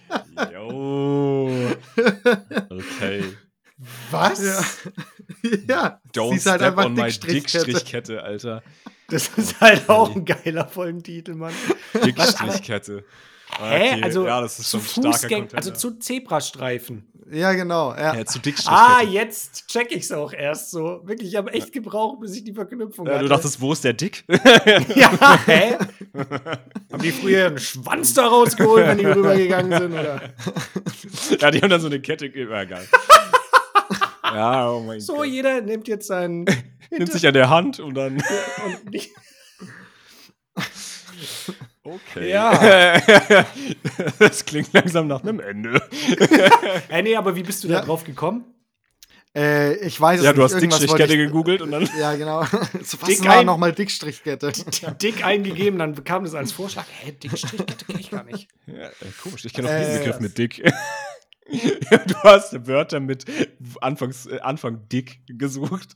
Jo. 0.53 1.51
Okay. 2.69 3.25
Was? 4.11 4.45
Ja. 4.45 4.65
ja. 5.69 6.01
Don't 6.15 6.31
sie 6.33 6.37
ist 6.37 6.47
halt 6.47 6.61
step 6.61 6.73
einfach 6.73 6.85
on 6.85 6.95
my 6.95 7.05
Dickstrichkette. 7.05 7.65
Dickstrichkette, 7.65 8.23
Alter. 8.23 8.63
Das 9.09 9.29
ist 9.37 9.61
halt 9.61 9.89
auch 9.89 10.15
ein 10.15 10.27
geiler 10.27 10.69
Folgentitel, 10.69 11.35
Mann. 11.35 11.55
Dickstrichkette. 12.05 13.05
Hä? 13.59 13.93
Okay, 13.95 14.03
Also, 14.03 14.27
ja, 14.27 14.41
das 14.41 14.59
ist 14.59 14.71
zu 14.71 14.81
schon 14.81 15.07
ein 15.07 15.49
also 15.55 15.71
zu 15.71 15.99
Zebrastreifen. 15.99 17.07
Ja, 17.31 17.53
genau. 17.55 17.93
Ja. 17.95 18.15
ja, 18.15 18.25
zu 18.25 18.39
Ah, 18.67 19.03
jetzt 19.03 19.67
check 19.67 19.91
ich's 19.91 20.13
auch 20.13 20.33
erst 20.33 20.71
so. 20.71 21.01
Wirklich, 21.05 21.31
ich 21.31 21.37
habe 21.37 21.53
echt 21.53 21.73
gebraucht, 21.73 22.21
bis 22.21 22.37
ich 22.37 22.45
die 22.45 22.53
Verknüpfung 22.53 23.07
Ja, 23.07 23.15
hatte. 23.15 23.25
du 23.25 23.29
dachtest, 23.29 23.61
wo 23.61 23.73
ist 23.73 23.83
der 23.83 23.95
Dick? 23.95 24.25
ja, 24.29 25.39
hä? 25.47 25.77
Haben 26.93 27.03
die 27.03 27.11
früher 27.11 27.47
einen 27.47 27.59
Schwanz 27.59 28.15
da 28.15 28.27
rausgeholt, 28.29 28.87
wenn 28.87 28.99
die 28.99 29.07
rübergegangen 29.07 29.73
sind? 29.81 29.93
Oder? 29.93 30.21
ja, 31.41 31.51
die 31.51 31.61
haben 31.63 31.71
dann 31.71 31.81
so 31.81 31.89
eine 31.89 32.01
Kette. 32.01 32.27
Ja, 32.29 32.65
geil. 32.65 32.87
ja, 34.23 34.71
oh 34.71 34.81
mein 34.81 35.01
So, 35.01 35.17
Gott. 35.17 35.27
jeder 35.27 35.61
nimmt 35.63 35.89
jetzt 35.89 36.07
seinen. 36.07 36.45
Nimmt 36.91 37.11
sich 37.11 37.27
an 37.27 37.35
der 37.35 37.51
Hand 37.51 37.81
und 37.81 37.95
dann. 37.95 38.15
und 38.15 39.09
Okay. 41.87 42.31
Ja. 42.31 42.99
das 44.19 44.45
klingt 44.45 44.73
langsam 44.73 45.07
nach 45.07 45.23
einem 45.23 45.41
Ende. 45.41 45.81
äh, 46.89 47.03
nee, 47.03 47.15
aber 47.17 47.37
wie 47.37 47.43
bist 47.43 47.63
du 47.65 47.69
Ja. 47.69 47.81
da 47.81 47.87
drauf 47.87 48.03
gekommen? 48.05 48.45
Äh, 49.37 49.75
ich 49.87 50.01
weiß 50.01 50.21
es 50.21 50.25
Ja, 50.25 50.31
nicht. 50.33 50.39
du 50.39 50.43
hast 50.45 50.61
Dickstrichkette 50.61 51.13
ich- 51.13 51.19
gegoogelt 51.19 51.61
und 51.61 51.71
dann. 51.71 51.89
Ja, 52.01 52.15
genau. 52.17 52.43
so, 52.83 52.99
was 53.01 53.09
Dick 53.09 53.25
war 53.25 53.39
ein- 53.41 53.47
nochmal 53.47 53.73
Dickstrichkette? 53.73 54.51
Dick 55.01 55.25
eingegeben, 55.25 55.79
dann 55.79 55.95
bekam 55.95 56.25
das 56.25 56.35
als 56.35 56.53
Vorschlag. 56.53 56.87
Hä, 57.03 57.13
Dickstrichkette 57.13 57.85
kenne 57.85 58.01
ich 58.01 58.11
gar 58.11 58.25
nicht. 58.25 58.49
Ja, 58.67 58.89
äh, 58.89 58.93
komisch, 59.23 59.45
ich 59.45 59.53
kenne 59.53 59.69
auch 59.69 59.73
Äh, 59.73 59.81
diesen 59.87 59.99
Begriff 59.99 60.21
mit 60.21 60.39
dick. 60.39 60.63
du 61.49 62.15
hast 62.23 62.67
Wörter 62.67 63.01
mit 63.01 63.25
Anfangs, 63.81 64.27
äh, 64.27 64.41
Anfang 64.41 64.89
dick 64.89 65.21
gesucht. 65.29 65.95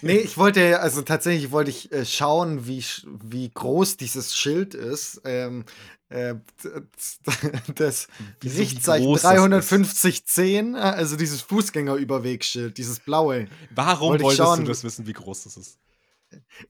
Nee, 0.00 0.18
ich 0.18 0.36
wollte, 0.36 0.80
also 0.80 1.02
tatsächlich 1.02 1.50
wollte 1.52 1.70
ich 1.70 1.92
äh, 1.92 2.04
schauen, 2.04 2.66
wie, 2.66 2.84
wie 3.24 3.50
groß 3.50 3.96
dieses 3.96 4.36
Schild 4.36 4.74
ist. 4.74 5.20
Ähm, 5.24 5.64
äh, 6.08 6.34
das 7.74 7.74
das 7.74 8.08
35010, 8.84 10.74
äh, 10.74 10.78
also 10.78 11.16
dieses 11.16 11.40
Fußgängerüberwegschild, 11.42 12.76
dieses 12.76 13.00
blaue. 13.00 13.46
Warum 13.70 14.10
Wollte 14.10 14.24
wolltest 14.24 14.42
schauen- 14.42 14.60
du 14.60 14.66
das 14.66 14.84
wissen, 14.84 15.06
wie 15.06 15.12
groß 15.12 15.44
das 15.44 15.56
ist? 15.56 15.78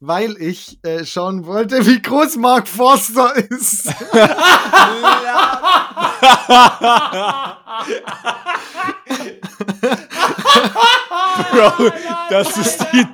Weil 0.01 0.37
ich 0.43 0.85
äh, 0.85 1.05
schauen 1.05 1.47
wollte, 1.47 1.87
wie 1.87 2.03
groß 2.03 2.37
Mark 2.37 2.67
Forster 2.67 3.33
ist. 3.51 3.87
Bro, 11.51 11.91
das 12.31 12.57
ist 12.57 12.87
die 12.93 13.07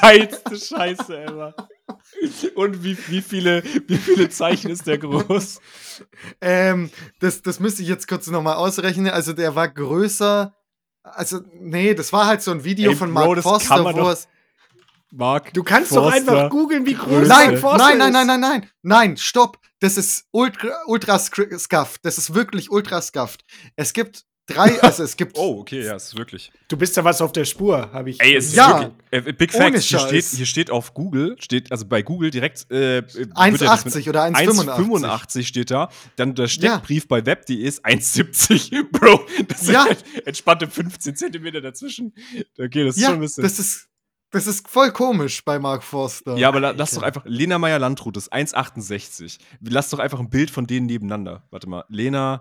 geilste 0.00 0.56
Scheiße 0.56 1.22
ever. 1.22 1.54
Und 2.54 2.84
wie, 2.84 2.96
wie, 3.08 3.22
viele, 3.22 3.62
wie 3.86 3.96
viele 3.96 4.28
Zeichen 4.28 4.70
ist 4.70 4.86
der 4.86 4.98
groß? 4.98 5.60
ähm, 6.40 6.90
das, 7.20 7.42
das 7.42 7.60
müsste 7.60 7.82
ich 7.82 7.88
jetzt 7.88 8.08
kurz 8.08 8.26
nochmal 8.28 8.56
ausrechnen. 8.56 9.08
Also 9.08 9.32
der 9.32 9.54
war 9.54 9.68
größer. 9.68 10.54
Also, 11.02 11.40
nee, 11.54 11.94
das 11.94 12.12
war 12.12 12.26
halt 12.26 12.42
so 12.42 12.50
ein 12.50 12.64
Video 12.64 12.90
Ey, 12.90 12.96
von 12.96 13.14
Bro, 13.14 13.34
Mark 13.34 13.42
Forster, 13.42 13.82
man 13.82 13.96
wo 13.96 14.10
es. 14.10 14.28
Mark. 15.12 15.52
Du 15.54 15.62
kannst 15.62 15.90
Forster. 15.90 16.20
doch 16.20 16.32
einfach 16.32 16.50
googeln, 16.50 16.86
wie 16.86 16.94
groß. 16.94 17.26
Nein, 17.28 17.50
Mark 17.52 17.58
Forster 17.58 17.88
nein, 17.88 17.98
nein, 17.98 18.08
ist. 18.08 18.14
nein, 18.14 18.26
nein, 18.26 18.40
nein, 18.40 18.70
nein, 18.82 19.16
stopp. 19.16 19.58
Das 19.80 19.96
ist 19.96 20.26
ultra, 20.32 20.70
ultra 20.86 21.18
scuffed. 21.18 22.04
Das 22.04 22.18
ist 22.18 22.34
wirklich 22.34 22.70
ultra 22.70 23.00
scuffed. 23.00 23.44
Es 23.76 23.92
gibt 23.92 24.24
drei, 24.46 24.78
also 24.82 25.04
es 25.04 25.16
gibt. 25.16 25.38
Oh, 25.38 25.60
okay, 25.60 25.84
ja, 25.84 25.94
es 25.94 26.06
ist 26.08 26.18
wirklich. 26.18 26.50
Du 26.68 26.76
bist 26.76 26.96
da 26.96 27.04
was 27.04 27.20
auf 27.22 27.30
der 27.32 27.44
Spur, 27.44 27.90
habe 27.92 28.10
ich. 28.10 28.20
Ey, 28.20 28.34
es 28.34 28.46
ist 28.46 28.56
Ja. 28.56 28.80
wirklich. 28.80 29.28
Äh, 29.28 29.32
Big 29.32 29.52
Facts. 29.52 29.84
Hier 29.84 29.98
steht, 30.00 30.24
hier 30.24 30.46
steht 30.46 30.70
auf 30.70 30.94
Google, 30.94 31.36
steht, 31.38 31.70
also 31.70 31.86
bei 31.86 32.02
Google 32.02 32.30
direkt. 32.30 32.68
Äh, 32.72 33.02
wird 33.14 33.60
ja 33.60 33.66
das 33.68 33.84
mit- 33.84 33.94
1,80 33.94 34.08
oder 34.08 34.24
1,85. 34.24 34.68
1,85 34.68 35.46
steht 35.46 35.70
da. 35.70 35.88
Dann 36.16 36.34
der 36.34 36.48
Steckbrief 36.48 37.06
bei 37.06 37.24
web.de 37.24 37.56
ist 37.56 37.84
1,70. 37.86 38.84
Bro, 38.92 39.20
das 39.46 39.60
sind 39.60 39.74
Ja. 39.74 39.84
halt 39.84 40.04
entspannte 40.26 40.66
15 40.66 41.14
Zentimeter 41.14 41.60
dazwischen. 41.60 42.14
Okay, 42.58 42.84
das 42.84 42.96
ist 42.96 43.02
Ja, 43.02 43.08
schon 43.10 43.18
ein 43.18 43.20
bisschen. 43.20 43.42
das 43.44 43.58
ist, 43.60 43.86
das 44.30 44.46
ist 44.46 44.68
voll 44.68 44.92
komisch 44.92 45.44
bei 45.44 45.58
Mark 45.58 45.82
Forster. 45.82 46.36
ja, 46.36 46.48
aber 46.48 46.60
la, 46.60 46.70
lass 46.70 46.92
doch 46.92 47.02
einfach. 47.02 47.22
Lena 47.24 47.58
Meyer-Landrut 47.58 48.16
ist 48.16 48.32
1,68. 48.32 49.38
Lass 49.60 49.90
doch 49.90 49.98
einfach 49.98 50.20
ein 50.20 50.30
Bild 50.30 50.50
von 50.50 50.66
denen 50.66 50.86
nebeneinander. 50.86 51.44
Warte 51.50 51.68
mal. 51.68 51.84
Lena, 51.88 52.40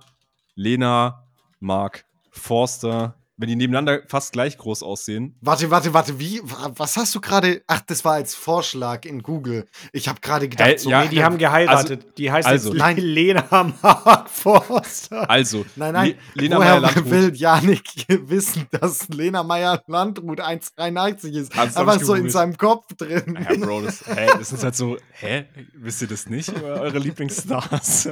Lena, 0.55 1.27
Mark, 1.59 2.05
Forster. 2.31 3.15
Wenn 3.37 3.49
die 3.49 3.55
nebeneinander 3.55 4.01
fast 4.07 4.33
gleich 4.33 4.57
groß 4.57 4.81
aussehen. 4.83 5.35
Warte, 5.41 5.69
warte, 5.69 5.93
warte, 5.93 6.19
wie? 6.19 6.41
wa- 6.43 6.71
Was 6.75 6.97
hast 6.97 7.13
du 7.13 7.21
gerade? 7.21 7.61
Ach, 7.67 7.81
das 7.85 8.03
war 8.03 8.13
als 8.13 8.33
Vorschlag 8.35 9.05
in 9.05 9.21
Google. 9.21 9.67
Ich 9.93 10.07
habe 10.07 10.19
gerade 10.21 10.49
gedacht, 10.49 10.67
Hä? 10.69 10.77
so, 10.77 10.89
Ja, 10.89 11.03
Nee, 11.03 11.09
die 11.09 11.23
haben 11.23 11.37
geheiratet. 11.37 12.17
die 12.17 12.31
heißt 12.31 12.47
also- 12.47 12.69
jetzt 12.69 12.77
Nein. 12.79 12.97
Lena 12.97 13.45
Mark 13.81 14.29
Forster. 14.29 15.29
Also, 15.29 15.65
Nein, 15.75 15.93
nein. 15.93 16.15
Le 16.33 16.41
Lena 16.43 16.57
Woher 16.57 16.79
Meyer-Landrut. 16.81 17.09
will 17.11 17.35
Janik 17.35 17.83
wissen, 18.07 18.65
dass 18.71 19.07
Lena 19.09 19.43
Meyer-Landrut 19.43 20.39
1,83 20.41 21.31
ist? 21.33 21.57
Einfach 21.57 21.93
nicht 21.95 22.05
so 22.05 22.15
in 22.15 22.29
seinem 22.29 22.57
Kopf 22.57 22.93
drin. 22.95 23.37
Ja, 23.49 23.55
Bro, 23.57 23.81
das, 23.81 24.03
hä, 24.07 24.27
das 24.37 24.51
ist 24.51 24.63
halt 24.63 24.75
so, 24.75 24.97
hä? 25.11 25.45
Wisst 25.75 26.01
ihr 26.01 26.07
das 26.07 26.27
nicht 26.27 26.51
eure 26.61 26.97
Lieblingsstars? 26.99 28.09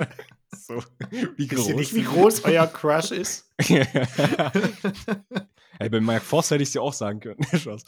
So, 0.56 0.82
wie 1.36 1.48
groß? 1.48 1.58
Wisst 1.60 1.70
ihr 1.70 1.76
nicht, 1.76 1.94
wie 1.96 2.04
groß 2.04 2.44
euer 2.46 2.68
Crush 2.68 3.12
ist? 3.12 3.52
Ey, 5.80 5.90
bei 5.90 6.00
Mark 6.00 6.24
Forster 6.24 6.56
hätte 6.56 6.64
ich 6.64 6.70
es 6.70 6.74
dir 6.74 6.82
auch 6.82 6.94
sagen 6.94 7.20
können. 7.20 7.40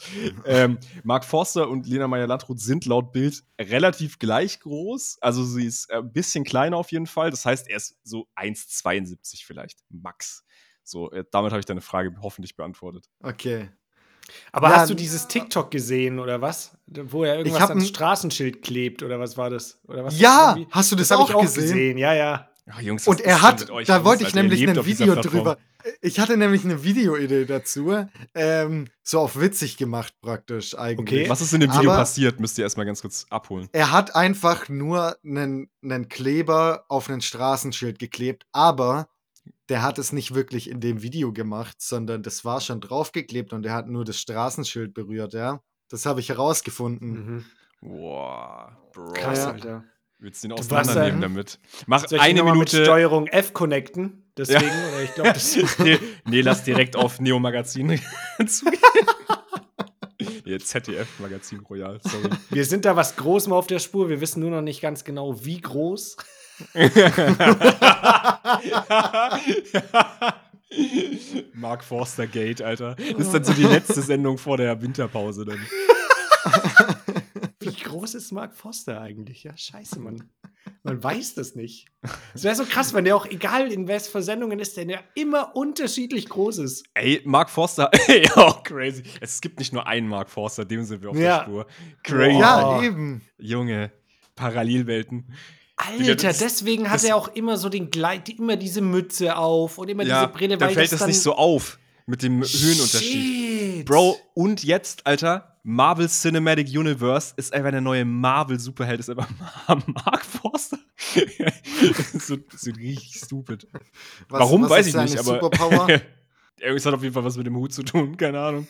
Ähm, 0.44 0.78
Mark 1.04 1.24
Forster 1.24 1.68
und 1.68 1.86
Lena 1.86 2.06
Meyer-Landrut 2.08 2.60
sind 2.60 2.84
laut 2.86 3.12
Bild 3.12 3.42
relativ 3.60 4.18
gleich 4.18 4.60
groß. 4.60 5.18
Also 5.20 5.44
sie 5.44 5.66
ist 5.66 5.90
ein 5.90 6.12
bisschen 6.12 6.44
kleiner 6.44 6.76
auf 6.76 6.92
jeden 6.92 7.06
Fall. 7.06 7.30
Das 7.30 7.44
heißt, 7.44 7.68
er 7.68 7.76
ist 7.76 7.96
so 8.02 8.28
1,72 8.36 9.44
vielleicht, 9.44 9.80
max. 9.88 10.44
So, 10.84 11.10
äh, 11.10 11.24
damit 11.30 11.52
habe 11.52 11.60
ich 11.60 11.66
deine 11.66 11.80
Frage 11.80 12.14
hoffentlich 12.22 12.56
beantwortet. 12.56 13.08
Okay. 13.22 13.70
Aber 14.52 14.68
Ja, 14.70 14.76
hast 14.80 14.90
du 14.90 14.94
dieses 14.94 15.26
TikTok 15.28 15.70
gesehen 15.70 16.18
oder 16.18 16.40
was? 16.40 16.76
Wo 16.86 17.24
er 17.24 17.36
irgendwas 17.38 17.70
ans 17.70 17.88
Straßenschild 17.88 18.62
klebt 18.62 19.02
oder 19.02 19.18
was 19.18 19.36
war 19.36 19.50
das? 19.50 19.80
Oder 19.86 20.04
was 20.04 20.18
Ja, 20.18 20.56
hast 20.70 20.92
du 20.92 20.96
das, 20.96 21.10
hab 21.10 21.20
auch 21.20 21.28
ich 21.28 21.34
auch 21.34 21.42
gesehen? 21.42 21.62
gesehen? 21.62 21.98
Ja, 21.98 22.14
ja. 22.14 22.50
Ach, 22.70 22.80
Jungs, 22.80 23.06
Und 23.06 23.20
er 23.20 23.42
hat, 23.42 23.70
euch 23.70 23.86
da 23.86 24.04
wollte 24.04 24.22
ich 24.22 24.28
Alter? 24.28 24.38
Ihr 24.38 24.42
nämlich 24.42 24.68
ein 24.68 24.84
Video 24.86 25.14
drüber. 25.14 25.56
Ich 26.02 26.20
hatte 26.20 26.36
nämlich 26.36 26.64
eine 26.64 26.82
Videoidee 26.84 27.44
dazu, 27.46 28.04
ähm, 28.34 28.88
so 29.02 29.20
auf 29.20 29.40
witzig 29.40 29.76
gemacht 29.76 30.12
praktisch 30.20 30.76
eigentlich. 30.76 31.20
Okay. 31.22 31.30
Was 31.30 31.40
ist 31.40 31.54
in 31.54 31.60
dem 31.60 31.70
Video 31.72 31.90
Aber- 31.90 32.00
passiert, 32.00 32.40
müsst 32.40 32.58
ihr 32.58 32.64
erstmal 32.64 32.84
ganz 32.84 33.00
kurz 33.00 33.26
abholen. 33.30 33.68
Er 33.72 33.92
hat 33.92 34.14
einfach 34.14 34.68
nur 34.68 35.16
einen, 35.24 35.70
einen 35.82 36.08
Kleber 36.08 36.84
auf 36.88 37.08
ein 37.08 37.20
Straßenschild 37.20 37.98
geklebt, 37.98 38.44
aber 38.52 39.08
der 39.68 39.82
hat 39.82 39.98
es 39.98 40.12
nicht 40.12 40.34
wirklich 40.34 40.68
in 40.68 40.80
dem 40.80 41.00
Video 41.02 41.32
gemacht, 41.32 41.76
sondern 41.80 42.22
das 42.22 42.44
war 42.44 42.60
schon 42.60 42.80
draufgeklebt 42.80 43.52
und 43.52 43.64
er 43.64 43.72
hat 43.74 43.88
nur 43.88 44.04
das 44.04 44.18
Straßenschild 44.20 44.92
berührt, 44.94 45.32
ja. 45.32 45.60
Das 45.88 46.04
habe 46.06 46.20
ich 46.20 46.28
herausgefunden. 46.28 47.10
Mhm. 47.10 47.44
Boah, 47.80 48.76
Bro. 48.92 49.12
Krass, 49.12 49.38
Ja. 49.38 49.50
Alter. 49.52 49.84
Willst 50.20 50.42
du 50.42 50.50
warst 50.50 50.72
auseinandernehmen 50.72 51.20
da- 51.20 51.28
damit? 51.28 51.58
Mach 51.86 52.04
eine 52.12 52.42
Minute 52.42 52.58
mit. 52.76 52.86
Steuerung 52.86 53.26
F 53.28 53.52
connecten? 53.52 54.24
Deswegen, 54.36 54.66
oder 54.66 55.02
ich 55.02 55.14
glaube, 55.14 55.32
das 55.32 55.56
nee, 55.78 55.98
nee, 56.24 56.40
lass 56.40 56.64
direkt 56.64 56.96
auf 56.96 57.20
Neo 57.20 57.38
Magazin 57.38 58.00
zugehen. 58.46 58.80
nee, 60.44 60.58
ZDF 60.58 61.06
Magazin 61.20 61.60
Royal, 61.60 62.00
sorry. 62.02 62.30
Wir 62.50 62.64
sind 62.64 62.84
da 62.84 62.96
was 62.96 63.14
Großem 63.16 63.52
auf 63.52 63.66
der 63.68 63.78
Spur. 63.78 64.08
Wir 64.08 64.20
wissen 64.20 64.40
nur 64.40 64.50
noch 64.50 64.62
nicht 64.62 64.80
ganz 64.80 65.04
genau, 65.04 65.44
wie 65.44 65.60
groß. 65.60 66.16
Mark 71.54 71.84
Forster 71.84 72.26
Gate, 72.26 72.62
Alter. 72.62 72.96
Das 72.96 73.26
ist 73.26 73.32
dann 73.34 73.44
so 73.44 73.52
die 73.52 73.62
letzte 73.64 74.02
Sendung 74.02 74.38
vor 74.38 74.56
der 74.56 74.80
Winterpause 74.82 75.44
dann. 75.44 75.58
Groß 77.98 78.14
ist 78.14 78.30
Mark 78.32 78.54
Foster 78.54 79.00
eigentlich? 79.00 79.42
Ja, 79.44 79.56
scheiße, 79.56 79.98
Mann. 79.98 80.30
Man 80.84 81.02
weiß 81.02 81.34
das 81.34 81.54
nicht. 81.54 81.86
Es 82.34 82.44
wäre 82.44 82.54
so 82.54 82.64
krass, 82.64 82.94
wenn 82.94 83.04
der 83.04 83.16
auch, 83.16 83.26
egal 83.26 83.72
in 83.72 83.88
was 83.88 84.06
für 84.06 84.22
Sendungen 84.22 84.58
ist, 84.60 84.76
der 84.76 84.84
ja 84.86 85.00
immer 85.14 85.56
unterschiedlich 85.56 86.28
groß 86.28 86.58
ist. 86.58 86.84
Ey, 86.94 87.20
Mark 87.24 87.50
Forster, 87.50 87.90
ey, 88.08 88.28
auch 88.36 88.62
crazy. 88.62 89.02
Es 89.20 89.40
gibt 89.40 89.58
nicht 89.58 89.72
nur 89.72 89.86
einen 89.86 90.06
Mark 90.08 90.30
Forster, 90.30 90.64
dem 90.64 90.84
sind 90.84 91.02
wir 91.02 91.10
auf 91.10 91.16
Ja. 91.18 91.38
der 91.38 91.44
Spur. 91.44 91.66
Crazy. 92.04 92.38
Ja, 92.38 92.78
Oh. 92.78 92.82
eben. 92.82 93.22
Junge, 93.38 93.90
Parallelwelten. 94.36 95.34
Alter, 95.76 96.14
das- 96.16 96.38
deswegen 96.38 96.90
hat 96.90 97.02
er 97.04 97.16
auch 97.16 97.28
immer 97.28 97.56
so 97.56 97.68
den 97.68 97.90
Gleit, 97.90 98.28
immer 98.28 98.56
diese 98.56 98.80
Mütze 98.80 99.36
auf 99.36 99.78
und 99.78 99.88
immer 99.88 100.04
Ja, 100.04 100.22
diese 100.26 100.32
Brille, 100.36 100.56
dann 100.58 100.70
fällt 100.70 100.92
das 100.92 101.00
das 101.00 101.08
nicht 101.08 101.20
so 101.20 101.34
auf 101.34 101.78
mit 102.08 102.22
dem 102.22 102.42
Höhenunterschied. 102.42 103.84
Bro, 103.84 104.16
und 104.34 104.64
jetzt, 104.64 105.06
Alter, 105.06 105.58
Marvel 105.62 106.08
Cinematic 106.08 106.68
Universe 106.68 107.34
ist 107.36 107.52
einfach 107.52 107.70
der 107.70 107.82
neue 107.82 108.04
Marvel-Superheld, 108.06 109.00
ist 109.00 109.10
einfach 109.10 109.28
Mark 109.86 110.24
Forster. 110.24 110.78
das 111.14 112.14
ist 112.14 112.26
so, 112.26 112.36
so 112.56 112.70
richtig 112.70 113.20
stupid. 113.22 113.68
Was, 114.28 114.40
Warum, 114.40 114.62
was 114.62 114.70
weiß 114.70 114.86
ich 114.86 114.94
nicht, 114.96 115.18
aber. 115.18 115.34
Superpower? 115.34 115.88
Irgendwas 116.60 116.86
hat 116.86 116.94
auf 116.94 117.02
jeden 117.02 117.14
Fall 117.14 117.22
was 117.22 117.36
mit 117.36 117.46
dem 117.46 117.54
Hut 117.54 117.72
zu 117.72 117.84
tun, 117.84 118.16
keine 118.16 118.40
Ahnung. 118.40 118.66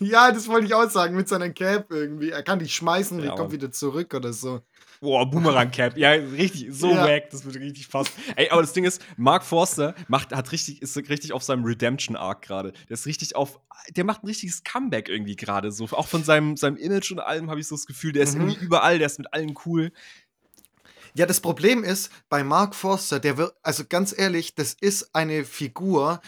ja, 0.00 0.32
das 0.32 0.48
wollte 0.48 0.66
ich 0.66 0.74
auch 0.74 0.90
sagen, 0.90 1.14
mit 1.14 1.28
seiner 1.28 1.50
Cap 1.50 1.86
irgendwie. 1.90 2.30
Er 2.30 2.42
kann 2.42 2.58
dich 2.58 2.74
schmeißen 2.74 3.18
und 3.18 3.24
Ja, 3.24 3.30
die 3.30 3.36
kommt 3.36 3.52
wieder 3.52 3.70
zurück 3.70 4.12
oder 4.14 4.32
so. 4.32 4.60
Boah, 5.02 5.28
Boomerang-Cap. 5.28 5.96
Ja, 5.98 6.12
richtig, 6.12 6.68
so 6.70 6.94
Ja. 6.94 7.04
wack, 7.04 7.28
das 7.30 7.44
wird 7.44 7.56
richtig 7.56 7.88
fast. 7.88 8.12
Ey, 8.36 8.48
aber 8.50 8.60
das 8.62 8.72
Ding 8.72 8.84
ist, 8.84 9.02
Mark 9.16 9.42
Forster 9.44 9.96
macht, 10.06 10.32
hat 10.32 10.52
richtig, 10.52 10.80
ist 10.80 10.96
richtig 10.96 11.32
auf 11.32 11.42
seinem 11.42 11.64
Redemption-Arc 11.64 12.42
gerade. 12.42 12.70
Der 12.88 12.94
ist 12.94 13.04
richtig 13.04 13.34
auf, 13.34 13.58
der 13.90 14.04
macht 14.04 14.22
ein 14.22 14.28
richtiges 14.28 14.62
Comeback 14.62 15.08
irgendwie 15.08 15.34
gerade. 15.34 15.72
So, 15.72 15.86
auch 15.86 16.06
von 16.06 16.22
seinem, 16.22 16.56
seinem 16.56 16.76
Image 16.76 17.10
und 17.10 17.18
allem 17.18 17.50
habe 17.50 17.58
ich 17.58 17.66
so 17.66 17.74
das 17.74 17.86
Gefühl, 17.86 18.12
der 18.12 18.22
ist 18.22 18.36
Mhm. 18.36 18.42
irgendwie 18.42 18.64
überall, 18.64 18.98
der 18.98 19.06
ist 19.06 19.18
mit 19.18 19.34
allen 19.34 19.56
cool. 19.66 19.90
Ja, 21.14 21.26
das 21.26 21.40
Problem 21.40 21.82
ist, 21.82 22.12
bei 22.28 22.44
Mark 22.44 22.76
Forster, 22.76 23.18
der 23.18 23.36
wird, 23.36 23.56
also 23.64 23.82
ganz 23.88 24.16
ehrlich, 24.16 24.54
das 24.54 24.72
ist 24.72 25.16
eine 25.16 25.44
Figur, 25.44 26.20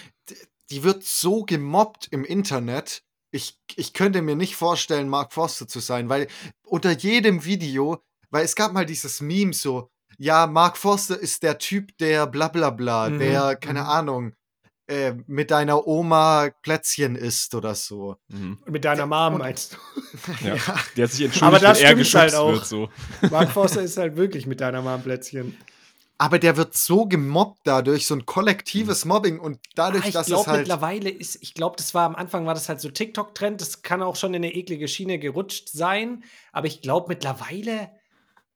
die 0.71 0.83
wird 0.83 1.05
so 1.05 1.45
gemobbt 1.45 2.09
im 2.11 2.25
Internet. 2.25 3.05
Ich, 3.31 3.57
ich 3.77 3.93
könnte 3.93 4.21
mir 4.21 4.35
nicht 4.35 4.57
vorstellen, 4.57 5.09
Mark 5.09 5.33
Forster 5.33 5.69
zu 5.69 5.79
sein, 5.79 6.09
weil 6.09 6.27
unter 6.65 6.91
jedem 6.91 7.45
Video, 7.45 8.03
weil 8.35 8.45
es 8.45 8.57
gab 8.57 8.73
mal 8.73 8.85
dieses 8.85 9.21
Meme 9.21 9.53
so, 9.53 9.89
ja, 10.19 10.47
Mark 10.49 10.77
Forster 10.77 11.19
ist 11.19 11.43
der 11.45 11.59
Typ, 11.59 11.97
der 11.99 12.27
bla 12.27 12.49
bla 12.49 12.71
bla, 12.71 13.09
Mhm, 13.09 13.19
der, 13.21 13.57
keine 13.57 13.83
mhm. 13.83 13.87
Ahnung, 13.89 14.33
äh, 14.87 15.15
mit 15.27 15.51
deiner 15.51 15.87
Oma 15.87 16.51
Plätzchen 16.63 17.17
isst 17.17 17.55
oder 17.55 17.75
so. 17.75 18.17
Mit 18.67 18.85
deiner 18.85 19.07
Mom 19.07 19.35
Und- 19.35 19.39
meinst 19.39 19.73
du? 19.75 19.77
Ja. 20.47 20.57
Der 20.97 21.05
hat 21.05 21.13
sich 21.13 21.25
entschuldigt, 21.25 21.43
Aber 21.43 21.59
das 21.59 21.79
wenn 21.79 21.85
er 21.85 21.89
stimmt 21.89 21.99
geschubst 22.01 22.15
halt 22.15 22.35
auch. 22.35 22.53
wird. 22.53 22.67
So. 22.67 22.89
Mark 23.31 23.51
Foster 23.53 23.83
ist 23.83 23.97
halt 23.97 24.17
wirklich 24.17 24.47
mit 24.47 24.61
deiner 24.61 24.83
Mom 24.83 25.03
Plätzchen. 25.03 25.57
Aber 26.19 26.39
der 26.39 26.57
wird 26.57 26.77
so 26.77 27.07
gemobbt 27.07 27.61
dadurch, 27.65 28.07
so 28.07 28.15
ein 28.15 28.25
kollektives 28.25 29.05
Mobbing 29.05 29.41
und 29.41 29.59
dadurch, 29.75 30.05
Ah, 30.05 30.09
ich 30.09 30.15
dass 30.15 30.27
es 30.29 30.33
glaube 30.35 30.47
halt. 30.51 30.59
mittlerweile 30.61 31.11
ist, 31.11 31.39
ich 31.43 31.55
glaube, 31.55 31.77
das 31.77 31.93
war 31.95 32.05
am 32.07 32.15
Anfang 32.15 32.47
war 32.47 32.55
das 32.55 32.69
halt 32.69 32.81
so 32.81 32.89
TikTok-Trend, 32.89 33.61
das 33.61 33.83
kann 33.83 34.01
auch 34.03 34.15
schon 34.17 34.33
in 34.35 34.45
eine 34.45 34.55
eklige 34.55 34.87
Schiene 34.87 35.19
gerutscht 35.19 35.71
sein, 35.71 36.23
aber 36.53 36.67
ich 36.69 36.83
glaube 36.83 37.07
mittlerweile, 37.09 37.91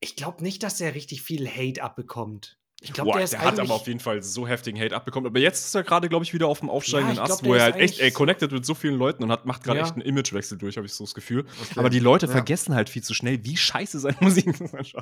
ich 0.00 0.16
glaube 0.16 0.42
nicht, 0.42 0.62
dass 0.62 0.80
er 0.80 0.94
richtig 0.94 1.22
viel 1.22 1.48
Hate 1.48 1.82
abbekommt. 1.82 2.56
Ich 2.80 2.92
glaube, 2.92 3.10
Boah, 3.10 3.14
der 3.16 3.24
ist 3.24 3.32
der 3.32 3.40
hat 3.40 3.58
aber 3.58 3.74
auf 3.74 3.88
jeden 3.88 3.98
Fall 3.98 4.22
so 4.22 4.46
heftigen 4.46 4.78
Hate 4.80 4.94
abbekommen. 4.94 5.26
Aber 5.26 5.40
jetzt 5.40 5.66
ist 5.66 5.74
er 5.74 5.82
gerade, 5.82 6.08
glaube 6.08 6.24
ich, 6.24 6.32
wieder 6.32 6.46
auf 6.46 6.60
dem 6.60 6.70
aufsteigenden 6.70 7.16
Ja, 7.16 7.24
ich 7.24 7.30
Ast, 7.32 7.44
wo 7.44 7.52
der 7.54 7.62
er 7.62 7.68
ist 7.70 7.72
halt 7.74 7.82
echt, 7.82 7.94
eigentlich 7.94 8.02
ey, 8.04 8.10
connected 8.12 8.52
mit 8.52 8.64
so 8.64 8.74
vielen 8.76 8.94
Leuten 8.96 9.24
und 9.24 9.32
hat, 9.32 9.46
macht 9.46 9.64
gerade 9.64 9.80
Ja. 9.80 9.84
echt 9.84 9.94
einen 9.94 10.02
Imagewechsel 10.02 10.56
durch, 10.58 10.76
habe 10.76 10.86
ich 10.86 10.92
so 10.92 11.02
das 11.02 11.12
Gefühl. 11.12 11.40
Okay. 11.40 11.72
Aber 11.80 11.90
die 11.90 11.98
Leute 11.98 12.26
Ja. 12.26 12.32
vergessen 12.32 12.76
halt 12.76 12.88
viel 12.88 13.02
zu 13.02 13.14
schnell, 13.14 13.44
wie 13.44 13.56
scheiße 13.56 13.98
seine 13.98 14.16
Musik 14.20 14.46
ist. 14.46 14.60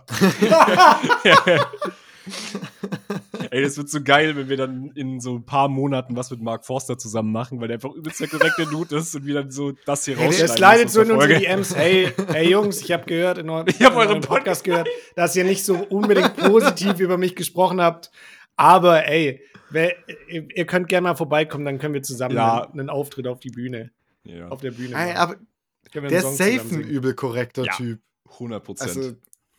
Ey, 3.50 3.62
das 3.62 3.76
wird 3.76 3.88
so 3.88 4.02
geil, 4.02 4.36
wenn 4.36 4.48
wir 4.48 4.56
dann 4.56 4.90
in 4.94 5.20
so 5.20 5.34
ein 5.36 5.44
paar 5.44 5.68
Monaten 5.68 6.16
was 6.16 6.30
mit 6.30 6.40
Mark 6.40 6.64
Forster 6.64 6.98
zusammen 6.98 7.32
machen, 7.32 7.60
weil 7.60 7.68
der 7.68 7.76
einfach 7.76 7.92
übelst 7.92 8.20
der 8.20 8.28
korrekte 8.28 8.66
Dude 8.66 8.96
ist 8.96 9.14
und 9.14 9.26
wir 9.26 9.34
dann 9.34 9.50
so 9.50 9.72
das 9.84 10.04
hier 10.04 10.16
Hey, 10.16 10.26
rausschneiden. 10.26 10.56
Der 10.56 10.56
slidet 10.56 10.84
müssen 10.84 10.94
so 10.94 11.00
in 11.02 11.10
unsere. 11.12 11.38
DMs. 11.40 11.76
Hey, 11.76 12.12
hey 12.32 12.50
Jungs, 12.50 12.80
ich 12.80 12.92
habe 12.92 13.04
gehört, 13.04 13.38
in 13.38 13.50
eurem, 13.50 13.66
Ich 13.68 13.80
hab 13.82 13.92
in 13.92 13.98
euren 13.98 14.08
eurem 14.08 14.20
Podcast 14.20 14.64
gehört, 14.64 14.88
dass 15.14 15.34
ihr 15.36 15.44
nicht 15.44 15.64
so 15.64 15.76
unbedingt 15.76 16.36
positiv 16.36 17.00
über 17.00 17.18
mich 17.18 17.34
gesprochen 17.36 17.80
habt. 17.80 18.10
Aber 18.56 19.06
ey, 19.06 19.42
wer, 19.70 19.94
ihr, 20.28 20.66
könnt 20.66 20.88
gerne 20.88 21.08
mal 21.08 21.14
vorbeikommen, 21.16 21.64
dann 21.64 21.78
können 21.78 21.94
wir 21.94 22.02
zusammen 22.02 22.36
Ja. 22.36 22.64
einen, 22.64 22.80
einen 22.80 22.90
Auftritt 22.90 23.26
auf 23.26 23.40
die 23.40 23.50
Bühne, 23.50 23.90
Ja, 24.24 24.48
auf 24.48 24.60
der 24.60 24.70
Bühne. 24.70 24.94
Ey, 24.96 25.14
machen. 25.14 25.46
aber 25.94 26.08
der 26.08 26.18
ist 26.18 26.36
safe 26.36 26.60
ein 26.74 26.80
übel 26.80 27.14
korrekter 27.14 27.64
Ja. 27.64 27.74
Typ. 27.74 28.00
100 28.32 28.64
Prozent. 28.64 28.88
Also, 28.96 29.12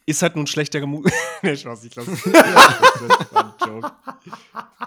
Ist 0.08 0.22
halt 0.22 0.36
nun 0.38 0.48
schlechter 0.48 0.84
Mut. 0.88 1.12
nee, 1.44 1.56
Spaß, 1.56 1.84
ich 1.84 1.92
glaube. 1.92 2.12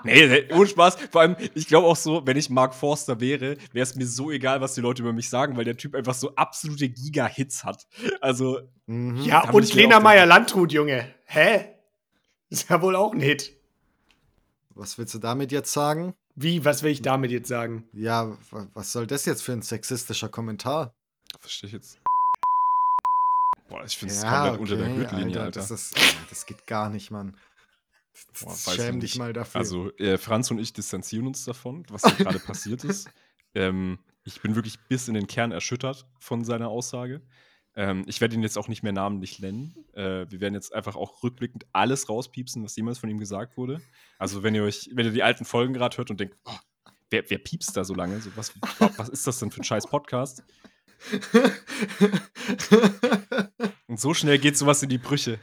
Nee, 0.03 0.27
nee, 0.27 0.55
ohne 0.55 0.67
Spaß. 0.67 0.97
Vor 1.11 1.21
allem, 1.21 1.37
ich 1.55 1.67
glaube 1.67 1.87
auch 1.87 1.97
so, 1.97 2.27
wenn 2.27 2.37
ich 2.37 2.49
Mark 2.49 2.75
Forster 2.75 3.21
wäre, 3.21 3.59
wäre 3.73 3.83
es 3.83 3.95
mir 3.95 4.07
so 4.07 4.31
egal, 4.31 4.61
was 4.63 4.75
die 4.75 4.81
Leute 4.81 5.03
über 5.03 5.13
mich 5.13 5.29
sagen, 5.29 5.57
weil 5.59 5.65
der 5.65 5.77
Typ 5.77 5.95
einfach 5.95 6.15
so 6.15 6.35
absolute 6.37 6.89
Giga-Hits 6.89 7.65
hat. 7.65 7.87
Also, 8.23 8.61
mhm. 8.87 9.19
Ja, 9.19 9.51
und 9.51 9.75
Lena 9.75 10.01
Meyer-Landrut, 10.01 10.73
Junge. 10.73 11.15
Hä? 11.27 11.67
Ist 12.49 12.71
ja 12.71 12.81
wohl 12.81 12.97
auch 12.97 13.13
ein 13.13 13.21
Hit. 13.21 13.53
Was 14.75 14.97
willst 14.97 15.13
du 15.15 15.19
damit 15.19 15.53
jetzt 15.53 15.73
sagen? 15.73 16.15
Wie, 16.35 16.65
was 16.65 16.83
will 16.83 16.93
ich 16.93 17.03
damit 17.03 17.31
jetzt 17.31 17.49
sagen? 17.49 17.87
Ja, 17.93 18.39
wa- 18.51 18.69
was 18.73 18.93
soll 18.93 19.07
das 19.07 19.27
jetzt 19.27 19.43
für 19.43 19.53
ein 19.53 19.63
sexistischer 19.63 20.31
Kommentar? 20.31 20.95
verstehe 21.39 21.69
ich 21.69 21.75
jetzt. 21.75 21.99
Boah, 23.71 23.85
ich 23.85 23.97
finde 23.97 24.15
es 24.15 24.23
komplett 24.23 24.59
unter 24.59 24.77
der 24.77 24.89
Gürtellinie, 24.89 25.41
Alter. 25.41 25.61
Das, 25.61 25.71
ist, 25.71 25.97
ja, 25.97 26.05
das 26.29 26.45
geht 26.45 26.67
gar 26.67 26.91
nicht, 26.91 27.11
Mann. 27.11 27.37
Boah, 28.43 28.57
Schäm 28.57 29.01
dich 29.01 29.17
mal 29.17 29.33
dafür. 29.33 29.61
Also, 29.61 29.97
äh, 29.97 30.19
Franz 30.19 30.51
und 30.51 30.59
ich 30.59 30.73
distanzieren 30.73 31.27
uns 31.27 31.45
davon, 31.45 31.85
was 31.89 32.03
hier 32.05 32.27
gerade 32.27 32.39
passiert 32.39 32.85
ist. 32.85 33.09
Ähm, 33.53 33.99
ich 34.23 34.41
bin 34.43 34.55
wirklich 34.55 34.79
bis 34.89 35.09
in 35.09 35.15
den 35.15 35.27
Kern 35.27 35.51
erschüttert 35.51 36.07
von 36.21 36.45
seiner 36.45 36.69
Aussage. 36.69 37.21
Ähm, 37.75 38.05
ich 38.07 38.21
werde 38.21 38.37
ihn 38.37 38.45
jetzt 38.45 38.57
auch 38.57 38.69
nicht 38.69 38.85
mehr 38.85 38.93
namentlich 38.93 39.41
nennen. 39.41 39.75
Äh, 39.93 40.31
wir 40.31 40.41
werden 40.41 40.55
jetzt 40.55 40.73
einfach 40.73 40.95
auch 40.95 41.25
rückblickend 41.25 41.67
alles 41.73 42.09
rauspiepsen, 42.09 42.63
was 42.63 42.77
jemals 42.77 42.99
von 43.01 43.11
ihm 43.11 43.19
gesagt 43.19 43.57
wurde. 43.57 43.81
Also, 44.21 44.45
wenn 44.45 44.55
ihr 44.55 44.63
euch, 44.63 44.89
wenn 44.95 45.05
ihr 45.05 45.11
die 45.11 45.25
alten 45.25 45.45
Folgen 45.45 45.75
gerade 45.75 45.97
hört 45.97 46.13
und 46.13 46.21
denkt, 46.21 46.37
oh, 46.45 46.57
wer, 47.11 47.29
wer 47.29 47.39
piepst 47.39 47.77
da 47.77 47.83
so 47.83 47.93
lange? 47.93 48.21
So, 48.21 48.31
was, 48.37 48.55
was 48.97 49.09
ist 49.09 49.27
das 49.27 49.41
denn 49.41 49.51
für 49.51 49.63
ein 49.63 49.65
scheiß 49.65 49.89
Podcast? 49.89 50.45
Und 53.89 54.01
so 54.01 54.15
schnell 54.15 54.39
geht 54.39 54.57
sowas 54.57 54.83
in 54.83 54.89
die 54.89 54.99
Brüche. 54.99 55.39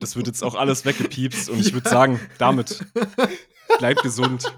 Das 0.00 0.16
wird 0.16 0.26
jetzt 0.26 0.42
auch 0.42 0.54
alles 0.54 0.84
weggepiepst 0.84 1.50
und 1.50 1.60
ich 1.60 1.72
würde 1.72 1.88
sagen, 1.88 2.20
damit 2.38 2.84
bleibt 3.78 4.02
gesund 4.02 4.56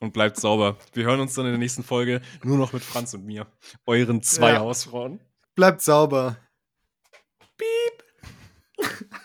und 0.00 0.12
bleibt 0.12 0.36
sauber. 0.36 0.76
Wir 0.92 1.04
hören 1.04 1.20
uns 1.20 1.34
dann 1.34 1.46
in 1.46 1.52
der 1.52 1.58
nächsten 1.58 1.82
Folge 1.82 2.20
nur 2.42 2.58
noch 2.58 2.72
mit 2.72 2.82
Franz 2.82 3.14
und 3.14 3.24
mir, 3.24 3.46
euren 3.86 4.22
zwei 4.22 4.52
ja. 4.52 4.60
Hausfrauen. 4.60 5.20
Bleibt 5.54 5.80
sauber. 5.82 6.36
Piep. 7.56 8.04